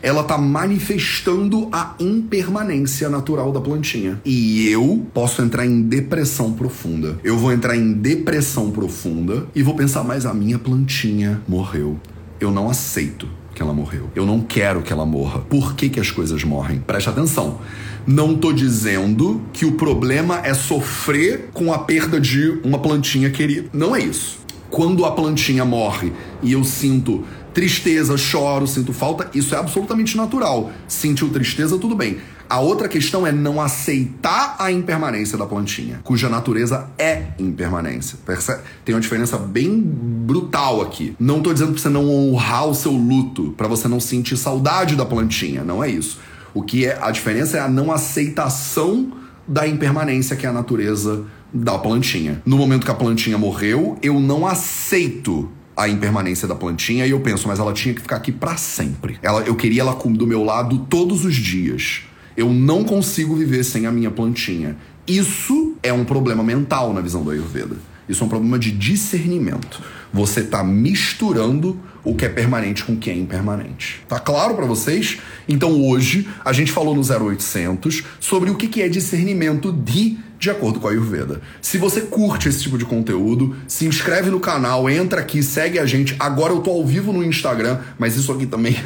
ela 0.00 0.22
tá 0.22 0.38
manifestando 0.38 1.68
a 1.72 1.94
impermanência 1.98 3.08
natural 3.08 3.52
da 3.52 3.60
plantinha. 3.60 4.20
E 4.24 4.68
eu 4.68 5.06
posso 5.12 5.42
entrar 5.42 5.66
em 5.66 5.82
depressão 5.82 6.52
profunda. 6.52 7.18
Eu 7.22 7.36
vou 7.36 7.52
entrar 7.52 7.76
em 7.76 7.92
depressão 7.92 8.70
profunda 8.70 9.46
e 9.54 9.62
vou 9.62 9.74
pensar, 9.74 10.04
mas 10.04 10.24
a 10.24 10.32
minha 10.32 10.58
plantinha 10.58 11.42
morreu. 11.48 11.98
Eu 12.40 12.50
não 12.50 12.70
aceito 12.70 13.28
que 13.54 13.62
ela 13.62 13.72
morreu. 13.72 14.08
Eu 14.14 14.24
não 14.24 14.40
quero 14.40 14.82
que 14.82 14.92
ela 14.92 15.04
morra. 15.04 15.40
Por 15.40 15.74
que, 15.74 15.88
que 15.88 15.98
as 15.98 16.10
coisas 16.10 16.44
morrem? 16.44 16.78
Preste 16.78 17.08
atenção. 17.08 17.58
Não 18.06 18.36
tô 18.36 18.52
dizendo 18.52 19.42
que 19.52 19.66
o 19.66 19.72
problema 19.72 20.40
é 20.44 20.54
sofrer 20.54 21.50
com 21.52 21.72
a 21.72 21.78
perda 21.78 22.20
de 22.20 22.60
uma 22.62 22.78
plantinha 22.78 23.30
querida. 23.30 23.68
Não 23.72 23.94
é 23.94 24.00
isso. 24.00 24.38
Quando 24.70 25.04
a 25.04 25.10
plantinha 25.10 25.64
morre 25.64 26.12
e 26.42 26.52
eu 26.52 26.62
sinto 26.62 27.24
tristeza, 27.52 28.16
choro, 28.16 28.66
sinto 28.66 28.92
falta, 28.92 29.28
isso 29.34 29.54
é 29.54 29.58
absolutamente 29.58 30.16
natural. 30.16 30.70
Sentiu 30.86 31.28
tristeza, 31.30 31.76
tudo 31.76 31.96
bem. 31.96 32.18
A 32.50 32.60
outra 32.60 32.88
questão 32.88 33.26
é 33.26 33.30
não 33.30 33.60
aceitar 33.60 34.56
a 34.58 34.72
impermanência 34.72 35.36
da 35.36 35.44
plantinha, 35.44 36.00
cuja 36.02 36.30
natureza 36.30 36.88
é 36.96 37.24
impermanência. 37.38 38.18
Percebe? 38.24 38.62
Tem 38.86 38.94
uma 38.94 39.00
diferença 39.02 39.36
bem 39.36 39.78
brutal 39.78 40.80
aqui. 40.80 41.14
Não 41.20 41.42
tô 41.42 41.52
dizendo 41.52 41.72
pra 41.72 41.82
você 41.82 41.90
não 41.90 42.08
honrar 42.08 42.66
o 42.66 42.74
seu 42.74 42.92
luto, 42.92 43.52
para 43.54 43.68
você 43.68 43.86
não 43.86 44.00
sentir 44.00 44.38
saudade 44.38 44.96
da 44.96 45.04
plantinha, 45.04 45.62
não 45.62 45.84
é 45.84 45.90
isso. 45.90 46.18
O 46.54 46.62
que 46.62 46.86
é 46.86 46.98
a 47.02 47.10
diferença 47.10 47.58
é 47.58 47.60
a 47.60 47.68
não 47.68 47.92
aceitação 47.92 49.12
da 49.46 49.68
impermanência 49.68 50.34
que 50.34 50.46
é 50.46 50.48
a 50.48 50.52
natureza 50.52 51.24
da 51.52 51.78
plantinha. 51.78 52.40
No 52.46 52.56
momento 52.56 52.86
que 52.86 52.90
a 52.90 52.94
plantinha 52.94 53.36
morreu, 53.36 53.98
eu 54.02 54.18
não 54.18 54.46
aceito 54.46 55.50
a 55.76 55.86
impermanência 55.86 56.48
da 56.48 56.54
plantinha 56.54 57.06
e 57.06 57.10
eu 57.10 57.20
penso, 57.20 57.46
mas 57.46 57.58
ela 57.58 57.72
tinha 57.72 57.94
que 57.94 58.00
ficar 58.00 58.16
aqui 58.16 58.32
para 58.32 58.56
sempre. 58.56 59.18
Ela, 59.22 59.42
eu 59.42 59.54
queria 59.54 59.82
ela 59.82 59.94
do 59.94 60.26
meu 60.26 60.42
lado 60.42 60.78
todos 60.90 61.24
os 61.24 61.36
dias. 61.36 62.07
Eu 62.38 62.52
não 62.52 62.84
consigo 62.84 63.34
viver 63.34 63.64
sem 63.64 63.84
a 63.84 63.90
minha 63.90 64.12
plantinha. 64.12 64.76
Isso 65.08 65.74
é 65.82 65.92
um 65.92 66.04
problema 66.04 66.44
mental 66.44 66.94
na 66.94 67.00
visão 67.00 67.24
do 67.24 67.32
Ayurveda. 67.32 67.74
Isso 68.08 68.22
é 68.22 68.26
um 68.26 68.28
problema 68.28 68.56
de 68.56 68.70
discernimento. 68.70 69.82
Você 70.12 70.42
está 70.42 70.62
misturando 70.62 71.76
o 72.04 72.14
que 72.14 72.24
é 72.24 72.28
permanente 72.28 72.84
com 72.84 72.92
o 72.92 72.96
que 72.96 73.10
é 73.10 73.14
impermanente. 73.14 74.04
Tá 74.06 74.20
claro 74.20 74.54
para 74.54 74.66
vocês? 74.66 75.18
Então 75.48 75.82
hoje 75.82 76.28
a 76.44 76.52
gente 76.52 76.70
falou 76.70 76.94
no 76.94 77.02
0800 77.02 78.04
sobre 78.20 78.50
o 78.50 78.54
que 78.54 78.82
é 78.82 78.88
discernimento 78.88 79.72
de 79.72 80.16
de 80.38 80.48
acordo 80.48 80.78
com 80.78 80.86
a 80.86 80.92
Ayurveda. 80.92 81.40
Se 81.60 81.76
você 81.76 82.02
curte 82.02 82.48
esse 82.48 82.62
tipo 82.62 82.78
de 82.78 82.84
conteúdo, 82.84 83.56
se 83.66 83.84
inscreve 83.84 84.30
no 84.30 84.38
canal, 84.38 84.88
entra 84.88 85.20
aqui, 85.20 85.42
segue 85.42 85.80
a 85.80 85.84
gente. 85.84 86.14
Agora 86.20 86.52
eu 86.52 86.60
tô 86.60 86.70
ao 86.70 86.86
vivo 86.86 87.12
no 87.12 87.24
Instagram, 87.24 87.80
mas 87.98 88.16
isso 88.16 88.30
aqui 88.30 88.46
também. 88.46 88.76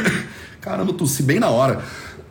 Caramba, 0.60 0.92
tossi 0.92 1.22
bem 1.22 1.40
na 1.40 1.48
hora. 1.48 1.82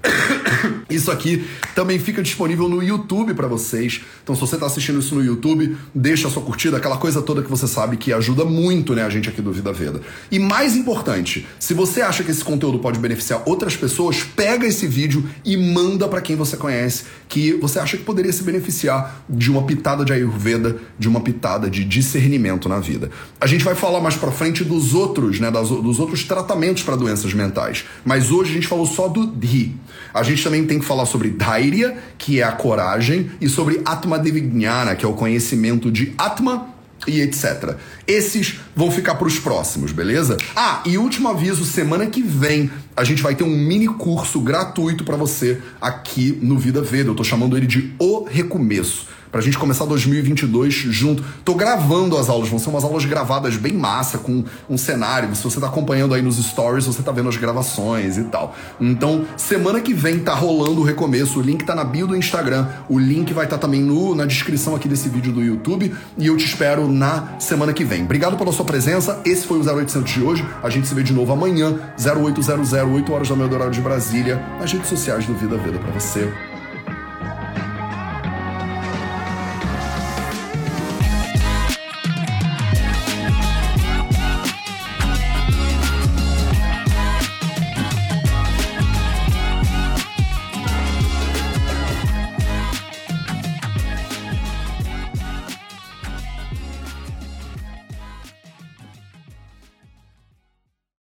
Isso 0.90 1.12
aqui 1.12 1.46
também 1.76 2.00
fica 2.00 2.22
disponível 2.22 2.70
no 2.70 2.82
YouTube 2.82 3.34
para 3.34 3.48
vocês. 3.48 4.02
Então, 4.24 4.34
se 4.36 4.42
você 4.42 4.56
está 4.56 4.66
assistindo 4.66 5.00
isso 5.00 5.16
no 5.16 5.24
YouTube, 5.24 5.76
deixa 5.94 6.28
a 6.28 6.32
sua 6.32 6.42
curtida, 6.42 6.78
aquela 6.78 6.98
coisa 6.98 7.22
toda 7.22 7.44
que 7.44 7.50
você 7.50 7.68
sabe 7.68 7.98
que 7.98 8.14
ajuda 8.14 8.46
muito, 8.46 8.96
né, 8.96 9.04
a 9.04 9.10
gente 9.10 9.30
aqui 9.30 9.42
do 9.42 9.52
Vida 9.52 9.72
Veda. 9.74 10.02
E 10.32 10.40
mais 10.40 10.76
importante, 10.76 11.46
se 11.60 11.74
você 11.74 12.02
acha 12.02 12.24
que 12.24 12.32
esse 12.32 12.44
conteúdo 12.44 12.80
pode 12.80 13.00
beneficiar 13.00 13.44
outras 13.46 13.76
pessoas, 13.76 14.24
pega 14.24 14.66
esse 14.66 14.88
vídeo 14.88 15.28
e 15.44 15.58
manda 15.58 16.08
para 16.08 16.22
quem 16.22 16.36
você 16.36 16.56
conhece, 16.56 17.04
que 17.28 17.54
você 17.54 17.80
acha 17.80 17.98
que 17.98 18.04
poderia 18.04 18.32
se 18.32 18.44
beneficiar 18.44 19.24
de 19.30 19.52
uma 19.52 19.64
pitada 19.64 20.06
de 20.06 20.14
Ayurveda, 20.14 20.78
de 20.98 21.08
uma 21.08 21.20
pitada 21.22 21.70
de 21.70 21.84
discernimento 21.84 22.70
na 22.70 22.80
vida. 22.80 23.12
A 23.40 23.48
gente 23.48 23.64
vai 23.64 23.76
falar 23.76 24.00
mais 24.00 24.16
para 24.16 24.32
frente 24.32 24.64
dos 24.64 24.94
outros, 24.94 25.40
né, 25.40 25.52
das, 25.52 25.70
dos 25.70 26.00
outros 26.00 26.24
tratamentos 26.24 26.84
para 26.84 26.96
doenças 26.96 27.34
mentais. 27.34 27.86
Mas 28.06 28.32
hoje 28.32 28.52
a 28.52 28.54
gente 28.54 28.68
falou 28.68 28.86
só 28.86 29.08
do 29.08 29.28
Dhi. 29.28 29.76
A 30.14 30.24
gente 30.24 30.44
também 30.44 30.66
tem 30.66 30.80
que 30.80 30.86
falar 30.86 31.06
sobre 31.06 31.30
Dhairya, 31.30 31.98
que 32.18 32.40
é 32.40 32.44
a 32.44 32.52
coragem, 32.52 33.32
e 33.40 33.48
sobre 33.48 33.82
Atma 33.86 34.18
Devignana, 34.18 34.96
que 34.96 35.06
é 35.06 35.08
o 35.08 35.14
conhecimento 35.14 35.92
de 35.92 36.14
Atma 36.18 36.70
e 37.06 37.22
etc. 37.22 37.76
Esses 38.08 38.60
vão 38.76 38.92
ficar 38.92 39.16
para 39.16 39.28
os 39.28 39.40
próximos, 39.40 39.92
beleza? 39.92 40.38
Ah, 40.56 40.82
e 40.86 40.98
último 40.98 41.30
aviso, 41.30 41.66
semana 41.66 42.08
que 42.08 42.22
vem 42.22 42.72
a 42.96 43.04
gente 43.04 43.22
vai 43.22 43.36
ter 43.36 43.44
um 43.44 43.56
mini 43.56 43.88
curso 43.88 44.40
gratuito 44.40 45.04
para 45.04 45.16
você 45.16 45.62
aqui 45.80 46.38
no 46.42 46.58
Vida 46.58 46.82
Veda. 46.82 47.12
Eu 47.12 47.16
tô 47.16 47.24
chamando 47.24 47.56
ele 47.56 47.68
de 47.68 47.94
O 48.00 48.24
Recomeço 48.24 49.08
pra 49.38 49.44
gente 49.44 49.60
começar 49.60 49.86
2022 49.86 50.74
junto. 50.74 51.24
Tô 51.46 51.54
gravando 51.54 52.18
as 52.18 52.28
aulas, 52.28 52.50
vão 52.50 52.58
ser 52.58 52.70
umas 52.72 52.84
aulas 52.84 53.06
gravadas 53.06 53.56
bem 53.56 53.74
massa, 53.74 54.18
com 54.18 54.44
um 54.68 54.80
cenário. 54.80 55.36
Se 55.36 55.44
você 55.44 55.60
tá 55.60 55.68
acompanhando 55.68 56.16
aí 56.16 56.24
nos 56.24 56.44
stories, 56.44 56.88
você 56.88 57.04
tá 57.04 57.12
vendo 57.12 57.30
as 57.30 57.38
gravações 57.38 58.18
e 58.18 58.24
tal. 58.24 58.56
Então, 58.82 59.28
semana 59.38 59.80
que 59.80 59.94
vem 59.94 60.18
tá 60.18 60.34
rolando 60.34 60.82
o 60.82 60.84
recomeço. 60.84 61.38
O 61.38 61.44
link 61.44 61.64
tá 61.64 61.76
na 61.76 61.84
bio 61.84 62.08
do 62.08 62.16
Instagram. 62.16 62.68
O 62.90 62.98
link 62.98 63.32
vai 63.32 63.46
estar 63.46 63.58
tá 63.58 63.62
também 63.62 63.84
no, 63.84 64.16
na 64.16 64.26
descrição 64.26 64.76
aqui 64.76 64.88
desse 64.88 65.08
vídeo 65.08 65.32
do 65.32 65.44
YouTube. 65.44 65.94
E 66.18 66.26
eu 66.26 66.36
te 66.36 66.46
espero 66.46 66.92
na 66.92 67.38
semana 67.38 67.74
que 67.74 67.84
vem. 67.84 68.06
Obrigado 68.06 68.38
pela 68.38 68.52
sua 68.52 68.66
presença. 68.66 69.22
Esse 69.24 69.46
foi 69.46 69.60
o 69.60 69.62
0800 69.62 70.12
de 70.12 70.24
hoje. 70.24 70.44
A 70.64 70.70
gente 70.72 70.88
se 70.88 70.96
vê 70.96 71.04
de 71.04 71.14
novo 71.14 71.32
amanhã, 71.32 71.80
0800, 71.96 72.74
8 72.74 73.14
horas 73.14 73.30
da 73.30 73.36
manhã 73.36 73.54
horário 73.54 73.72
de 73.72 73.82
Brasília, 73.82 74.44
nas 74.60 74.72
redes 74.72 74.90
sociais 74.90 75.28
do 75.28 75.36
Vida 75.36 75.60
Veda 75.60 75.78
para 75.78 75.92
você. 75.92 76.57